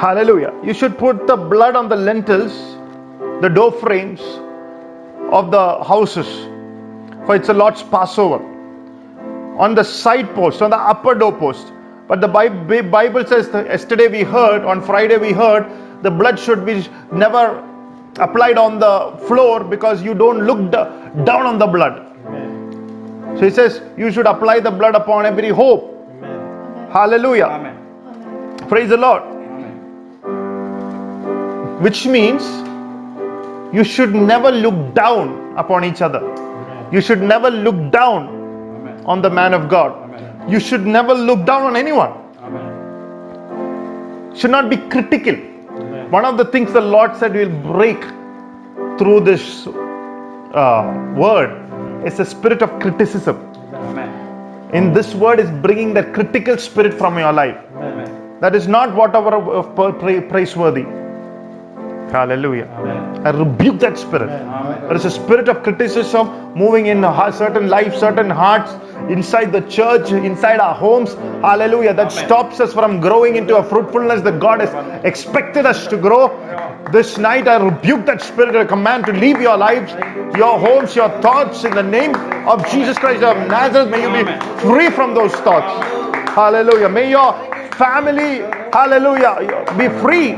Hallelujah. 0.00 0.58
You 0.64 0.72
should 0.72 0.96
put 0.96 1.26
the 1.26 1.36
blood 1.36 1.76
on 1.76 1.90
the 1.90 1.96
lintels, 1.96 2.54
the 3.42 3.50
door 3.50 3.72
frames 3.72 4.22
of 5.30 5.50
the 5.50 5.84
houses, 5.84 6.26
for 7.26 7.36
it's 7.36 7.48
the 7.48 7.54
Lord's 7.54 7.82
Passover. 7.82 8.42
On 9.58 9.74
the 9.74 9.84
side 9.84 10.34
post, 10.34 10.62
on 10.62 10.70
the 10.70 10.78
upper 10.78 11.14
door 11.14 11.36
post. 11.36 11.74
But 12.08 12.20
the 12.22 12.28
Bi- 12.28 12.48
Bi- 12.48 12.82
Bible 12.82 13.24
says 13.26 13.48
yesterday 13.52 14.08
we 14.08 14.22
heard, 14.24 14.64
on 14.64 14.82
Friday 14.82 15.18
we 15.18 15.32
heard, 15.32 15.66
the 16.02 16.10
blood 16.10 16.38
should 16.38 16.66
be 16.66 16.86
never 17.12 17.62
applied 18.18 18.58
on 18.58 18.78
the 18.80 19.16
floor 19.28 19.62
because 19.64 20.02
you 20.02 20.14
don't 20.14 20.40
look 20.46 20.70
down 20.72 21.46
on 21.46 21.58
the 21.58 21.66
blood. 21.66 22.04
So 23.38 23.44
he 23.44 23.50
says 23.50 23.82
you 23.96 24.10
should 24.12 24.26
apply 24.26 24.60
the 24.60 24.70
blood 24.70 24.94
upon 24.96 25.26
every 25.26 25.50
hope. 25.50 25.94
Hallelujah. 26.90 27.46
Amen. 27.46 27.76
Praise 28.68 28.88
the 28.88 28.96
Lord. 28.96 29.22
Amen. 29.22 29.74
which 31.82 32.06
means 32.06 32.42
you 33.74 33.84
should 33.84 34.14
never 34.14 34.50
look 34.50 34.94
down 34.94 35.56
upon 35.58 35.84
each 35.84 36.02
other. 36.02 36.20
You 36.92 37.00
should 37.00 37.22
never 37.22 37.50
look 37.50 37.92
down 37.92 38.28
Amen. 38.28 39.04
on 39.06 39.22
the 39.22 39.30
man 39.30 39.54
of 39.54 39.68
God. 39.68 40.07
Amen. 40.48 40.52
You 40.52 40.60
should 40.60 40.86
never 40.86 41.14
look 41.14 41.44
down 41.46 41.62
on 41.62 41.76
anyone. 41.76 42.12
Amen. 42.40 44.36
Should 44.36 44.50
not 44.50 44.70
be 44.70 44.76
critical. 44.76 45.34
One 46.10 46.24
of 46.24 46.38
the 46.38 46.44
things 46.44 46.72
the 46.72 46.80
Lord 46.80 47.16
said 47.16 47.34
will 47.34 47.50
break 47.50 48.00
through 48.98 49.20
this 49.20 49.66
uh, 49.66 51.14
word 51.16 51.50
is 52.06 52.16
the 52.16 52.24
spirit 52.24 52.62
of 52.62 52.80
criticism. 52.80 53.36
Amen. 53.74 54.10
In 54.72 54.92
this 54.92 55.14
word 55.14 55.40
is 55.40 55.50
bringing 55.50 55.94
that 55.94 56.14
critical 56.14 56.56
spirit 56.58 56.94
from 56.94 57.18
your 57.18 57.32
life. 57.32 57.56
Amen. 57.76 58.40
That 58.40 58.54
is 58.54 58.68
not 58.68 58.94
whatever 58.94 59.62
pra- 59.62 60.22
praiseworthy. 60.22 60.86
Hallelujah. 62.10 62.64
Amen. 62.78 63.26
I 63.26 63.30
rebuke 63.30 63.78
that 63.80 63.98
spirit. 63.98 64.30
Amen. 64.30 64.80
There 64.82 64.96
is 64.96 65.04
a 65.04 65.10
spirit 65.10 65.48
of 65.48 65.62
criticism 65.62 66.54
moving 66.54 66.86
in 66.86 67.02
certain 67.32 67.68
lives, 67.68 67.98
certain 67.98 68.30
hearts, 68.30 68.72
inside 69.10 69.52
the 69.52 69.60
church, 69.62 70.10
inside 70.12 70.60
our 70.60 70.74
homes. 70.74 71.14
Hallelujah. 71.42 71.94
That 71.94 72.12
Amen. 72.12 72.26
stops 72.26 72.60
us 72.60 72.72
from 72.72 73.00
growing 73.00 73.36
into 73.36 73.56
a 73.56 73.62
fruitfulness 73.62 74.22
that 74.22 74.40
God 74.40 74.60
has 74.60 75.04
expected 75.04 75.66
us 75.66 75.86
to 75.88 75.96
grow. 75.96 76.28
This 76.92 77.18
night, 77.18 77.46
I 77.46 77.56
rebuke 77.62 78.06
that 78.06 78.22
spirit. 78.22 78.56
I 78.56 78.64
command 78.64 79.06
to 79.06 79.12
leave 79.12 79.40
your 79.40 79.56
lives, 79.56 79.92
your 80.36 80.58
homes, 80.58 80.96
your 80.96 81.10
thoughts 81.20 81.64
in 81.64 81.72
the 81.72 81.82
name 81.82 82.14
of 82.48 82.66
Jesus 82.70 82.98
Christ 82.98 83.22
of 83.22 83.36
Nazareth. 83.48 83.90
May 83.90 84.02
you 84.02 84.24
be 84.24 84.60
free 84.60 84.90
from 84.90 85.14
those 85.14 85.32
thoughts. 85.32 85.84
Hallelujah. 86.30 86.88
May 86.88 87.10
your 87.10 87.34
family, 87.78 88.42
hallelujah, 88.72 89.64
be 89.78 89.88
free. 90.00 90.36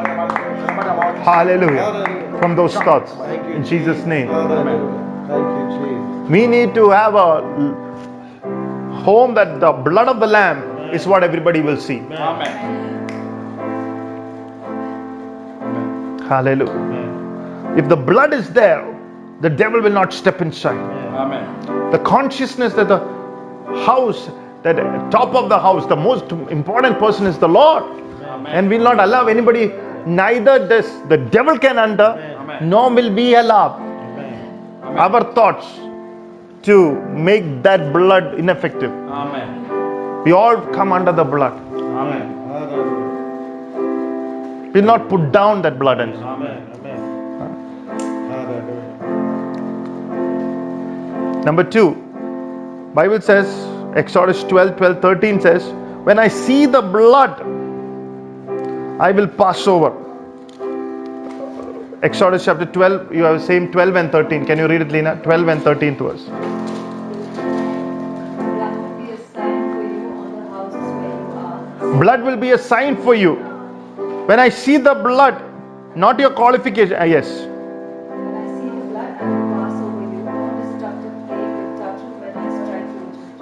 Hallelujah. 1.25 2.39
From 2.41 2.57
those 2.57 2.75
thoughts. 2.75 3.13
In 3.55 3.65
Jesus' 3.65 4.05
name. 4.05 4.29
Hallelujah. 4.29 5.27
Thank 5.29 5.47
you, 5.57 5.65
Jesus. 5.77 6.31
We 6.31 6.47
need 6.47 6.75
to 6.75 6.91
have 6.91 7.15
a 7.15 7.43
home 9.05 9.35
that 9.35 9.61
the 9.61 9.73
blood 9.73 10.09
of 10.09 10.21
the 10.21 10.27
Lamb 10.27 10.93
is 10.95 11.07
what 11.07 11.23
everybody 11.25 11.61
will 11.61 11.77
see. 11.79 11.99
Hallelujah. 16.31 17.77
If 17.77 17.89
the 17.89 17.97
blood 17.97 18.33
is 18.33 18.51
there, 18.51 18.85
the 19.41 19.51
devil 19.51 19.81
will 19.81 19.93
not 19.93 20.13
step 20.13 20.41
inside. 20.41 20.79
Amen. 20.79 21.91
The 21.91 21.99
consciousness 21.99 22.73
that 22.75 22.89
the 22.89 22.99
house, 23.85 24.29
that 24.63 24.77
top 25.11 25.35
of 25.35 25.49
the 25.49 25.59
house, 25.59 25.87
the 25.87 25.97
most 25.97 26.31
important 26.33 26.99
person 26.99 27.27
is 27.27 27.39
the 27.39 27.49
Lord. 27.49 27.85
Amen. 28.23 28.53
And 28.53 28.69
will 28.69 28.83
not 28.83 28.99
allow 29.01 29.27
anybody, 29.27 29.73
neither 30.07 30.67
this 30.67 30.87
the 31.09 31.17
devil 31.17 31.59
can 31.59 31.79
enter, 31.79 32.37
Amen. 32.39 32.69
nor 32.69 32.91
will 32.91 33.15
be 33.15 33.35
allowed 33.35 33.81
Amen. 33.81 34.99
our 34.99 35.33
thoughts 35.35 35.67
to 36.63 36.93
make 37.29 37.63
that 37.63 37.93
blood 37.93 38.35
ineffective. 38.39 38.93
Amen. 38.93 40.25
We 40.25 40.33
all 40.33 40.61
come 40.75 40.93
under 40.93 41.13
the 41.13 41.25
blood. 41.25 41.55
Amen. 41.73 42.41
We'll 44.73 44.85
not 44.85 45.09
put 45.09 45.33
down 45.33 45.63
that 45.63 45.79
blood. 45.79 46.01
And 46.01 46.15
Amen. 46.15 46.73
Amen. 46.75 47.01
Hallelujah. 48.31 48.91
number 51.45 51.65
two, 51.65 51.95
Bible 52.95 53.21
says, 53.21 53.70
Exodus 53.97 54.45
12, 54.45 54.77
12, 54.77 55.01
13 55.03 55.41
says, 55.41 55.65
When 56.05 56.19
I 56.19 56.29
see 56.29 56.67
the 56.67 56.81
blood, 56.81 57.41
I 59.01 59.11
will 59.11 59.27
pass 59.27 59.67
over. 59.67 59.93
Exodus 62.03 62.45
chapter 62.45 62.67
12, 62.67 63.13
you 63.15 63.25
have 63.25 63.41
the 63.41 63.47
same 63.47 63.71
12 63.73 63.97
and 63.97 64.13
13. 64.13 64.47
Can 64.47 64.59
you 64.59 64.69
read 64.69 64.83
it, 64.83 64.89
Lena? 64.91 65.17
12 65.23 65.49
and 65.49 65.63
13 65.63 65.97
to 65.99 66.09
us. 66.11 66.21
Blood 66.23 66.39
will 68.79 68.97
be 68.97 69.11
a 69.11 69.19
sign 69.19 69.73
for 69.73 69.83
you 69.83 70.13
on 70.13 70.33
the 70.33 70.41
houses 70.51 70.81
where 70.81 71.19
you 71.19 71.93
are. 71.93 72.01
Blood 72.01 72.23
will 72.23 72.37
be 72.37 72.53
a 72.53 72.59
sign 72.59 72.97
for 73.03 73.15
you. 73.15 73.35
When 74.27 74.39
I 74.39 74.49
see 74.49 74.77
the 74.77 74.95
blood, 74.95 75.43
not 75.97 76.19
your 76.21 76.31
qualification. 76.31 76.95
ah, 76.99 77.05
yes. 77.05 77.27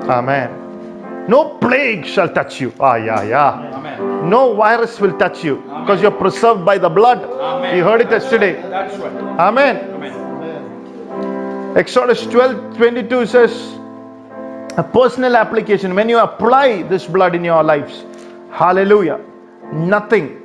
Amen. 0.08 1.26
No 1.28 1.58
plague 1.58 2.06
shall 2.06 2.28
touch 2.28 2.60
you. 2.60 2.72
Ah, 2.80 2.96
yeah, 2.96 3.22
yeah. 3.22 3.76
Amen. 3.76 4.30
No 4.30 4.54
virus 4.54 4.98
will 4.98 5.16
touch 5.18 5.44
you 5.44 5.56
because 5.80 6.00
you're 6.00 6.10
preserved 6.10 6.64
by 6.64 6.78
the 6.78 6.88
blood. 6.88 7.18
Amen. 7.22 7.76
You 7.76 7.84
heard 7.84 8.00
it 8.00 8.10
yesterday. 8.10 8.54
That's 8.62 8.96
right. 8.96 9.12
Amen. 9.38 9.76
Amen. 9.94 11.76
Exodus 11.76 12.24
12 12.26 12.76
22 12.78 13.26
says, 13.26 13.78
a 14.78 14.82
personal 14.82 15.36
application. 15.36 15.94
When 15.94 16.08
you 16.08 16.18
apply 16.18 16.82
this 16.84 17.06
blood 17.06 17.34
in 17.34 17.44
your 17.44 17.62
lives, 17.62 18.04
hallelujah, 18.50 19.20
nothing, 19.72 20.40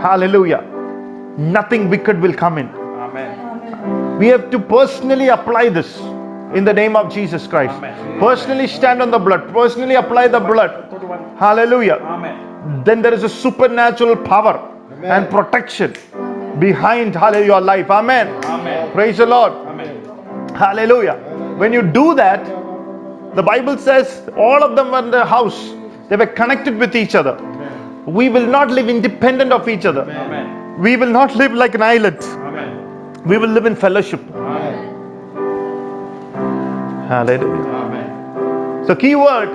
hallelujah, 0.00 0.62
nothing 1.36 1.90
wicked 1.90 2.20
will 2.20 2.32
come 2.34 2.58
in. 2.58 2.68
Amen. 2.68 4.18
We 4.18 4.28
have 4.28 4.50
to 4.50 4.58
personally 4.58 5.28
apply 5.28 5.68
this 5.68 6.00
in 6.54 6.64
the 6.64 6.72
name 6.72 6.96
of 6.96 7.12
Jesus 7.12 7.46
Christ. 7.46 7.74
Amen. 7.74 8.18
Personally 8.20 8.66
stand 8.66 9.02
on 9.02 9.10
the 9.10 9.18
blood, 9.18 9.52
personally 9.52 9.94
apply 9.94 10.28
the 10.28 10.40
blood. 10.40 10.90
Go 10.90 10.98
to 10.98 11.06
one. 11.06 11.36
Hallelujah. 11.36 11.98
Amen. 12.02 12.84
Then 12.84 13.02
there 13.02 13.14
is 13.14 13.24
a 13.24 13.28
supernatural 13.28 14.16
power 14.16 14.68
and 15.02 15.28
protection 15.30 15.94
behind 16.58 17.14
hallelujah 17.14 17.46
your 17.46 17.60
life. 17.60 17.90
Amen. 17.90 18.28
Amen. 18.44 18.92
Praise 18.92 19.16
the 19.16 19.26
Lord. 19.26 19.52
Amen. 19.52 20.54
Hallelujah. 20.54 21.16
When 21.56 21.72
you 21.72 21.82
do 21.82 22.14
that, 22.14 22.44
the 23.34 23.42
Bible 23.42 23.78
says 23.78 24.28
all 24.36 24.62
of 24.62 24.76
them 24.76 24.90
were 24.90 24.98
in 24.98 25.10
the 25.10 25.24
house. 25.24 25.74
They 26.08 26.16
were 26.16 26.26
connected 26.26 26.76
with 26.76 26.94
each 26.94 27.14
other. 27.14 27.36
We 28.06 28.28
will 28.28 28.46
not 28.46 28.70
live 28.70 28.88
independent 28.88 29.52
of 29.52 29.68
each 29.68 29.86
other. 29.86 30.02
Amen. 30.02 30.80
We 30.80 30.96
will 30.96 31.10
not 31.10 31.34
live 31.34 31.52
like 31.52 31.74
an 31.74 31.82
island. 31.82 32.18
Amen. 32.20 33.22
We 33.24 33.38
will 33.38 33.48
live 33.48 33.66
in 33.66 33.76
fellowship. 33.76 34.20
Hallelujah. 37.12 37.68
Amen. 37.78 38.86
So, 38.86 38.94
key 38.96 39.14
word 39.14 39.50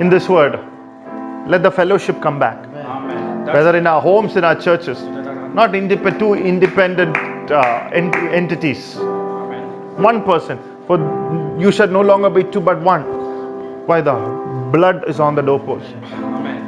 in 0.00 0.08
this 0.08 0.26
word 0.26 0.58
let 1.46 1.62
the 1.62 1.70
fellowship 1.70 2.22
come 2.22 2.38
back. 2.38 2.56
Amen. 2.66 3.44
Whether 3.44 3.76
in 3.76 3.86
our 3.86 4.00
homes, 4.00 4.36
in 4.36 4.44
our 4.44 4.54
churches, 4.54 5.02
not 5.58 5.72
indep- 5.72 6.18
two 6.18 6.32
independent 6.34 7.16
uh, 7.50 7.90
ent- 7.92 8.16
entities. 8.16 8.96
Amen. 8.96 10.02
One 10.02 10.22
person. 10.24 10.58
For 10.86 10.96
you 11.60 11.70
shall 11.72 11.88
no 11.88 12.00
longer 12.00 12.30
be 12.30 12.44
two 12.44 12.60
but 12.60 12.80
one. 12.80 13.04
Why 13.86 14.00
the 14.00 14.14
blood 14.72 15.04
is 15.08 15.20
on 15.20 15.34
the 15.34 15.42
doorpost. 15.42 15.94
Amen. 16.14 16.62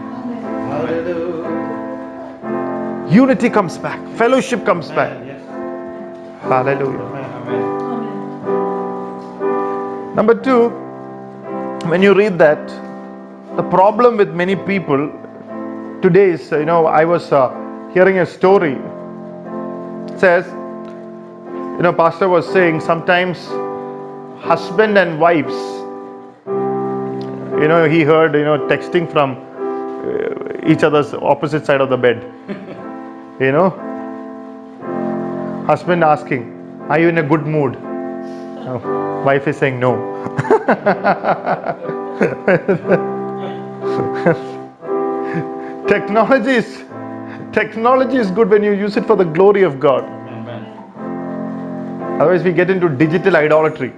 Unity 3.11 3.49
comes 3.49 3.79
back. 3.79 3.99
Fellowship 4.19 4.67
comes 4.67 4.91
back. 4.91 5.25
Yes. 5.25 5.41
Hallelujah. 6.43 7.78
Number 10.19 10.35
two, 10.35 10.71
when 11.91 12.03
you 12.03 12.13
read 12.13 12.41
that, 12.41 12.67
the 13.55 13.63
problem 13.63 14.17
with 14.17 14.31
many 14.31 14.57
people 14.57 15.13
today 16.03 16.31
is, 16.31 16.51
you 16.51 16.65
know, 16.65 16.87
I 16.87 17.05
was 17.05 17.31
uh, 17.31 17.51
hearing 17.95 18.19
a 18.19 18.27
story. 18.27 18.73
It 18.73 20.19
says, 20.19 20.45
you 21.77 21.83
know, 21.85 21.93
pastor 21.97 22.29
was 22.29 22.53
saying 22.53 22.81
sometimes 22.81 23.47
husband 24.43 24.99
and 24.99 25.21
wives, 25.21 25.55
you 27.63 27.69
know, 27.69 27.89
he 27.89 28.03
heard, 28.03 28.35
you 28.35 28.43
know, 28.43 28.59
texting 28.67 29.09
from 29.13 29.37
uh, 29.39 30.69
each 30.69 30.83
other's 30.83 31.15
opposite 31.15 31.65
side 31.65 31.81
of 31.81 31.91
the 31.91 31.97
bed. 31.97 32.25
you 33.41 33.53
know, 33.53 33.71
husband 35.69 36.03
asking, 36.03 36.43
"Are 36.89 36.99
you 36.99 37.09
in 37.09 37.19
a 37.19 37.23
good 37.35 37.47
mood?" 37.47 37.88
Oh, 38.67 39.23
wife 39.25 39.47
is 39.47 39.57
saying 39.57 39.79
no. 39.81 39.97
technology 45.89 46.51
is 46.51 46.85
technology 47.53 48.17
is 48.17 48.31
good 48.31 48.51
when 48.51 48.63
you 48.63 48.73
use 48.73 48.97
it 48.97 49.07
for 49.07 49.17
the 49.17 49.25
glory 49.25 49.63
of 49.63 49.79
God. 49.81 50.05
Amen. 50.05 50.65
Otherwise, 52.21 52.43
we 52.43 52.53
get 52.53 52.71
into 52.71 52.89
digital 52.89 53.37
idolatry. 53.37 53.93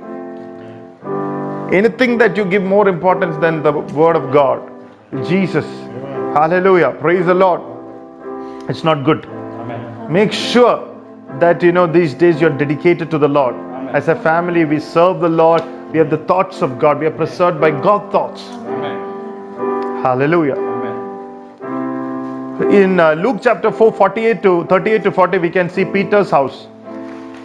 Anything 1.73 2.19
that 2.19 2.37
you 2.37 2.45
give 2.45 2.63
more 2.63 2.89
importance 2.89 3.37
than 3.37 3.63
the 3.63 3.73
word 3.73 4.17
of 4.17 4.33
God, 4.33 4.71
Jesus, 5.27 5.65
Hallelujah, 6.35 6.93
praise 7.01 7.27
the 7.27 7.35
Lord. 7.35 7.61
It's 8.71 8.85
not 8.85 9.05
good. 9.05 9.27
Amen. 9.27 10.13
Make 10.13 10.33
sure 10.33 10.97
that 11.41 11.61
you 11.61 11.73
know 11.73 11.89
these 11.89 12.15
days 12.15 12.41
you're 12.41 12.57
dedicated 12.57 13.11
to 13.11 13.19
the 13.19 13.27
Lord. 13.27 13.57
Amen. 13.91 14.03
As 14.03 14.09
a 14.09 14.15
family, 14.15 14.65
we 14.65 14.79
serve 14.79 15.21
the 15.21 15.29
Lord. 15.29 15.63
We 15.93 15.99
have 15.99 16.11
the 16.11 16.19
thoughts 16.19 16.63
of 16.63 16.79
God. 16.79 17.01
We 17.01 17.07
are 17.07 17.11
preserved 17.11 17.61
by 17.61 17.73
God's 17.73 18.13
thoughts. 18.13 18.43
Amen. 18.43 20.03
Hallelujah. 20.03 20.55
Amen. 20.55 21.01
In 22.73 23.01
uh, 23.01 23.15
Luke 23.15 23.41
chapter 23.43 23.73
4, 23.73 23.93
48 23.93 24.43
to 24.43 24.65
38 24.67 25.03
to 25.03 25.11
40, 25.11 25.39
we 25.39 25.51
can 25.51 25.69
see 25.69 25.85
Peter's 25.85 26.31
house. 26.31 26.69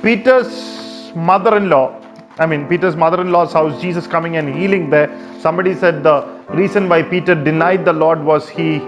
Peter's 0.04 1.12
mother-in-law, 1.16 2.00
I 2.38 2.46
mean 2.46 2.68
Peter's 2.68 2.96
mother-in-law's 2.96 3.54
house, 3.54 3.82
Jesus 3.82 4.06
coming 4.06 4.36
and 4.36 4.54
healing 4.54 4.90
there. 4.92 5.10
Somebody 5.40 5.74
said 5.74 6.04
the 6.04 6.28
reason 6.50 6.88
why 6.88 7.02
Peter 7.02 7.34
denied 7.34 7.86
the 7.86 7.94
Lord 7.94 8.24
was 8.24 8.48
he 8.48 8.82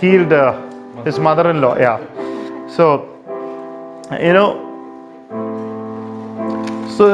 healed 0.00 0.32
uh, 0.32 0.60
his 1.04 1.20
mother-in-law. 1.20 1.76
Yeah. 1.78 1.98
So, 2.68 3.06
you 4.20 4.32
know, 4.32 4.67
so 6.98 7.06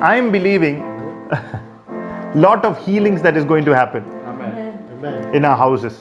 I'm 0.00 0.30
believing 0.30 0.80
lot 2.46 2.64
of 2.64 2.84
healings 2.86 3.22
that 3.22 3.36
is 3.36 3.44
going 3.44 3.64
to 3.64 3.74
happen 3.74 4.04
Amen. 4.32 4.78
Amen. 4.92 5.34
in 5.34 5.44
our 5.44 5.56
houses. 5.56 5.96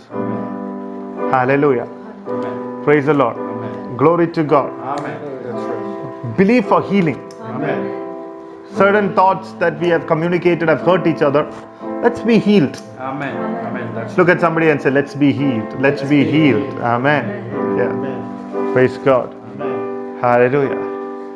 Hallelujah. 1.36 1.88
Amen. 2.28 2.84
Praise 2.84 3.08
the 3.08 3.14
Lord. 3.14 3.38
Amen. 3.38 3.98
Glory 3.98 4.28
to 4.34 4.44
God. 4.44 4.70
Amen. 5.00 5.18
Right. 5.46 6.38
Believe 6.38 6.68
for 6.68 6.82
healing. 6.84 7.18
Amen. 7.42 7.82
Certain 8.76 9.16
thoughts 9.16 9.54
that 9.54 9.80
we 9.80 9.88
have 9.88 10.06
communicated 10.06 10.70
have 10.70 10.82
hurt 10.82 11.08
each 11.08 11.24
other. 11.24 11.44
Let's 12.04 12.22
be 12.22 12.38
healed. 12.38 12.78
Amen. 13.00 13.36
Amen. 13.66 13.96
That's 13.96 14.16
Look 14.18 14.30
at 14.30 14.42
somebody 14.42 14.70
and 14.70 14.80
say, 14.80 14.92
Let's 14.92 15.16
be 15.16 15.34
healed. 15.34 15.82
Let's 15.82 16.04
be 16.04 16.24
healed. 16.24 16.72
Amen. 16.82 17.26
Yeah. 17.78 17.90
Amen. 17.90 18.74
Praise 18.74 18.98
God. 19.00 19.34
Amen. 19.34 20.20
Hallelujah. 20.22 20.94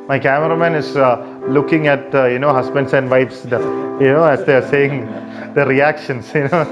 My 0.08 0.20
cameraman 0.20 0.76
is 0.76 0.96
uh, 0.96 1.37
looking 1.48 1.88
at 1.88 2.14
uh, 2.14 2.26
you 2.26 2.40
know 2.40 2.54
husbands 2.54 2.94
and 2.94 3.10
wives, 3.10 3.44
the, 3.44 3.60
you 4.00 4.12
know, 4.12 4.24
as 4.24 4.46
they 4.46 4.56
are 4.56 4.68
saying 4.68 5.06
the 5.54 5.66
reactions. 5.66 6.32
You 6.36 6.48
know, 6.50 6.64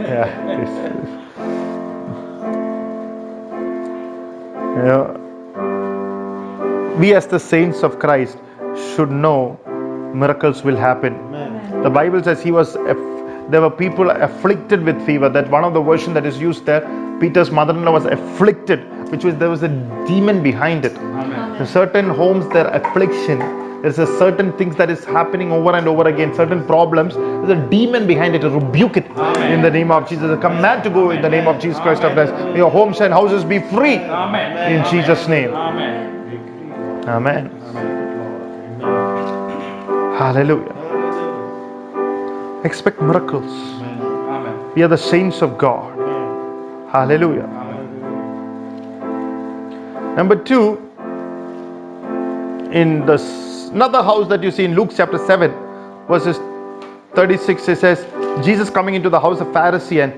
yeah. 0.00 0.42
You 4.74 4.82
know, 4.82 5.20
we 6.98 7.14
as 7.14 7.26
the 7.28 7.38
saints 7.38 7.82
of 7.82 7.98
Christ 8.00 8.36
should 8.94 9.10
know 9.10 9.58
miracles 10.14 10.62
will 10.62 10.76
happen. 10.76 11.14
Amen. 11.14 11.82
The 11.82 11.90
Bible 11.90 12.22
says 12.22 12.42
he 12.42 12.50
was. 12.50 12.74
There 13.50 13.60
were 13.60 13.70
people 13.70 14.10
afflicted 14.10 14.82
with 14.82 15.04
fever. 15.06 15.28
That 15.28 15.50
one 15.50 15.64
of 15.64 15.74
the 15.74 15.82
version 15.82 16.14
that 16.14 16.26
is 16.26 16.40
used 16.40 16.66
there. 16.66 16.82
Peter's 17.20 17.50
mother-in-law 17.50 17.92
was 17.92 18.06
afflicted, 18.06 18.80
which 19.12 19.24
was 19.24 19.36
there 19.36 19.50
was 19.50 19.62
a 19.62 19.68
demon 20.08 20.42
behind 20.42 20.84
it. 20.84 20.96
Amen. 20.96 21.60
In 21.60 21.66
certain 21.66 22.08
homes, 22.08 22.48
their 22.48 22.66
affliction. 22.68 23.63
There's 23.84 23.98
a 23.98 24.06
certain 24.18 24.50
things 24.56 24.76
that 24.76 24.88
is 24.88 25.04
happening 25.04 25.52
over 25.52 25.72
and 25.72 25.86
over 25.86 26.08
again. 26.08 26.34
Certain 26.34 26.64
problems. 26.64 27.16
There's 27.16 27.50
a 27.50 27.68
demon 27.68 28.06
behind 28.06 28.34
it. 28.34 28.42
Rebuke 28.42 28.96
it 28.96 29.04
Amen. 29.10 29.52
in 29.52 29.60
the 29.60 29.70
name 29.70 29.90
of 29.90 30.08
Jesus. 30.08 30.30
A 30.30 30.38
command 30.38 30.82
to 30.84 30.88
go 30.88 31.10
in 31.10 31.20
the 31.20 31.28
name 31.28 31.46
of 31.46 31.60
Jesus 31.60 31.78
Christ 31.80 32.02
of 32.02 32.16
Nazareth. 32.16 32.54
May 32.54 32.56
Your 32.56 32.70
homes 32.70 33.02
and 33.02 33.12
houses 33.12 33.44
be 33.44 33.58
free 33.58 33.98
Amen. 33.98 34.72
in 34.72 34.82
Jesus' 34.90 35.28
name. 35.28 35.52
Amen. 35.52 37.04
Amen. 37.08 37.50
Amen. 37.76 38.00
Hallelujah. 40.16 40.72
Expect 42.64 43.02
miracles. 43.02 43.52
Amen. 43.52 44.72
We 44.74 44.82
are 44.82 44.88
the 44.88 44.96
saints 44.96 45.42
of 45.42 45.58
God. 45.58 45.92
Hallelujah. 46.90 47.42
Amen. 47.42 47.74
Number 50.16 50.36
two, 50.36 50.80
in 52.74 53.06
the 53.06 53.14
another 53.72 54.02
house 54.02 54.28
that 54.28 54.42
you 54.42 54.50
see 54.50 54.64
in 54.64 54.74
Luke 54.74 54.90
chapter 54.96 55.18
7, 55.18 55.50
verses 56.08 56.38
36, 57.14 57.68
it 57.68 57.78
says, 57.78 58.44
Jesus 58.44 58.68
coming 58.68 58.94
into 58.94 59.08
the 59.08 59.20
house 59.20 59.40
of 59.40 59.46
Pharisee 59.48 60.02
and 60.02 60.12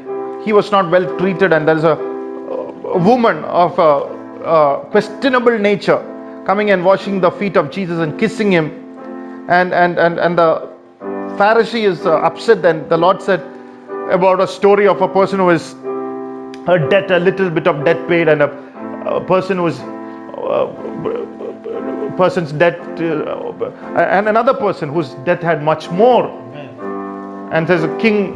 he 0.44 0.52
was 0.52 0.70
not 0.72 0.90
well 0.90 1.18
treated, 1.18 1.52
and 1.52 1.68
there 1.68 1.76
is 1.76 1.84
a, 1.84 1.92
a 1.92 2.98
woman 2.98 3.44
of 3.44 3.78
a, 3.78 4.42
a 4.44 4.86
questionable 4.90 5.58
nature 5.58 5.98
coming 6.46 6.70
and 6.70 6.84
washing 6.84 7.20
the 7.20 7.30
feet 7.30 7.56
of 7.56 7.70
Jesus 7.70 7.98
and 7.98 8.18
kissing 8.18 8.52
him. 8.52 8.66
And, 9.48 9.74
and, 9.74 9.98
and, 9.98 10.18
and 10.18 10.38
the 10.38 10.72
Pharisee 11.36 11.84
is 11.84 12.06
uh, 12.06 12.16
upset, 12.18 12.62
Then 12.62 12.88
the 12.88 12.96
Lord 12.96 13.20
said 13.20 13.40
about 14.10 14.40
a 14.40 14.46
story 14.46 14.86
of 14.86 15.02
a 15.02 15.08
person 15.08 15.40
who 15.40 15.50
is 15.50 15.74
a 16.68 16.78
debt, 16.88 17.10
a 17.10 17.18
little 17.18 17.50
bit 17.50 17.66
of 17.66 17.84
debt 17.84 18.08
paid, 18.08 18.28
and 18.28 18.42
a, 18.42 19.06
a 19.06 19.20
person 19.24 19.58
who 19.58 19.66
is 19.66 19.78
uh, 19.80 21.35
person's 22.16 22.52
debt, 22.52 22.78
uh, 23.01 23.70
and 23.97 24.28
another 24.28 24.55
person 24.55 24.88
whose 24.93 25.10
debt 25.24 25.43
had 25.43 25.62
much 25.62 25.90
more. 25.90 26.26
and 27.52 27.66
says, 27.66 27.84
a 27.84 27.97
King, 27.98 28.34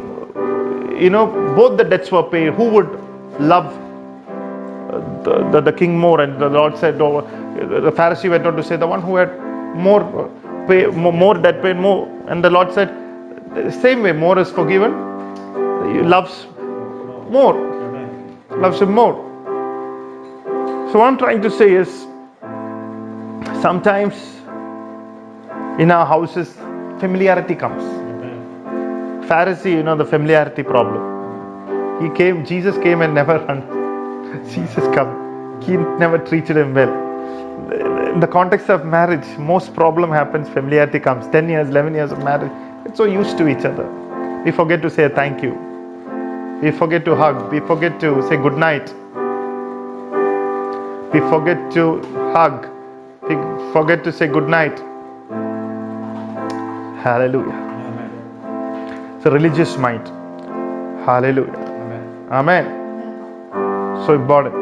you 0.99 1.09
know, 1.09 1.27
both 1.55 1.77
the 1.77 1.83
debts 1.83 2.11
were 2.11 2.23
paid. 2.23 2.53
Who 2.53 2.69
would 2.69 2.89
love 3.39 3.65
uh, 4.93 5.23
the, 5.23 5.49
the, 5.51 5.61
the 5.61 5.73
king 5.73 5.97
more? 5.97 6.21
And 6.21 6.39
the 6.39 6.49
Lord 6.49 6.77
said, 6.77 7.01
oh, 7.01 7.21
the 7.55 7.91
Pharisee 7.91 8.29
went 8.29 8.45
on 8.45 8.55
to 8.55 8.63
say, 8.63 8.77
the 8.77 8.87
one 8.87 9.01
who 9.01 9.15
had 9.15 9.37
more 9.75 10.01
uh, 10.03 10.67
pay, 10.67 10.85
more, 10.87 11.13
more 11.13 11.35
debt 11.35 11.61
paid 11.61 11.77
more. 11.77 12.07
And 12.27 12.43
the 12.43 12.49
Lord 12.49 12.73
said, 12.73 12.89
the 13.53 13.71
same 13.71 14.01
way, 14.01 14.11
more 14.11 14.39
is 14.39 14.49
forgiven. 14.49 14.91
He 15.93 16.01
loves 16.01 16.45
more, 17.29 17.55
loves 18.51 18.81
him 18.81 18.91
more. 18.91 19.13
So 20.91 20.99
what 20.99 21.07
I'm 21.07 21.17
trying 21.17 21.41
to 21.41 21.51
say 21.51 21.73
is, 21.73 22.05
sometimes 23.61 24.15
in 25.79 25.91
our 25.91 26.05
houses, 26.05 26.53
familiarity 26.99 27.55
comes. 27.55 27.83
Pharisee, 29.29 29.71
you 29.71 29.83
know, 29.83 29.95
the 29.95 30.05
familiarity 30.05 30.63
problem. 30.63 32.01
He 32.01 32.09
came, 32.15 32.45
Jesus 32.45 32.77
came 32.77 33.01
and 33.01 33.13
never 33.13 33.39
run. 33.47 33.61
Jesus 34.49 34.83
come. 34.95 35.61
He 35.61 35.77
never 35.77 36.17
treated 36.17 36.57
him 36.57 36.73
well. 36.73 37.11
In 38.13 38.19
the 38.19 38.27
context 38.27 38.69
of 38.69 38.85
marriage, 38.85 39.25
most 39.37 39.73
problem 39.73 40.11
happens, 40.11 40.49
familiarity 40.49 40.99
comes. 40.99 41.27
10 41.27 41.49
years, 41.49 41.69
11 41.69 41.93
years 41.93 42.11
of 42.11 42.19
marriage, 42.23 42.51
it's 42.85 42.97
so 42.97 43.05
used 43.05 43.37
to 43.37 43.47
each 43.47 43.65
other. 43.65 43.87
We 44.43 44.51
forget 44.51 44.81
to 44.81 44.89
say 44.89 45.07
thank 45.09 45.43
you. 45.43 45.53
We 46.61 46.71
forget 46.71 47.05
to 47.05 47.15
hug. 47.15 47.51
We 47.51 47.59
forget 47.61 47.99
to 48.01 48.21
say 48.27 48.37
good 48.37 48.57
night. 48.57 48.93
We 51.13 51.19
forget 51.29 51.71
to 51.73 52.01
hug. 52.33 52.67
Forget 53.73 54.03
to 54.03 54.11
say 54.11 54.27
good 54.27 54.47
night. 54.47 54.79
Hallelujah. 57.03 57.53
Amen. 57.53 59.15
It's 59.17 59.25
a 59.25 59.31
religious 59.31 59.77
mind. 59.77 60.07
Hallelujah. 61.05 61.55
Amen. 61.55 62.27
Amen. 62.31 64.05
So 64.05 64.13
important. 64.13 64.55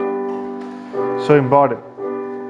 So 1.26 1.36
important. 1.38 1.82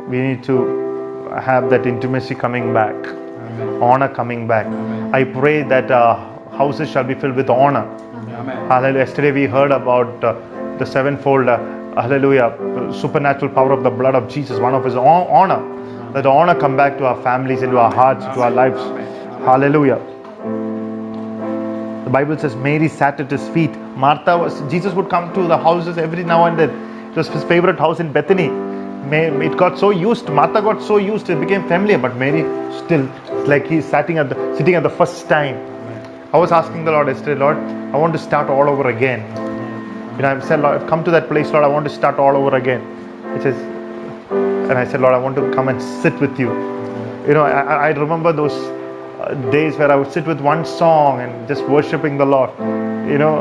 We 0.09 0.19
need 0.19 0.43
to 0.43 1.29
have 1.41 1.69
that 1.69 1.85
intimacy 1.85 2.35
coming 2.35 2.73
back, 2.73 2.95
Amen. 2.95 3.81
honor 3.81 4.09
coming 4.09 4.47
back. 4.47 4.65
Amen. 4.65 5.13
I 5.13 5.23
pray 5.23 5.63
that 5.63 5.89
uh, 5.91 6.15
houses 6.51 6.89
shall 6.89 7.03
be 7.03 7.15
filled 7.15 7.35
with 7.35 7.49
honor. 7.49 7.85
Amen. 8.33 8.67
Hallelujah. 8.67 9.05
Yesterday 9.05 9.31
we 9.31 9.45
heard 9.45 9.71
about 9.71 10.23
uh, 10.23 10.33
the 10.77 10.85
sevenfold, 10.85 11.47
uh, 11.47 11.57
hallelujah, 11.95 12.55
supernatural 12.93 13.51
power 13.51 13.71
of 13.71 13.83
the 13.83 13.89
blood 13.89 14.15
of 14.15 14.29
Jesus, 14.29 14.59
one 14.59 14.73
of 14.73 14.83
his 14.85 14.93
hon- 14.93 15.27
honor. 15.29 15.78
That 16.13 16.25
honor 16.25 16.55
come 16.59 16.75
back 16.75 16.97
to 16.97 17.05
our 17.05 17.21
families, 17.21 17.61
into 17.61 17.77
our 17.77 17.93
hearts, 17.93 18.25
to 18.25 18.41
our 18.41 18.51
lives. 18.51 18.81
Hallelujah. 19.45 19.99
The 22.05 22.09
Bible 22.09 22.37
says 22.37 22.55
Mary 22.55 22.87
sat 22.87 23.19
at 23.19 23.29
his 23.29 23.47
feet. 23.49 23.75
Martha 23.95 24.37
was, 24.37 24.61
Jesus 24.71 24.93
would 24.93 25.09
come 25.09 25.31
to 25.33 25.43
the 25.43 25.57
houses 25.57 25.97
every 25.97 26.23
now 26.23 26.45
and 26.45 26.57
then. 26.57 26.71
It 27.11 27.15
was 27.15 27.27
his 27.27 27.43
favorite 27.43 27.77
house 27.77 27.99
in 27.99 28.11
Bethany. 28.11 28.49
It 29.11 29.57
got 29.57 29.77
so 29.79 29.91
used, 29.91 30.29
Martha 30.29 30.61
got 30.61 30.81
so 30.81 30.97
used, 30.97 31.29
it 31.29 31.39
became 31.39 31.67
familiar, 31.67 31.97
but 31.97 32.15
Mary 32.17 32.43
still, 32.83 33.09
like 33.45 33.65
he's 33.65 33.85
sitting 33.85 34.17
at 34.17 34.29
the, 34.29 34.55
sitting 34.57 34.75
at 34.75 34.83
the 34.83 34.89
first 34.89 35.27
time. 35.29 35.55
I 36.33 36.37
was 36.37 36.51
asking 36.51 36.85
the 36.85 36.91
Lord 36.91 37.07
yesterday, 37.07 37.39
Lord, 37.39 37.57
I 37.57 37.97
want 37.97 38.13
to 38.13 38.19
start 38.19 38.49
all 38.49 38.69
over 38.69 38.89
again. 38.89 39.21
You 40.15 40.23
know, 40.23 40.35
I 40.35 40.39
said, 40.41 40.61
Lord, 40.61 40.81
I've 40.81 40.87
come 40.87 41.03
to 41.05 41.11
that 41.11 41.27
place, 41.27 41.49
Lord, 41.51 41.63
I 41.63 41.67
want 41.67 41.85
to 41.87 41.93
start 41.93 42.19
all 42.19 42.35
over 42.35 42.55
again. 42.55 42.81
He 43.35 43.41
says, 43.41 43.55
and 44.69 44.77
I 44.79 44.85
said, 44.87 45.01
Lord, 45.01 45.13
I 45.15 45.19
want 45.19 45.35
to 45.37 45.51
come 45.53 45.69
and 45.69 45.81
sit 45.81 46.19
with 46.21 46.39
you. 46.39 46.49
You 47.27 47.33
know, 47.35 47.43
I, 47.43 47.61
I- 47.61 47.89
remember 47.91 48.33
those 48.33 48.53
uh, 49.21 49.35
days 49.51 49.77
where 49.77 49.91
I 49.91 49.95
would 49.95 50.11
sit 50.11 50.25
with 50.27 50.41
one 50.41 50.65
song 50.65 51.21
and 51.21 51.47
just 51.47 51.63
worshiping 51.67 52.17
the 52.17 52.25
Lord. 52.25 52.51
You 53.09 53.17
know, 53.19 53.39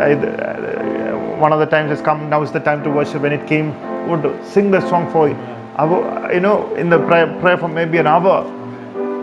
I, 0.00 0.14
uh, 0.14 1.38
one 1.38 1.52
of 1.52 1.60
the 1.60 1.66
times 1.66 1.90
has 1.90 2.02
come, 2.02 2.30
now 2.30 2.42
is 2.42 2.52
the 2.52 2.60
time 2.60 2.84
to 2.84 2.90
worship. 2.90 3.22
When 3.22 3.32
it 3.32 3.46
came, 3.48 3.74
would 4.08 4.24
sing 4.46 4.70
the 4.70 4.80
song 4.88 5.10
for 5.12 5.28
you. 5.28 5.36
I 5.76 5.84
would, 5.84 6.34
you 6.34 6.40
know, 6.40 6.74
in 6.76 6.90
the 6.90 6.98
prayer, 7.06 7.26
prayer 7.40 7.58
for 7.58 7.68
maybe 7.68 7.98
an 7.98 8.06
hour, 8.08 8.46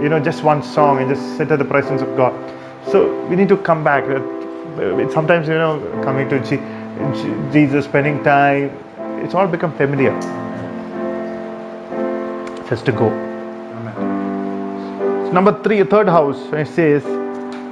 you 0.01 0.09
know, 0.09 0.19
just 0.19 0.43
one 0.43 0.63
song 0.63 0.99
and 0.99 1.09
just 1.09 1.37
sit 1.37 1.51
at 1.51 1.59
the 1.59 1.65
presence 1.65 2.01
of 2.01 2.15
God. 2.17 2.33
So 2.91 3.25
we 3.27 3.35
need 3.37 3.49
to 3.49 3.57
come 3.57 3.83
back. 3.83 4.05
Uh, 4.05 4.21
Sometimes, 5.11 5.47
you 5.47 5.55
know, 5.55 5.79
coming 6.03 6.29
to 6.29 6.39
Je- 6.41 6.57
Je- 6.57 7.51
Jesus, 7.53 7.85
spending 7.85 8.23
time, 8.23 8.71
it's 9.23 9.35
all 9.35 9.47
become 9.47 9.73
familiar. 9.77 10.13
Just 12.73 12.87
to 12.87 12.91
go. 12.91 13.07
Amen. 13.07 15.31
Number 15.31 15.61
three, 15.61 15.83
third 15.83 16.07
house, 16.07 16.39
it 16.53 16.67
says, 16.69 17.05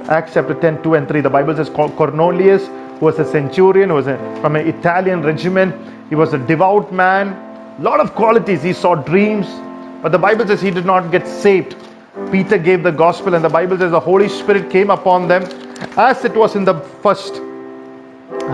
Acts 0.08 0.34
chapter 0.34 0.54
10, 0.54 0.84
2 0.84 0.94
and 0.94 1.08
3. 1.08 1.22
The 1.22 1.28
Bible 1.28 1.56
says 1.56 1.68
Cornelius, 1.70 2.68
was 3.00 3.18
a 3.18 3.24
centurion, 3.24 3.92
was 3.92 4.06
a, 4.06 4.16
from 4.40 4.54
an 4.54 4.68
Italian 4.68 5.24
regiment. 5.24 5.74
He 6.08 6.14
was 6.14 6.34
a 6.34 6.38
devout 6.38 6.92
man. 6.92 7.34
lot 7.82 7.98
of 7.98 8.14
qualities. 8.14 8.62
He 8.62 8.72
saw 8.72 8.94
dreams. 8.94 9.48
But 10.02 10.12
the 10.12 10.20
Bible 10.20 10.46
says 10.46 10.60
he 10.60 10.70
did 10.70 10.86
not 10.86 11.10
get 11.10 11.26
saved. 11.26 11.74
Peter 12.30 12.56
gave 12.56 12.84
the 12.84 12.92
gospel, 12.92 13.34
and 13.34 13.44
the 13.44 13.48
Bible 13.48 13.76
says 13.78 13.90
the 13.90 13.98
Holy 13.98 14.28
Spirit 14.28 14.70
came 14.70 14.90
upon 14.90 15.26
them 15.26 15.42
as 15.96 16.24
it 16.24 16.36
was 16.36 16.54
in 16.54 16.64
the 16.64 16.78
first. 17.02 17.34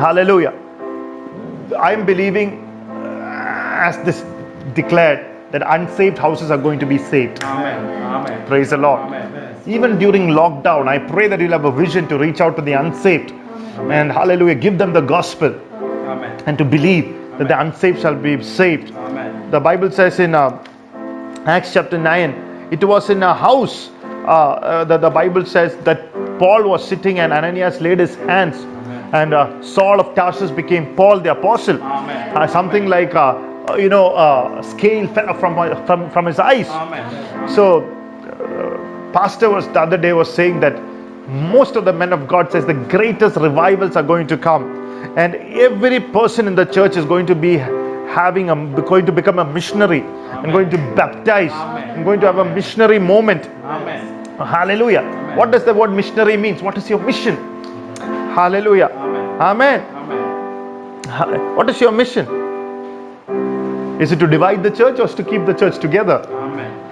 Hallelujah. 0.06 0.54
I 1.78 1.92
am 1.92 2.06
believing, 2.06 2.64
uh, 2.88 3.90
as 3.90 3.98
this 4.06 4.24
declared, 4.72 5.37
that 5.50 5.62
unsaved 5.66 6.18
houses 6.18 6.50
are 6.50 6.58
going 6.58 6.78
to 6.78 6.86
be 6.86 6.98
saved. 6.98 7.42
Amen. 7.42 8.02
Amen. 8.02 8.46
Praise 8.46 8.70
the 8.70 8.76
Lord. 8.76 9.00
Amen. 9.00 9.60
Even 9.66 9.98
during 9.98 10.28
lockdown, 10.28 10.88
I 10.88 10.98
pray 10.98 11.28
that 11.28 11.40
you'll 11.40 11.52
have 11.52 11.64
a 11.64 11.72
vision 11.72 12.08
to 12.08 12.18
reach 12.18 12.40
out 12.40 12.56
to 12.56 12.62
the 12.62 12.72
unsaved 12.72 13.32
and 13.90 14.10
hallelujah, 14.10 14.54
give 14.54 14.76
them 14.78 14.92
the 14.92 15.00
gospel 15.00 15.54
Amen. 15.72 16.42
and 16.46 16.58
to 16.58 16.64
believe 16.64 17.14
that 17.38 17.48
the 17.48 17.60
unsaved 17.60 18.00
shall 18.00 18.14
be 18.14 18.42
saved. 18.42 18.90
Amen. 18.92 19.50
The 19.50 19.60
Bible 19.60 19.90
says 19.90 20.18
in 20.18 20.34
uh, 20.34 20.64
Acts 21.46 21.72
chapter 21.72 21.96
9, 21.96 22.68
it 22.72 22.82
was 22.84 23.08
in 23.08 23.22
a 23.22 23.32
house 23.32 23.90
uh, 24.02 24.26
uh, 24.26 24.84
that 24.84 25.00
the 25.00 25.10
Bible 25.10 25.44
says 25.44 25.76
that 25.84 26.12
Paul 26.38 26.68
was 26.68 26.86
sitting 26.86 27.18
and 27.20 27.32
Ananias 27.32 27.80
laid 27.80 27.98
his 28.00 28.16
hands 28.16 28.56
and 29.12 29.32
uh, 29.32 29.62
Saul 29.62 30.00
of 30.00 30.14
Tarsus 30.14 30.50
became 30.50 30.94
Paul 30.94 31.20
the 31.20 31.32
apostle. 31.32 31.82
Amen. 31.82 32.36
Uh, 32.36 32.46
something 32.46 32.86
like, 32.86 33.14
uh, 33.14 33.34
you 33.76 33.88
know, 33.88 34.08
uh, 34.10 34.62
scale 34.62 35.06
fell 35.14 35.34
from, 35.34 35.54
from, 35.86 36.10
from 36.10 36.26
his 36.26 36.38
eyes. 36.38 36.68
Amen. 36.68 37.48
So, 37.48 37.82
uh, 37.82 39.12
pastor 39.12 39.50
was 39.50 39.66
the 39.68 39.80
other 39.80 39.96
day 39.96 40.12
was 40.12 40.32
saying 40.32 40.60
that 40.60 40.80
most 41.28 41.76
of 41.76 41.84
the 41.84 41.92
men 41.92 42.12
of 42.12 42.26
God 42.26 42.50
says 42.50 42.64
the 42.64 42.74
greatest 42.74 43.36
revivals 43.36 43.96
are 43.96 44.02
going 44.02 44.26
to 44.28 44.38
come, 44.38 44.64
and 45.18 45.34
every 45.34 46.00
person 46.00 46.46
in 46.46 46.54
the 46.54 46.64
church 46.64 46.96
is 46.96 47.04
going 47.04 47.26
to 47.26 47.34
be 47.34 47.56
having 47.56 48.50
a 48.50 48.82
going 48.82 49.04
to 49.04 49.12
become 49.12 49.38
a 49.38 49.44
missionary 49.44 50.00
and 50.00 50.52
going 50.52 50.70
to 50.70 50.78
baptize 50.94 51.52
Amen. 51.52 51.90
and 51.90 52.04
going 52.04 52.20
to 52.20 52.26
have 52.26 52.38
a 52.38 52.54
missionary 52.54 52.98
moment. 52.98 53.46
Amen. 53.62 54.24
Hallelujah. 54.38 55.02
What 55.36 55.50
does 55.50 55.64
the 55.64 55.74
word 55.74 55.92
missionary 55.92 56.36
means? 56.36 56.62
What 56.62 56.78
is 56.78 56.88
your 56.88 57.00
mission? 57.00 57.36
Hallelujah. 58.34 58.86
Amen. 58.86 59.40
Amen. 59.40 59.80
Amen. 61.08 61.56
What 61.56 61.68
is 61.68 61.80
your 61.80 61.92
mission? 61.92 62.37
Is 64.00 64.12
it 64.12 64.18
to 64.20 64.26
divide 64.26 64.62
the 64.62 64.70
church 64.70 65.00
or 65.00 65.06
is 65.06 65.14
to 65.14 65.24
keep 65.24 65.44
the 65.46 65.54
church 65.54 65.78
together? 65.78 66.24
Amen. 66.28 66.88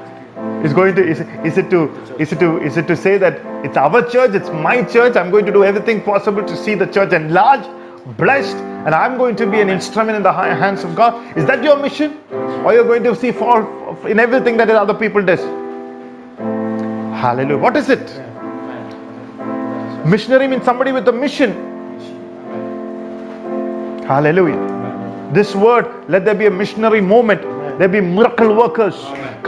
is 0.64 0.72
going 0.72 0.94
to 0.94 1.02
is, 1.06 1.20
is 1.44 1.58
it 1.58 1.70
to 1.70 1.80
is 2.18 2.32
it 2.32 2.38
to 2.40 2.60
is 2.62 2.76
it 2.76 2.86
to 2.86 2.96
say 2.96 3.16
that 3.18 3.40
it's 3.64 3.76
our 3.76 4.02
church 4.14 4.34
it's 4.38 4.50
my 4.66 4.82
church 4.94 5.16
i'm 5.16 5.30
going 5.30 5.46
to 5.48 5.52
do 5.52 5.64
everything 5.64 6.02
possible 6.02 6.44
to 6.52 6.56
see 6.56 6.74
the 6.74 6.86
church 6.86 7.12
enlarged 7.12 7.68
blessed 8.16 8.56
and 8.86 8.94
i'm 8.94 9.16
going 9.18 9.36
to 9.36 9.46
be 9.54 9.60
an 9.60 9.68
instrument 9.68 10.16
in 10.16 10.22
the 10.22 10.32
hands 10.32 10.84
of 10.84 10.94
god? 10.94 11.36
Is 11.36 11.46
that 11.46 11.62
your 11.62 11.76
mission? 11.76 12.18
Or 12.64 12.72
you're 12.72 12.84
going 12.84 13.02
to 13.04 13.14
see 13.14 13.32
fall 13.32 14.06
in 14.06 14.20
everything 14.20 14.56
that 14.58 14.70
other 14.70 14.94
people 14.94 15.22
does? 15.22 15.40
Hallelujah. 17.24 17.58
What 17.58 17.76
is 17.76 17.88
it? 17.88 18.06
Missionary 20.06 20.46
means 20.46 20.64
somebody 20.64 20.92
with 20.92 21.08
a 21.08 21.12
mission. 21.12 21.52
Hallelujah 24.06 24.75
this 25.37 25.51
word 25.65 25.85
let 26.13 26.23
there 26.27 26.39
be 26.43 26.47
a 26.47 26.55
missionary 26.61 27.01
moment 27.15 27.41
there 27.79 27.91
be 27.97 28.01
miracle 28.15 28.51
workers 28.55 28.97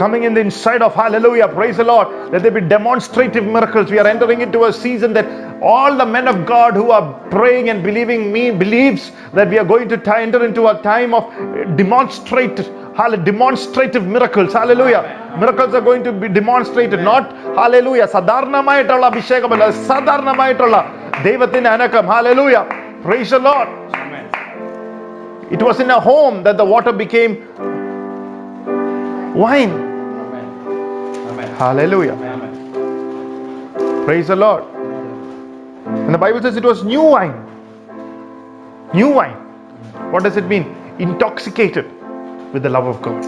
coming 0.02 0.22
in 0.28 0.32
the 0.36 0.42
inside 0.48 0.82
of 0.86 0.92
hallelujah 1.02 1.48
praise 1.56 1.76
the 1.76 1.86
lord 1.92 2.08
let 2.32 2.42
there 2.44 2.56
be 2.58 2.62
demonstrative 2.76 3.44
miracles 3.56 3.90
we 3.94 3.98
are 4.02 4.06
entering 4.14 4.40
into 4.46 4.60
a 4.64 4.72
season 4.84 5.12
that 5.18 5.26
all 5.72 5.92
the 6.02 6.08
men 6.16 6.26
of 6.32 6.38
god 6.54 6.72
who 6.80 6.86
are 6.96 7.04
praying 7.34 7.66
and 7.72 7.82
believing 7.88 8.22
me 8.36 8.44
believes 8.64 9.04
that 9.38 9.48
we 9.52 9.58
are 9.62 9.68
going 9.74 9.88
to 9.92 9.98
ti- 10.08 10.20
enter 10.26 10.40
into 10.48 10.62
a 10.72 10.76
time 10.82 11.12
of 11.18 11.24
demonstrative 11.82 12.66
hall- 12.98 13.20
demonstrative 13.30 14.04
miracles 14.16 14.52
hallelujah 14.60 15.02
miracles 15.42 15.72
are 15.78 15.84
going 15.90 16.02
to 16.08 16.12
be 16.24 16.28
demonstrated 16.40 17.00
not 17.10 17.24
hallelujah 17.60 18.08
സാധാരണമായിട്ടുള്ള 18.16 19.06
അഭിഷേകമല്ല 19.12 19.68
സാധാരണമായിട്ടുള്ള 19.92 20.76
ദൈവത്തിന്റെ 21.28 21.70
അനക്കം 21.76 22.06
hallelujah 22.16 22.64
praise 23.06 23.32
the 23.36 23.42
lord 23.50 23.70
Amen. 24.02 24.07
it 25.51 25.61
was 25.63 25.79
in 25.79 25.89
a 25.89 25.99
home 25.99 26.43
that 26.43 26.57
the 26.57 26.65
water 26.65 26.91
became 26.91 27.47
wine. 29.33 29.71
Amen. 29.71 30.47
Amen. 31.29 31.55
Hallelujah. 31.55 32.13
Amen. 32.13 34.05
Praise 34.05 34.27
the 34.27 34.35
Lord. 34.35 34.63
And 35.85 36.13
the 36.13 36.17
Bible 36.17 36.41
says 36.41 36.55
it 36.55 36.63
was 36.63 36.83
new 36.83 37.01
wine. 37.01 37.33
New 38.93 39.09
wine. 39.09 39.35
What 40.11 40.23
does 40.23 40.37
it 40.37 40.45
mean? 40.45 40.75
Intoxicated 40.99 41.85
with 42.53 42.63
the 42.63 42.69
love 42.69 42.85
of 42.85 43.01
God. 43.01 43.25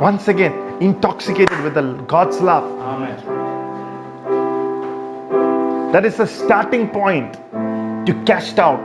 Once 0.00 0.28
again, 0.28 0.52
intoxicated 0.80 1.60
with 1.62 1.74
the 1.74 1.92
God's 2.06 2.40
love. 2.40 2.78
That 5.92 6.04
is 6.04 6.16
the 6.16 6.26
starting 6.26 6.88
point 6.88 7.34
to 8.06 8.22
cast 8.26 8.58
out 8.58 8.80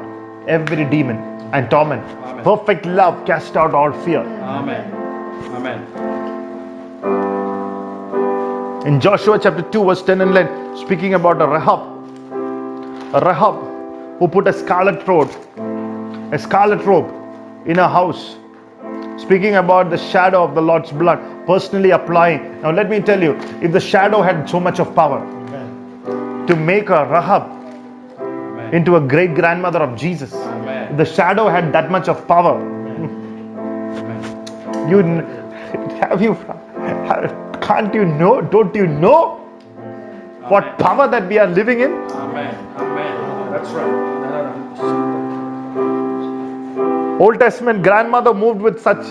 every 0.47 0.85
demon 0.85 1.36
and 1.53 1.69
torment. 1.69 2.03
Amen. 2.03 2.43
Perfect 2.43 2.85
love 2.85 3.25
cast 3.25 3.55
out 3.55 3.73
all 3.73 3.91
fear. 4.03 4.21
Amen. 4.21 4.91
Amen. 5.55 5.79
In 8.87 8.99
Joshua 9.01 9.39
chapter 9.39 9.63
2, 9.63 9.83
verse 9.83 10.03
10 10.03 10.21
and 10.21 10.31
11, 10.31 10.77
speaking 10.77 11.13
about 11.13 11.41
a 11.41 11.47
Rahab, 11.47 11.81
a 13.15 13.19
Rahab 13.25 13.55
who 14.19 14.27
put 14.27 14.47
a 14.47 14.53
scarlet 14.53 15.05
robe, 15.07 15.29
a 16.33 16.39
scarlet 16.39 16.83
robe 16.85 17.09
in 17.65 17.77
her 17.77 17.87
house, 17.87 18.37
speaking 19.17 19.55
about 19.55 19.89
the 19.89 19.97
shadow 19.97 20.43
of 20.43 20.55
the 20.55 20.61
Lord's 20.61 20.91
blood, 20.91 21.19
personally 21.45 21.91
applying. 21.91 22.61
Now, 22.61 22.71
let 22.71 22.89
me 22.89 22.99
tell 23.01 23.21
you, 23.21 23.35
if 23.61 23.71
the 23.71 23.79
shadow 23.79 24.21
had 24.21 24.49
so 24.49 24.59
much 24.59 24.79
of 24.79 24.93
power 24.95 25.19
to 26.47 26.55
make 26.55 26.89
a 26.89 27.05
Rahab. 27.05 27.56
Into 28.73 28.95
a 28.95 29.01
great 29.01 29.35
grandmother 29.35 29.79
of 29.79 29.97
Jesus, 29.97 30.33
Amen. 30.33 30.97
the 30.97 31.05
shadow 31.05 31.47
had 31.47 31.73
that 31.73 31.91
much 31.91 32.07
of 32.07 32.27
power, 32.27 32.59
Amen. 32.59 33.39
you 34.89 35.01
have 35.99 36.21
you 36.21 36.35
can't 37.61 37.93
you 37.93 38.05
know? 38.05 38.41
Don't 38.41 38.73
you 38.75 38.87
know 38.87 39.37
what 40.47 40.77
power 40.79 41.07
that 41.07 41.27
we 41.27 41.37
are 41.37 41.47
living 41.47 41.81
in? 41.81 41.91
Amen. 41.91 42.55
Amen. 42.77 43.51
That's 43.51 43.69
right. 43.71 44.05
Old 47.19 47.39
Testament 47.39 47.83
grandmother 47.83 48.33
moved 48.33 48.61
with 48.61 48.79
such 48.81 49.05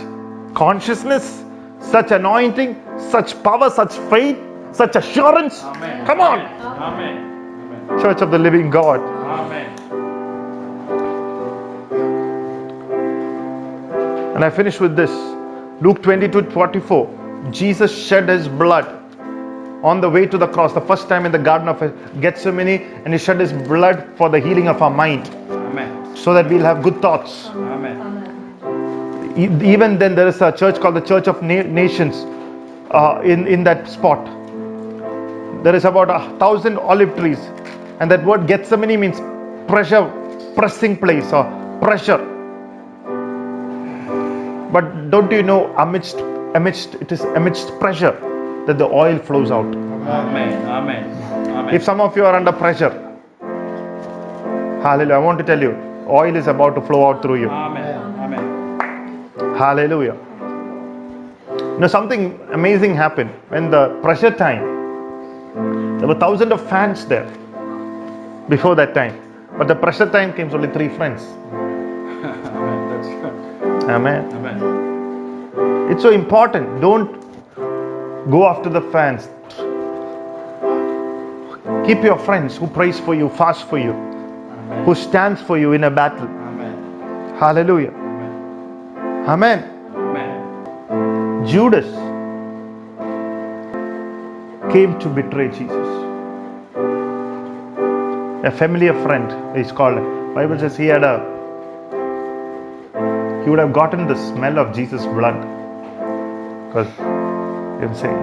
consciousness, 0.54 1.44
such 1.80 2.12
anointing, 2.12 2.80
such 3.10 3.42
power, 3.42 3.68
such 3.68 3.94
faith, 4.10 4.38
such 4.72 4.96
assurance. 4.96 5.62
Amen. 5.62 6.06
Come 6.06 6.20
on, 6.20 6.40
Amen. 6.40 7.16
Amen. 7.90 8.00
Church 8.00 8.22
of 8.22 8.30
the 8.30 8.38
Living 8.38 8.70
God. 8.70 9.15
Amen. 9.36 9.66
And 14.36 14.44
I 14.44 14.50
finish 14.50 14.80
with 14.80 14.96
this 14.96 15.10
Luke 15.82 16.02
22 16.02 16.50
44. 16.50 17.50
Jesus 17.50 17.96
shed 18.06 18.28
his 18.28 18.48
blood 18.48 18.86
on 19.84 20.00
the 20.00 20.08
way 20.10 20.26
to 20.26 20.38
the 20.38 20.46
cross, 20.48 20.72
the 20.72 20.80
first 20.80 21.08
time 21.08 21.26
in 21.26 21.32
the 21.32 21.38
Garden 21.38 21.68
of 21.68 21.80
Gethsemane, 22.20 22.82
and 23.04 23.12
he 23.14 23.18
shed 23.18 23.38
his 23.40 23.52
blood 23.52 24.08
for 24.16 24.28
the 24.28 24.40
healing 24.40 24.68
of 24.68 24.82
our 24.82 24.90
mind 24.90 25.28
Amen. 25.50 26.16
so 26.16 26.34
that 26.34 26.48
we'll 26.48 26.64
have 26.64 26.82
good 26.82 27.00
thoughts. 27.02 27.46
Amen. 27.48 28.00
Amen. 28.00 29.32
E- 29.38 29.72
even 29.72 29.98
then 29.98 30.14
there 30.14 30.26
is 30.28 30.40
a 30.40 30.50
church 30.50 30.80
called 30.80 30.96
the 30.96 31.00
church 31.12 31.28
of 31.28 31.42
Na- 31.42 31.62
nations 31.62 32.24
uh, 32.90 33.20
in 33.24 33.46
in 33.46 33.64
that 33.64 33.86
spot 33.88 34.26
there 35.62 35.74
is 35.74 35.84
about 35.84 36.10
a 36.10 36.20
thousand 36.38 36.78
olive 36.78 37.14
trees 37.16 37.38
and 38.00 38.10
that 38.10 38.24
word 38.24 38.46
gethsemane 38.46 38.98
means 39.04 39.20
pressure 39.70 40.04
pressing 40.56 40.96
place 40.96 41.32
or 41.32 41.44
pressure 41.80 42.18
but 44.74 45.10
don't 45.10 45.30
you 45.30 45.42
know 45.42 45.60
amidst 45.84 46.18
amidst 46.60 46.94
it 46.96 47.12
is 47.12 47.22
amidst 47.40 47.72
pressure 47.78 48.14
that 48.66 48.78
the 48.78 48.88
oil 49.02 49.18
flows 49.18 49.50
out 49.50 49.66
Amen. 49.66 50.52
Amen. 50.66 51.04
Amen. 51.56 51.74
if 51.74 51.82
some 51.82 52.00
of 52.00 52.16
you 52.16 52.24
are 52.24 52.34
under 52.34 52.52
pressure 52.52 52.92
hallelujah 54.86 55.14
i 55.14 55.18
want 55.18 55.38
to 55.38 55.44
tell 55.44 55.60
you 55.68 55.72
oil 56.08 56.36
is 56.36 56.46
about 56.46 56.74
to 56.74 56.82
flow 56.82 57.08
out 57.08 57.22
through 57.22 57.40
you 57.40 57.48
Amen. 57.48 57.94
Amen. 58.24 59.56
Hallelujah. 59.56 60.16
Know, 61.78 61.86
something 61.86 62.38
amazing 62.52 62.94
happened 62.94 63.30
when 63.48 63.70
the 63.70 63.88
pressure 64.02 64.30
time. 64.30 64.60
There 65.98 66.08
were 66.08 66.14
thousands 66.14 66.52
of 66.52 66.66
fans 66.68 67.06
there 67.06 67.26
before 68.48 68.74
that 68.76 68.94
time. 68.94 69.20
But 69.58 69.68
the 69.68 69.74
pressure 69.74 70.10
time 70.10 70.32
came 70.34 70.50
only 70.52 70.68
three 70.72 70.88
friends. 70.88 71.22
Amen. 73.88 74.24
Amen. 74.32 74.32
Amen. 74.34 75.90
It's 75.92 76.02
so 76.02 76.10
important. 76.10 76.80
Don't 76.80 77.10
go 78.30 78.46
after 78.46 78.68
the 78.68 78.82
fans. 78.92 79.28
Keep 81.86 82.02
your 82.02 82.18
friends 82.18 82.56
who 82.56 82.66
prays 82.66 82.98
for 82.98 83.14
you, 83.14 83.28
fast 83.28 83.68
for 83.68 83.78
you, 83.78 83.92
Amen. 83.92 84.84
who 84.84 84.94
stands 84.94 85.40
for 85.40 85.56
you 85.58 85.72
in 85.72 85.84
a 85.84 85.90
battle. 85.90 86.26
Amen. 86.26 87.36
Hallelujah. 87.38 87.92
Amen. 89.28 89.62
Amen. 89.94 91.46
Judas 91.46 91.86
came 94.72 94.98
to 94.98 95.08
betray 95.08 95.48
Jesus. 95.48 96.05
A 98.44 98.50
familiar 98.50 98.92
friend 99.02 99.56
is 99.56 99.72
called. 99.72 99.96
Bible 100.34 100.58
says 100.58 100.76
he 100.76 100.86
had 100.86 101.02
a 101.02 101.36
he 103.46 103.50
would 103.50 103.60
have 103.60 103.72
gotten 103.72 104.08
the 104.08 104.16
smell 104.16 104.58
of 104.58 104.74
Jesus' 104.74 105.06
blood. 105.06 105.36
Because 106.66 106.88
I'm 106.98 107.94
saying. 107.94 108.16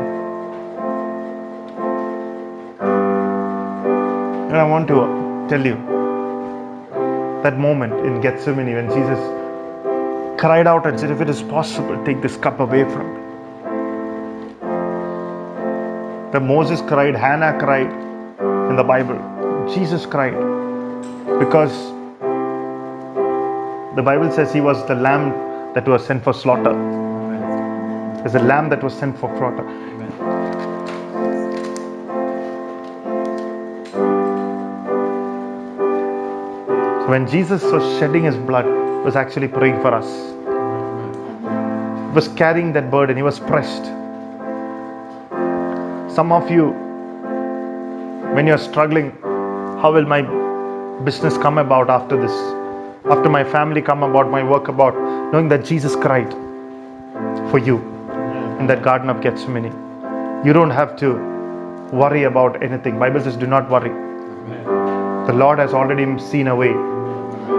And 4.49 4.57
I 4.57 4.63
want 4.65 4.89
to 4.89 5.47
tell 5.49 5.65
you 5.65 5.75
that 7.41 7.57
moment 7.57 7.93
in 8.05 8.19
Gethsemane 8.19 8.73
when 8.75 8.89
Jesus 8.89 9.19
cried 10.39 10.67
out 10.67 10.85
and 10.85 10.99
said, 10.99 11.09
If 11.09 11.21
it 11.21 11.29
is 11.29 11.41
possible, 11.41 12.03
take 12.03 12.21
this 12.21 12.35
cup 12.35 12.59
away 12.59 12.83
from 12.83 13.13
me. 13.13 13.19
The 16.33 16.41
Moses 16.41 16.81
cried, 16.81 17.15
Hannah 17.15 17.57
cried 17.57 17.91
in 18.69 18.75
the 18.75 18.83
Bible. 18.83 19.32
Jesus 19.71 20.05
cried 20.05 20.33
because 21.39 21.71
the 23.95 24.01
Bible 24.01 24.31
says 24.31 24.51
he 24.51 24.59
was 24.59 24.85
the 24.87 24.95
lamb 24.95 25.31
that 25.73 25.87
was 25.87 26.05
sent 26.05 26.23
for 26.23 26.33
slaughter. 26.33 26.73
There's 28.17 28.35
a 28.35 28.39
lamb 28.39 28.69
that 28.69 28.83
was 28.83 28.93
sent 28.93 29.17
for 29.17 29.29
slaughter. 29.37 29.63
So 37.01 37.09
when 37.09 37.27
Jesus 37.29 37.63
was 37.63 37.83
shedding 37.99 38.23
his 38.23 38.35
blood, 38.35 38.65
he 38.65 39.05
was 39.05 39.15
actually 39.15 39.47
praying 39.47 39.81
for 39.81 39.93
us. 39.93 40.07
He 42.09 42.15
was 42.15 42.27
carrying 42.29 42.73
that 42.73 42.89
burden, 42.89 43.15
he 43.15 43.23
was 43.23 43.39
pressed. 43.39 43.85
Some 46.15 46.31
of 46.31 46.49
you, 46.49 46.71
when 48.33 48.47
you're 48.47 48.57
struggling, 48.57 49.11
how 49.83 49.91
will 49.91 50.05
my 50.05 50.21
business 51.03 51.37
come 51.37 51.57
about 51.57 51.89
after 51.89 52.15
this? 52.15 52.31
After 53.13 53.27
my 53.29 53.43
family 53.43 53.81
come 53.81 54.01
about, 54.01 54.29
my 54.29 54.41
work 54.41 54.69
about, 54.69 54.95
knowing 55.33 55.49
that 55.49 55.65
Jesus 55.65 55.93
cried 55.93 56.31
for 57.51 57.57
you 57.57 57.79
in 58.61 58.67
that 58.67 58.81
Garden 58.81 59.09
of 59.09 59.19
Gethsemane. 59.19 59.73
You 60.45 60.53
don't 60.53 60.69
have 60.69 60.95
to 60.99 61.15
worry 61.91 62.23
about 62.23 62.63
anything. 62.63 62.97
Bible 62.97 63.19
says, 63.19 63.35
do 63.35 63.45
not 63.45 63.69
worry. 63.69 63.89
The 65.27 65.33
Lord 65.33 65.59
has 65.59 65.73
already 65.73 66.17
seen 66.17 66.47
a 66.47 66.55
way, 66.55 66.71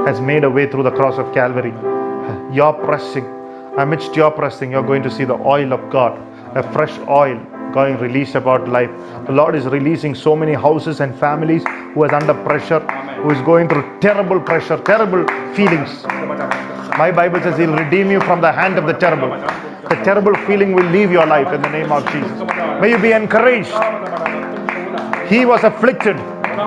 has 0.06 0.18
made 0.22 0.44
a 0.44 0.50
way 0.50 0.66
through 0.66 0.84
the 0.84 0.92
cross 0.92 1.18
of 1.18 1.34
Calvary. 1.34 1.74
You're 2.56 2.72
pressing, 2.72 3.26
amidst 3.76 4.16
your 4.16 4.30
pressing, 4.30 4.70
you're 4.72 4.82
going 4.82 5.02
to 5.02 5.10
see 5.10 5.24
the 5.24 5.34
oil 5.34 5.74
of 5.74 5.90
God, 5.90 6.18
a 6.56 6.62
fresh 6.72 6.98
oil 7.06 7.36
going 7.74 7.98
released 7.98 8.36
about 8.36 8.68
life. 8.68 8.90
The 9.26 9.32
Lord 9.32 9.54
is 9.56 9.66
releasing 9.66 10.14
so 10.14 10.36
many 10.36 10.54
houses 10.54 11.00
and 11.00 11.18
families 11.18 11.64
who 11.92 12.04
is 12.04 12.12
under 12.12 12.34
pressure, 12.48 12.80
who 13.22 13.30
is 13.32 13.40
going 13.42 13.68
through 13.68 13.84
terrible 14.00 14.40
pressure, 14.40 14.78
terrible 14.92 15.26
feelings. 15.54 16.04
My 17.02 17.10
Bible 17.10 17.40
says 17.42 17.58
He'll 17.58 17.76
redeem 17.84 18.10
you 18.12 18.20
from 18.20 18.40
the 18.40 18.52
hand 18.52 18.78
of 18.78 18.86
the 18.86 18.92
terrible. 18.92 19.30
The 19.88 20.00
terrible 20.04 20.34
feeling 20.46 20.72
will 20.72 20.90
leave 20.98 21.10
your 21.10 21.26
life 21.26 21.52
in 21.52 21.60
the 21.62 21.70
name 21.70 21.90
of 21.90 22.06
Jesus. 22.12 22.38
May 22.80 22.90
you 22.90 22.98
be 22.98 23.12
encouraged. 23.12 23.74
He 25.28 25.44
was 25.44 25.64
afflicted. 25.64 26.16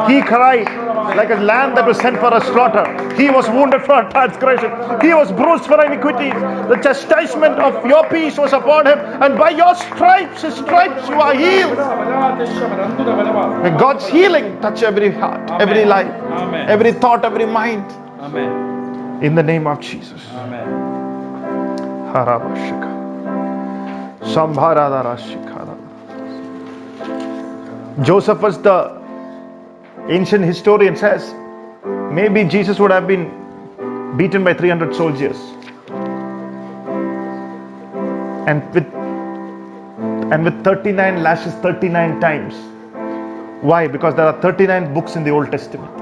He 0.09 0.21
cried 0.21 0.67
like 1.15 1.29
a 1.29 1.35
lamb 1.35 1.75
that 1.75 1.85
was 1.85 1.97
sent 1.97 2.17
for 2.19 2.33
a 2.33 2.41
slaughter. 2.41 2.85
He 3.15 3.29
was 3.29 3.47
wounded 3.49 3.83
for 3.83 3.93
our 3.93 4.09
transgression. 4.15 4.71
He 5.01 5.13
was 5.13 5.31
bruised 5.31 5.65
for 5.65 5.75
our 5.75 5.85
iniquities. 5.85 6.33
The 6.69 6.79
chastisement 6.83 7.59
of 7.59 7.85
your 7.85 8.07
peace 8.09 8.37
was 8.37 8.53
upon 8.53 8.87
him, 8.87 8.99
and 8.99 9.37
by 9.37 9.51
your 9.51 9.73
stripes, 9.75 10.41
his 10.41 10.55
stripes, 10.55 11.07
you 11.07 11.21
are 11.21 11.33
healed. 11.33 11.77
May 13.63 13.77
God's 13.77 14.07
healing 14.07 14.59
touch 14.61 14.83
every 14.83 15.11
heart, 15.11 15.49
every 15.61 15.85
life, 15.85 16.07
Amen. 16.07 16.69
every 16.69 16.91
thought, 16.91 17.23
every 17.23 17.45
mind. 17.45 17.89
Amen. 18.19 19.23
In 19.23 19.35
the 19.35 19.43
name 19.43 19.67
of 19.67 19.79
Jesus. 19.79 20.21
Amen. 20.31 20.67
Harabashika. 22.13 22.97
Joseph 24.21 25.56
was 27.97 28.61
the 28.61 29.01
ancient 30.07 30.45
historian 30.45 30.95
says 30.95 31.33
maybe 32.11 32.43
Jesus 32.43 32.79
would 32.79 32.91
have 32.91 33.07
been 33.07 33.25
beaten 34.17 34.43
by 34.43 34.53
300 34.53 34.95
soldiers. 34.95 35.35
And 38.47 38.73
with 38.73 38.85
and 40.31 40.43
with 40.43 40.63
39 40.63 41.23
lashes 41.23 41.53
39 41.55 42.19
times. 42.19 42.53
Why? 43.63 43.87
Because 43.87 44.13
there 44.15 44.25
are 44.25 44.41
39 44.41 44.93
books 44.93 45.15
in 45.15 45.23
the 45.23 45.31
Old 45.31 45.51
Testament. 45.51 45.93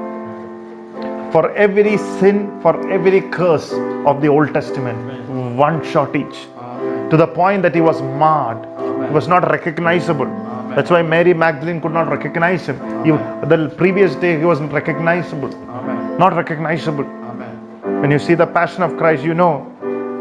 For 1.31 1.51
every 1.51 1.97
sin, 1.97 2.59
for 2.61 2.89
every 2.91 3.21
curse 3.21 3.71
of 4.05 4.21
the 4.21 4.27
Old 4.27 4.53
Testament, 4.53 5.29
one 5.55 5.83
shot 5.83 6.15
each. 6.15 6.47
Amen. 6.57 7.09
To 7.11 7.17
the 7.17 7.27
point 7.27 7.61
that 7.61 7.73
he 7.73 7.81
was 7.81 8.01
marred. 8.01 8.65
He 9.07 9.13
was 9.13 9.27
not 9.27 9.49
recognizable. 9.49 10.54
That's 10.75 10.89
why 10.89 11.01
Mary 11.01 11.33
Magdalene 11.33 11.79
could 11.79 11.93
not 11.93 12.09
recognize 12.09 12.65
him. 12.67 12.77
He, 13.05 13.11
the 13.11 13.73
previous 13.77 14.13
day 14.15 14.37
he 14.37 14.43
wasn't 14.43 14.73
recognizable. 14.73 15.53
Amen. 15.69 16.17
Not 16.19 16.35
recognizable. 16.35 17.05
Amen. 17.05 18.01
When 18.01 18.11
you 18.11 18.19
see 18.19 18.35
the 18.35 18.45
passion 18.45 18.83
of 18.83 18.97
Christ, 18.97 19.23
you 19.23 19.33
know 19.33 19.71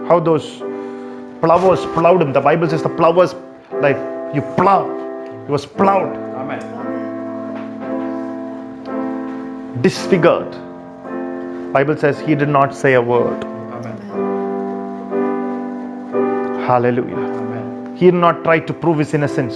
how 0.09 0.21
those 0.21 0.63
plowers 1.41 1.85
plowed 1.87 2.23
him. 2.23 2.33
The 2.33 2.41
Bible 2.41 2.69
says 2.69 2.83
the 2.85 2.89
plowers, 2.89 3.35
like 3.81 3.97
you 4.33 4.43
plow. 4.57 4.87
He 5.47 5.51
was 5.53 5.67
plowed, 5.67 6.17
Amen. 6.37 6.63
disfigured. 9.83 10.53
Bible 11.73 11.97
says 11.97 12.21
he 12.21 12.37
did 12.37 12.49
not 12.49 12.75
say 12.75 12.95
a 12.95 13.03
word. 13.03 13.45
Amen. 13.45 13.99
Hallelujah. 16.65 17.17
Amen. 17.17 17.97
He 17.97 18.07
did 18.07 18.15
not 18.15 18.45
try 18.45 18.61
to 18.61 18.73
prove 18.73 18.99
his 18.99 19.13
innocence. 19.15 19.55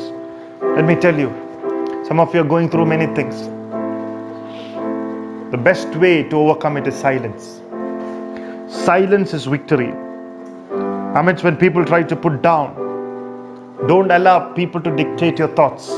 Let 0.78 0.86
me 0.86 0.94
tell 0.94 1.18
you, 1.18 1.28
some 2.06 2.20
of 2.20 2.32
you 2.32 2.40
are 2.40 2.44
going 2.44 2.70
through 2.70 2.86
many 2.86 3.12
things. 3.12 3.48
The 5.50 5.58
best 5.58 5.88
way 5.96 6.22
to 6.22 6.36
overcome 6.36 6.76
it 6.76 6.86
is 6.86 6.94
silence. 6.94 7.60
Silence 8.68 9.34
is 9.34 9.46
victory. 9.46 9.88
Amidst 11.16 11.42
when 11.42 11.56
people 11.56 11.84
try 11.84 12.04
to 12.04 12.14
put 12.14 12.42
down, 12.42 12.76
don't 13.88 14.12
allow 14.12 14.52
people 14.52 14.80
to 14.82 14.94
dictate 14.94 15.40
your 15.40 15.48
thoughts. 15.48 15.88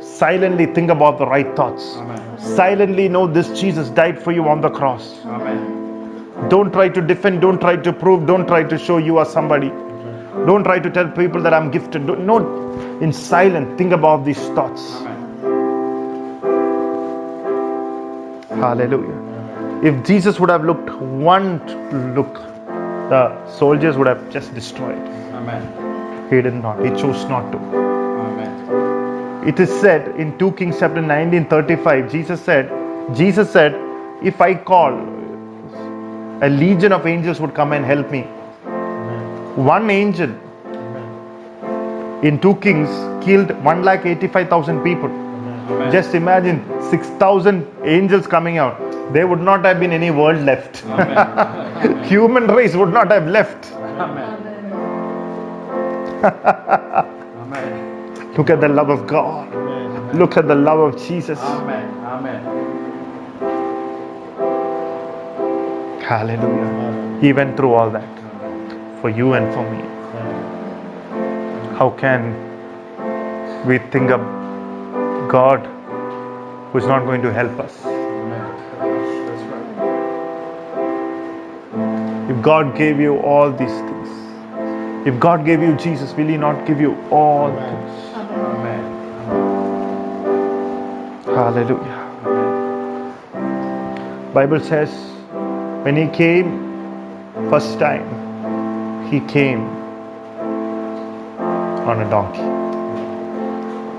Silently 0.00 0.66
think 0.66 0.90
about 0.92 1.18
the 1.18 1.26
right 1.26 1.56
thoughts. 1.56 1.96
Amen. 1.96 2.38
Silently 2.38 3.08
know 3.08 3.26
this 3.26 3.48
Jesus 3.60 3.88
died 3.90 4.22
for 4.22 4.30
you 4.30 4.48
on 4.48 4.60
the 4.60 4.70
cross. 4.70 5.18
Amen. 5.24 6.48
Don't 6.48 6.72
try 6.72 6.88
to 6.88 7.02
defend, 7.02 7.40
don't 7.40 7.60
try 7.60 7.74
to 7.74 7.92
prove, 7.92 8.24
don't 8.28 8.46
try 8.46 8.62
to 8.62 8.78
show 8.78 8.98
you 8.98 9.18
are 9.18 9.26
somebody. 9.26 9.72
Don't 10.46 10.64
try 10.64 10.78
to 10.78 10.90
tell 10.90 11.08
people 11.08 11.42
that 11.42 11.54
I'm 11.54 11.70
gifted. 11.70 12.06
Don't- 12.06 12.26
No, 12.26 12.36
in 13.00 13.12
silence, 13.12 13.78
think 13.78 13.92
about 13.92 14.24
these 14.24 14.42
thoughts. 14.50 14.82
Amen. 15.00 15.18
Hallelujah. 18.62 19.18
If 19.82 20.04
Jesus 20.04 20.40
would 20.40 20.50
have 20.50 20.64
looked 20.64 20.90
one 21.30 21.60
look, 22.16 22.34
the 23.10 23.22
soldiers 23.46 23.96
would 23.96 24.06
have 24.06 24.30
just 24.30 24.54
destroyed. 24.54 24.98
Amen. 25.34 25.62
He 26.30 26.40
did 26.40 26.54
not. 26.54 26.84
He 26.84 26.90
chose 26.90 27.24
not 27.26 27.50
to. 27.52 27.58
Amen. 27.58 29.48
It 29.48 29.58
is 29.60 29.70
said 29.80 30.08
in 30.16 30.38
2 30.38 30.52
Kings 30.52 30.78
chapter 30.78 31.02
19, 31.02 31.46
35, 31.46 32.10
Jesus 32.10 32.40
said, 32.40 32.70
Jesus 33.14 33.50
said, 33.50 33.74
if 34.22 34.40
I 34.40 34.54
call, 34.54 34.94
a 36.42 36.48
legion 36.48 36.92
of 36.92 37.06
angels 37.06 37.40
would 37.40 37.54
come 37.54 37.72
and 37.72 37.84
help 37.84 38.10
me. 38.10 38.26
One 39.56 39.90
angel 39.90 40.30
in 42.22 42.40
2 42.40 42.54
Kings 42.56 42.88
killed 43.22 43.48
1,85,000 43.48 44.82
people. 44.82 45.10
Amen. 45.10 45.92
Just 45.92 46.14
imagine 46.14 46.64
6,000 46.90 47.66
angels 47.84 48.26
coming 48.26 48.56
out. 48.56 48.78
There 49.12 49.26
would 49.26 49.42
not 49.42 49.62
have 49.66 49.78
been 49.78 49.92
any 49.92 50.10
world 50.10 50.40
left. 50.40 50.78
Human 52.08 52.46
race 52.46 52.74
would 52.74 52.94
not 52.94 53.10
have 53.10 53.26
left. 53.26 53.72
Amen. 53.74 54.38
Look 58.38 58.48
at 58.48 58.62
the 58.62 58.68
love 58.68 58.88
of 58.88 59.06
God. 59.06 59.52
Amen. 59.52 60.18
Look 60.18 60.38
at 60.38 60.48
the 60.48 60.54
love 60.54 60.78
of 60.78 60.98
Jesus. 60.98 61.38
Amen. 61.40 61.92
Amen. 62.06 62.42
Hallelujah. 66.00 67.18
He 67.20 67.34
went 67.34 67.54
through 67.58 67.74
all 67.74 67.90
that 67.90 68.21
for 69.02 69.10
you 69.10 69.32
and 69.34 69.52
for 69.52 69.62
me. 69.68 69.82
How 71.76 71.90
can 72.02 72.26
we 73.66 73.78
think 73.94 74.12
of 74.12 74.20
God 75.28 75.66
who's 76.72 76.86
not 76.86 77.04
going 77.04 77.20
to 77.22 77.32
help 77.32 77.58
us? 77.58 77.80
If 82.30 82.40
God 82.42 82.76
gave 82.76 83.00
you 83.00 83.18
all 83.32 83.50
these 83.50 83.76
things, 83.88 84.08
if 85.12 85.18
God 85.18 85.44
gave 85.44 85.60
you 85.60 85.76
Jesus, 85.76 86.14
will 86.14 86.28
He 86.28 86.36
not 86.36 86.64
give 86.64 86.80
you 86.80 86.96
all 87.10 87.50
things? 87.50 88.14
Amen. 88.14 88.84
Hallelujah. 91.24 91.98
Bible 94.32 94.60
says 94.60 94.90
when 95.84 95.96
He 95.96 96.06
came 96.16 96.58
first 97.50 97.78
time, 97.80 98.21
He 99.12 99.20
came 99.20 99.60
on 101.86 102.00
a 102.00 102.08
donkey. 102.08 102.40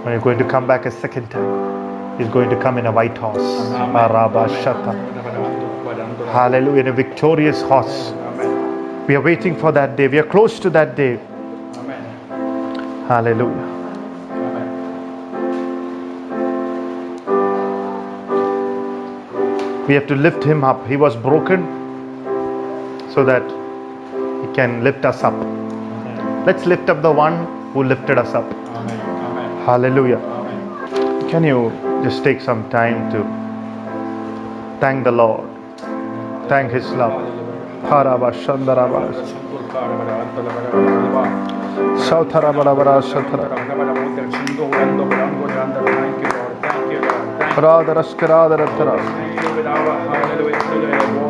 When 0.04 0.16
He's 0.16 0.24
going 0.24 0.40
to 0.40 0.44
come 0.50 0.66
back 0.66 0.88
a 0.88 0.92
second 0.92 1.30
time, 1.30 2.18
He's 2.18 2.30
going 2.30 2.50
to 2.50 2.60
come 2.60 2.80
in 2.80 2.88
a 2.88 2.92
white 2.92 3.16
horse. 3.16 3.38
Arabashata. 3.38 5.12
Hallelujah, 6.32 6.80
in 6.80 6.88
a 6.88 6.92
victorious 6.92 7.62
horse. 7.62 8.10
Amen. 8.10 9.06
We 9.06 9.14
are 9.14 9.22
waiting 9.22 9.56
for 9.56 9.72
that 9.72 9.96
day. 9.96 10.08
We 10.08 10.18
are 10.18 10.26
close 10.26 10.58
to 10.62 10.72
that 10.72 10.96
day. 10.96 11.20
Amen. 11.76 12.04
Hallelujah. 13.08 13.70
Amen. 14.32 14.68
We 19.88 19.94
have 19.94 20.08
to 20.08 20.16
lift 20.16 20.44
him 20.44 20.64
up. 20.64 20.88
He 20.88 20.98
was 20.98 21.16
broken 21.16 21.68
so 23.14 23.24
that 23.26 23.44
can 24.56 24.84
lift 24.84 25.06
us 25.06 25.24
up. 25.24 25.34
Let's 26.46 26.66
lift 26.66 26.90
up 26.90 27.02
the 27.02 27.12
one 27.12 27.46
who 27.74 27.84
lifted 27.84 28.18
us 28.18 28.34
up. 28.34 28.50
Hallelujah. 29.66 30.20
Can 31.30 31.44
you 31.44 31.72
just 32.04 32.24
take 32.24 32.42
some 32.42 32.70
time 32.70 33.12
to 33.12 33.24
thank 34.80 35.04
the 35.04 35.12
Lord? 35.12 35.50
Thank 36.50 36.72
his 36.72 36.90
love. 36.92 37.14
Haraba 37.84 38.32
Shandaraba 38.32 39.14
Sautarabara 42.08 43.02
Satara 43.02 43.48
Radaraskaradara 47.56 48.04
Teredara 48.04 48.04
Taradara 48.04 48.04
Shaudara 48.04 48.68
Skarada. 50.34 51.23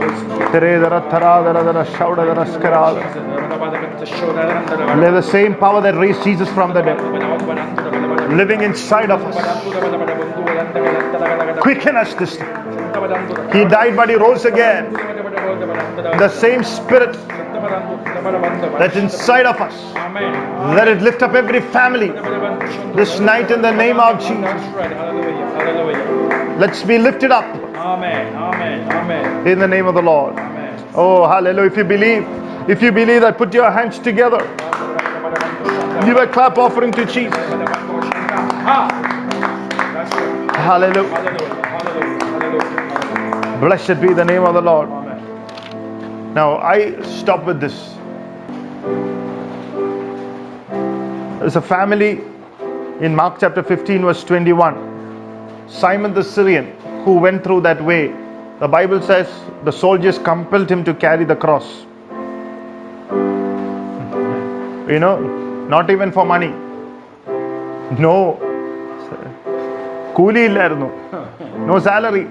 Let 5.01 5.11
the 5.11 5.21
same 5.21 5.55
power 5.55 5.81
that 5.81 5.95
raised 5.95 6.23
Jesus 6.23 6.49
from 6.49 6.73
the 6.73 6.81
dead 6.81 6.99
living 8.31 8.61
inside 8.61 9.11
of 9.11 9.21
us. 9.23 9.35
Quicken 11.61 11.95
us 11.95 12.13
this 12.15 12.37
day. 12.37 12.45
He 13.53 13.65
died 13.65 13.95
but 13.95 14.09
he 14.09 14.15
rose 14.15 14.45
again. 14.45 14.93
The 14.93 16.29
same 16.29 16.63
spirit 16.63 17.13
that's 18.79 18.95
inside 18.95 19.45
of 19.45 19.59
us. 19.61 19.73
Let 20.75 20.87
it 20.87 21.01
lift 21.01 21.21
up 21.21 21.33
every 21.33 21.61
family 21.61 22.09
this 22.95 23.19
night 23.19 23.51
in 23.51 23.61
the 23.61 23.71
name 23.71 23.99
of 23.99 24.19
Jesus. 24.19 24.61
Let's 26.59 26.83
be 26.83 26.97
lifted 26.97 27.31
up 27.31 27.62
Amen. 27.83 28.33
Amen. 28.33 28.91
Amen. 28.91 29.45
in 29.45 29.59
the 29.59 29.67
name 29.67 29.87
of 29.87 29.93
the 29.93 30.01
Lord. 30.01 30.39
Amen. 30.39 30.91
Oh, 30.95 31.27
hallelujah. 31.27 31.69
If 31.69 31.75
you 31.75 31.83
believe, 31.83 32.23
if 32.69 32.81
you 32.81 32.93
believe 32.93 33.21
that, 33.21 33.37
put 33.37 33.53
your 33.53 33.69
hands 33.69 33.99
together. 33.99 34.39
Give 36.05 36.15
a 36.15 36.25
clap 36.27 36.57
offering 36.57 36.93
to 36.93 37.05
Jesus. 37.05 37.37
Ah. 38.65 38.87
Hallelujah. 40.55 41.09
Hallelujah. 41.09 41.65
Hallelujah. 41.65 42.25
Hallelujah. 42.25 43.57
Blessed 43.59 44.01
be 44.01 44.13
the 44.13 44.23
name 44.23 44.43
of 44.43 44.53
the 44.53 44.61
Lord. 44.61 44.87
Amen. 44.87 46.33
Now, 46.33 46.59
I 46.59 47.01
stop 47.01 47.43
with 47.43 47.59
this. 47.59 47.95
There's 51.39 51.57
a 51.57 51.61
family 51.61 52.21
in 53.01 53.13
Mark 53.13 53.41
chapter 53.41 53.61
15, 53.61 54.03
verse 54.03 54.23
21. 54.23 55.67
Simon 55.67 56.13
the 56.13 56.23
Syrian, 56.23 56.73
who 57.04 57.18
went 57.18 57.44
through 57.44 57.60
that 57.62 57.80
way, 57.82 58.02
the 58.60 58.68
Bible 58.68 59.00
says 59.02 59.28
the 59.64 59.72
soldiers 59.72 60.18
compelled 60.18 60.70
him 60.70 60.82
to 60.84 60.94
carry 60.94 61.24
the 61.24 61.36
cross. 61.36 61.68
You 64.88 65.00
know, 65.00 65.14
not 65.68 65.90
even 65.90 66.12
for 66.12 66.24
money. 66.26 66.52
No. 68.00 68.16
കൂലിയില്ലായിരുന്നു 70.16 70.86
no 71.68 71.74
salary 71.84 72.22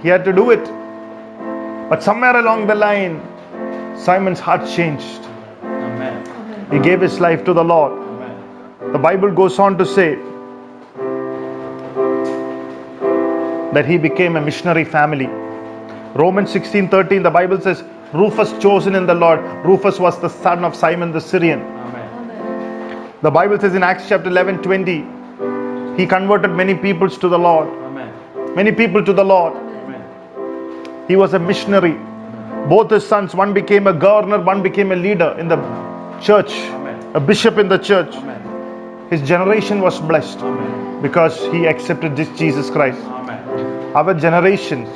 he 0.00 0.08
had 0.12 0.24
to 0.28 0.32
do 0.38 0.44
it 0.54 0.70
but 1.90 2.02
somewhere 2.08 2.36
along 2.40 2.64
the 2.70 2.74
line 2.86 3.12
Symons 4.08 4.42
heart 4.48 4.68
changed 4.76 5.18
Amen. 5.88 6.14
He 6.72 6.78
gave 6.78 7.00
his 7.00 7.20
life 7.20 7.44
to 7.44 7.52
the 7.52 7.64
Lord. 7.64 7.92
Amen. 7.92 8.92
The 8.94 8.98
Bible 8.98 9.30
goes 9.32 9.58
on 9.58 9.78
to 9.78 9.86
say 9.86 10.08
that 13.73 13.85
he 13.85 13.97
became 13.97 14.35
a 14.35 14.41
missionary 14.41 14.85
family. 14.85 15.29
Romans 16.23 16.49
16:13 16.51 17.23
the 17.23 17.29
Bible 17.29 17.59
says 17.61 17.83
Rufus 18.13 18.53
chosen 18.59 18.95
in 18.95 19.05
the 19.05 19.13
Lord. 19.13 19.39
Rufus 19.65 19.99
was 19.99 20.19
the 20.19 20.29
son 20.29 20.63
of 20.63 20.75
Simon 20.75 21.11
the 21.11 21.21
Syrian. 21.21 21.61
Amen. 21.61 23.13
The 23.21 23.31
Bible 23.31 23.59
says 23.59 23.75
in 23.75 23.83
Acts 23.83 24.07
chapter 24.07 24.29
11 24.29 24.61
20 24.63 24.97
he 25.97 26.05
converted 26.05 26.51
many 26.51 26.75
peoples 26.75 27.17
to 27.17 27.27
the 27.27 27.39
Lord. 27.39 27.67
Amen. 27.67 28.13
Many 28.55 28.71
people 28.71 29.03
to 29.03 29.13
the 29.13 29.25
Lord. 29.25 29.53
Amen. 29.55 31.07
He 31.07 31.15
was 31.15 31.33
a 31.33 31.39
missionary. 31.39 31.97
Both 32.69 32.91
his 32.91 33.07
sons, 33.07 33.33
one 33.33 33.53
became 33.53 33.87
a 33.87 33.93
governor, 33.93 34.39
one 34.41 34.61
became 34.61 34.91
a 34.91 34.95
leader 34.95 35.35
in 35.39 35.47
the 35.47 35.57
church, 36.21 36.53
a 37.13 37.19
bishop 37.19 37.57
in 37.57 37.69
the 37.69 37.77
church. 37.77 38.13
His 39.09 39.21
generation 39.21 39.79
was 39.79 39.99
blessed 39.99 40.39
because 41.01 41.39
he 41.51 41.65
accepted 41.65 42.15
this 42.15 42.29
Jesus 42.37 42.69
Christ. 42.69 42.99
Amen. 43.97 44.05
Our 44.05 44.13
generations, 44.13 44.89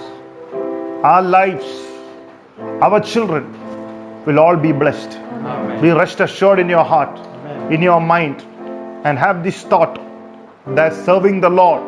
our 1.04 1.22
lives, 1.22 1.66
our 2.82 3.00
children 3.00 4.26
will 4.26 4.40
all 4.40 4.56
be 4.58 4.72
blessed. 4.72 5.18
Amen. 5.18 5.82
Be 5.82 5.90
rest 5.92 6.20
assured 6.20 6.60
in 6.60 6.70
your 6.70 6.84
heart, 6.84 7.20
in 7.72 7.82
your 7.82 8.00
mind, 8.00 8.42
and 9.04 9.18
have 9.18 9.44
this 9.44 9.64
thought 9.64 10.00
that 10.76 10.94
serving 10.94 11.42
the 11.42 11.50
Lord, 11.50 11.82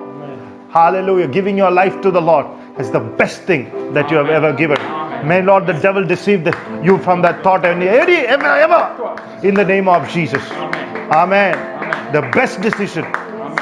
hallelujah, 0.72 1.27
giving 1.27 1.57
your 1.57 1.72
life 1.72 2.02
to 2.02 2.11
the 2.11 2.22
Lord 2.22 2.48
is 2.80 2.90
the 2.90 2.99
best 2.99 3.44
thing 3.44 3.94
that 3.94 4.10
you 4.10 4.18
have 4.18 4.30
ever 4.30 4.53
given. 4.53 4.77
Amen. 4.77 5.27
May 5.27 5.41
Lord 5.44 5.68
the 5.68 5.73
devil 5.73 6.03
deceive 6.03 6.44
the, 6.44 6.57
you 6.84 6.98
from 6.98 7.22
that 7.22 7.44
thought 7.44 7.65
any, 7.65 7.88
any, 7.88 8.15
ever, 8.15 8.45
ever, 8.45 9.40
in 9.44 9.53
the 9.53 9.64
name 9.64 9.88
of 9.88 10.10
Jesus. 10.10 10.44
Amen. 10.52 11.11
Amen. 11.11 11.56
Amen. 11.56 12.14
The 12.14 12.22
best 12.31 12.61
decision. 12.61 13.06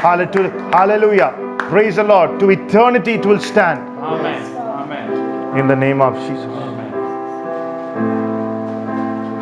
Hallelujah. 0.01 1.31
Praise 1.59 1.97
the 1.97 2.03
Lord. 2.03 2.39
To 2.39 2.49
eternity 2.49 3.13
it 3.13 3.25
will 3.25 3.39
stand 3.39 3.79
Amen. 3.99 4.43
Amen. 4.57 5.57
in 5.59 5.67
the 5.67 5.75
name 5.75 6.01
of 6.01 6.15
Jesus. 6.15 6.45
Amen. 6.45 6.91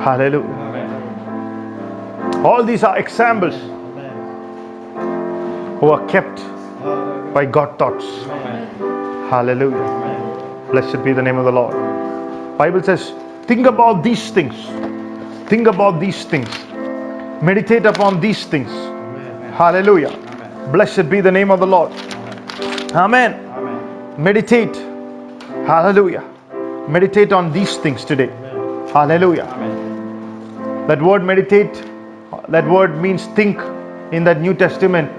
Hallelujah. 0.04 0.50
Amen. 0.50 2.46
All 2.46 2.66
these 2.66 2.84
are 2.84 2.98
examples 2.98 3.56
who 5.80 5.90
are 5.92 6.06
kept 6.08 6.44
by 7.34 7.46
God 7.46 7.80
thoughts. 7.80 8.04
Amen. 8.04 8.68
Hallelujah. 9.30 9.78
Amen. 9.78 10.72
Blessed 10.72 11.02
be 11.06 11.14
the 11.14 11.22
name 11.22 11.38
of 11.38 11.46
the 11.46 11.54
Lord. 11.54 11.74
Bible 12.58 12.84
says, 12.84 13.14
think 13.46 13.66
about 13.66 14.04
these 14.04 14.30
things. 14.32 14.56
Think 15.48 15.68
about 15.68 16.02
these 16.02 16.26
things. 16.26 16.50
Meditate 17.42 17.86
upon 17.86 18.20
these 18.20 18.44
things. 18.46 18.70
Hallelujah. 19.56 20.29
Amen. 20.70 20.74
Blessed 20.74 21.10
be 21.10 21.22
the 21.22 21.32
name 21.32 21.52
of 21.52 21.60
the 21.60 21.68
Lord. 21.68 21.92
Amen. 22.94 23.34
Amen. 23.50 24.24
Meditate. 24.24 24.76
Hallelujah. 25.66 26.24
Meditate 26.88 27.34
on 27.34 27.52
these 27.52 27.78
things 27.78 28.06
today. 28.06 28.30
Hallelujah. 28.94 29.44
Amen. 29.44 30.88
That 30.88 31.02
word 31.02 31.24
meditate, 31.24 31.84
that 32.50 32.68
word 32.68 32.98
means 32.98 33.26
think 33.28 33.60
in 34.12 34.24
that 34.24 34.42
New 34.42 34.54
Testament. 34.54 35.12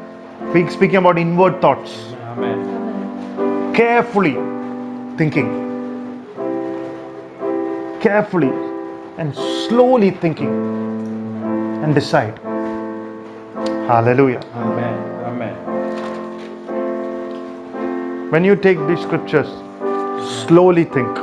Speaking 0.70 0.97
about 0.97 1.18
inward 1.18 1.60
thoughts. 1.60 2.12
Amen. 2.12 3.74
Carefully 3.74 4.35
thinking. 5.16 5.48
Carefully 8.01 8.51
and 9.18 9.35
slowly 9.35 10.10
thinking 10.10 10.48
and 11.85 11.94
decide. 11.94 12.39
Hallelujah. 13.86 14.40
Amen. 14.55 15.19
When 18.31 18.44
you 18.44 18.55
take 18.55 18.78
these 18.86 19.01
scriptures, 19.01 19.48
slowly 20.47 20.85
think. 20.85 21.16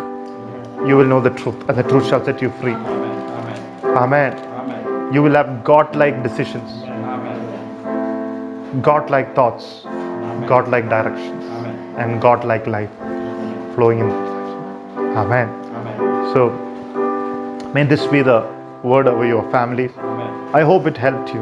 You 0.85 0.97
will 0.97 1.05
know 1.05 1.19
the 1.21 1.29
truth, 1.29 1.69
and 1.69 1.77
the 1.77 1.83
truth 1.83 2.05
shall 2.07 2.23
set 2.23 2.41
you 2.41 2.49
free. 2.59 2.73
Amen. 2.73 3.95
Amen. 3.97 4.33
Amen. 4.37 5.13
You 5.13 5.23
will 5.23 5.33
have 5.33 5.63
God 5.63 5.95
like 5.95 6.21
decisions, 6.21 6.69
Amen. 6.83 8.81
God 8.81 9.09
like 9.09 9.33
thoughts, 9.35 9.83
God 10.49 10.67
like 10.67 10.89
directions, 10.89 11.45
Amen. 11.45 11.95
and 11.97 12.21
God 12.21 12.43
like 12.43 12.67
life 12.67 12.91
flowing 13.75 13.99
in. 13.99 14.11
Amen. 15.23 15.47
Amen. 15.47 16.33
So, 16.33 16.49
may 17.73 17.83
this 17.85 18.05
be 18.07 18.21
the 18.21 18.41
word 18.83 19.07
over 19.07 19.25
your 19.25 19.49
families. 19.49 19.91
I 20.53 20.61
hope 20.61 20.85
it 20.87 20.97
helped 20.97 21.33
you. 21.33 21.41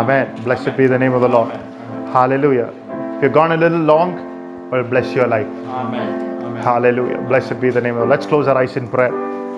Amen. 0.00 0.42
Blessed 0.42 0.74
be 0.78 0.86
the 0.86 0.98
name 0.98 1.12
of 1.12 1.20
the 1.20 1.28
Lord. 1.28 1.52
Hallelujah. 2.16 2.72
If 3.18 3.24
you've 3.24 3.34
gone 3.34 3.52
a 3.52 3.58
little 3.58 3.78
long, 3.78 4.29
well, 4.70 4.84
bless 4.84 5.14
your 5.14 5.26
life. 5.26 5.46
Amen. 5.46 6.42
Amen. 6.44 6.62
Hallelujah. 6.62 7.18
Blessed 7.28 7.60
be 7.60 7.70
the 7.70 7.80
name 7.80 7.94
of 7.94 8.00
the 8.00 8.06
Lord. 8.06 8.10
Let's 8.10 8.26
close 8.26 8.46
our 8.46 8.56
eyes 8.56 8.76
in 8.76 8.88
prayer. 8.88 9.29